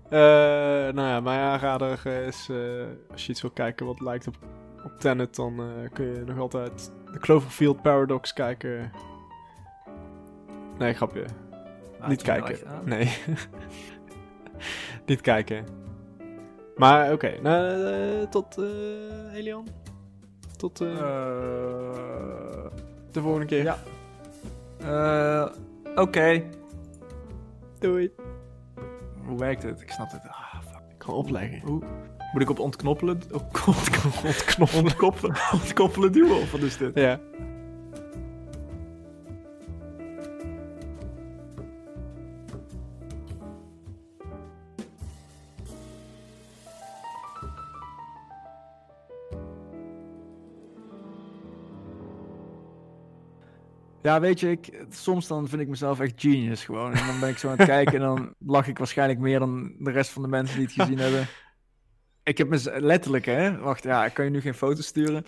Eh, 0.09 0.19
nou 0.93 1.07
ja, 1.07 1.19
mijn 1.19 1.39
aanrader 1.39 2.05
is, 2.05 2.47
eh, 2.49 2.57
als 3.11 3.25
je 3.25 3.31
iets 3.31 3.41
wil 3.41 3.51
kijken 3.51 3.85
wat 3.85 3.99
lijkt 3.99 4.27
op, 4.27 4.35
op 4.83 4.99
Tenet, 4.99 5.35
dan 5.35 5.61
kun 5.93 6.05
je 6.05 6.23
nog 6.25 6.37
altijd 6.37 6.91
de 7.11 7.19
Cloverfield 7.19 7.81
Paradox 7.81 8.33
kijken. 8.33 8.91
Nee, 10.77 10.93
grapje. 10.93 11.25
Ah, 11.99 12.07
Niet 12.07 12.21
kijken. 12.21 12.57
Nee. 12.85 13.17
Niet 15.05 15.21
kijken. 15.21 15.65
Maar 16.79 17.11
oké, 17.11 17.39
nou, 17.41 17.83
eh, 17.85 18.27
tot 18.29 18.57
eh 18.57 19.35
Elian. 19.35 19.67
Tot 20.57 20.81
eh, 20.81 20.87
Eh, 20.91 22.65
de 23.11 23.21
volgende 23.21 23.45
keer. 23.45 23.63
ja. 23.63 23.77
eh, 24.79 25.55
Oké. 25.95 26.43
Doei. 27.79 28.11
Hoe 29.25 29.37
werkt 29.39 29.63
het? 29.63 29.81
Ik 29.81 29.91
snap 29.91 30.11
het. 30.11 30.21
Ah, 30.27 30.53
fuck. 30.71 30.81
Ik 30.89 30.97
kan 30.97 31.13
opleggen. 31.13 31.59
Hoe? 31.59 31.81
Moet 32.33 32.41
ik 32.41 32.49
op 32.49 32.59
ontknoppelen? 32.59 33.19
Op 33.31 33.41
ontknoppelen? 34.75 35.35
Ontkoppelen 35.53 36.11
duwen? 36.11 36.37
Of 36.37 36.51
wat 36.51 36.61
is 36.61 36.77
dit? 36.77 36.91
Ja. 36.95 37.19
Ja, 54.09 54.19
weet 54.19 54.39
je, 54.39 54.51
ik, 54.51 54.85
soms 54.89 55.27
dan 55.27 55.47
vind 55.47 55.61
ik 55.61 55.67
mezelf 55.67 55.99
echt 55.99 56.13
genius 56.15 56.65
gewoon. 56.65 56.93
En 56.93 57.07
dan 57.07 57.19
ben 57.19 57.29
ik 57.29 57.37
zo 57.37 57.49
aan 57.49 57.57
het 57.57 57.67
kijken 57.67 57.93
en 57.93 57.99
dan 57.99 58.33
lach 58.39 58.67
ik 58.67 58.77
waarschijnlijk 58.77 59.19
meer 59.19 59.39
dan 59.39 59.75
de 59.79 59.91
rest 59.91 60.11
van 60.11 60.21
de 60.21 60.27
mensen 60.27 60.57
die 60.57 60.65
het 60.65 60.75
gezien 60.75 60.97
hebben. 60.99 61.27
Ik 62.23 62.37
heb 62.37 62.47
me 62.49 62.79
letterlijk, 62.79 63.25
hè. 63.25 63.57
Wacht, 63.57 63.83
ja, 63.83 64.05
ik 64.05 64.13
kan 64.13 64.25
je 64.25 64.31
nu 64.31 64.41
geen 64.41 64.53
foto 64.53 64.81
sturen. 64.81 65.25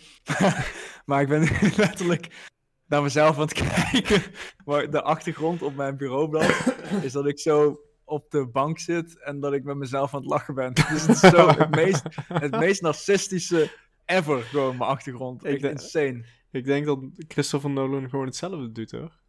maar 1.05 1.21
ik 1.21 1.27
ben 1.27 1.41
letterlijk 1.77 2.49
naar 2.87 3.01
mezelf 3.01 3.35
aan 3.35 3.41
het 3.41 3.53
kijken. 3.53 4.21
Maar 4.65 4.89
de 4.89 5.01
achtergrond 5.01 5.61
op 5.61 5.75
mijn 5.75 5.97
bureaublad 5.97 6.73
is 7.01 7.11
dat 7.11 7.27
ik 7.27 7.39
zo 7.39 7.79
op 8.03 8.31
de 8.31 8.47
bank 8.47 8.79
zit 8.79 9.23
en 9.23 9.39
dat 9.39 9.53
ik 9.53 9.63
met 9.63 9.75
mezelf 9.75 10.13
aan 10.13 10.21
het 10.21 10.29
lachen 10.29 10.53
ben. 10.53 10.73
Dus 10.73 11.07
het 11.07 11.23
is 11.23 11.29
zo 11.29 11.47
het 11.47 11.75
meest, 11.75 12.03
het 12.27 12.59
meest 12.59 12.81
narcistische 12.81 13.71
ever, 14.05 14.41
gewoon 14.41 14.77
mijn 14.77 14.89
achtergrond. 14.89 15.45
Ik 15.45 15.51
Echt 15.51 15.61
denk- 15.61 15.79
insane. 15.81 16.25
Ik 16.51 16.65
denk 16.65 16.85
dat 16.85 16.99
Christopher 17.27 17.69
Nolan 17.69 18.09
gewoon 18.09 18.25
hetzelfde 18.25 18.71
doet 18.71 18.91
hoor. 18.91 19.19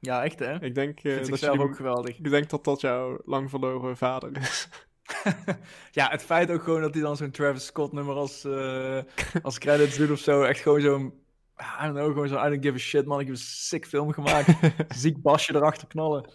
Ja, 0.00 0.24
echt 0.24 0.38
hè? 0.38 0.62
Ik 0.62 0.74
denk, 0.74 1.00
Vind 1.00 1.18
dat, 1.18 1.28
je 1.28 1.36
zelf 1.36 1.56
die- 1.56 1.66
ook 1.66 1.76
geweldig. 1.76 2.18
ik 2.18 2.30
denk 2.30 2.50
dat 2.50 2.64
dat 2.64 2.80
jouw 2.80 3.18
lang 3.24 3.50
verloren 3.50 3.96
vader 3.96 4.36
is. 4.40 4.68
ja, 5.90 6.08
het 6.10 6.22
feit 6.22 6.50
ook 6.50 6.62
gewoon 6.62 6.80
dat 6.80 6.94
hij 6.94 7.02
dan 7.02 7.16
zo'n 7.16 7.30
Travis 7.30 7.66
Scott 7.66 7.92
nummer 7.92 8.14
als, 8.14 8.44
eh, 8.44 8.98
als 9.42 9.58
credits 9.58 9.96
doet 9.96 10.10
of 10.10 10.18
zo. 10.18 10.42
Echt 10.42 10.60
gewoon 10.60 10.80
zo'n, 10.80 11.12
I 11.60 11.82
don't 11.82 11.94
know, 11.94 12.06
gewoon 12.06 12.28
zo 12.28 12.36
I 12.46 12.48
don't 12.50 12.64
give 12.64 12.74
a 12.74 12.78
shit 12.78 13.06
man. 13.06 13.20
Ik 13.20 13.26
heb 13.26 13.34
een 13.34 13.40
sick 13.42 13.86
film 13.86 14.12
gemaakt. 14.12 14.54
Ziek 15.02 15.22
basje 15.22 15.54
erachter 15.54 15.88
knallen. 15.88 16.32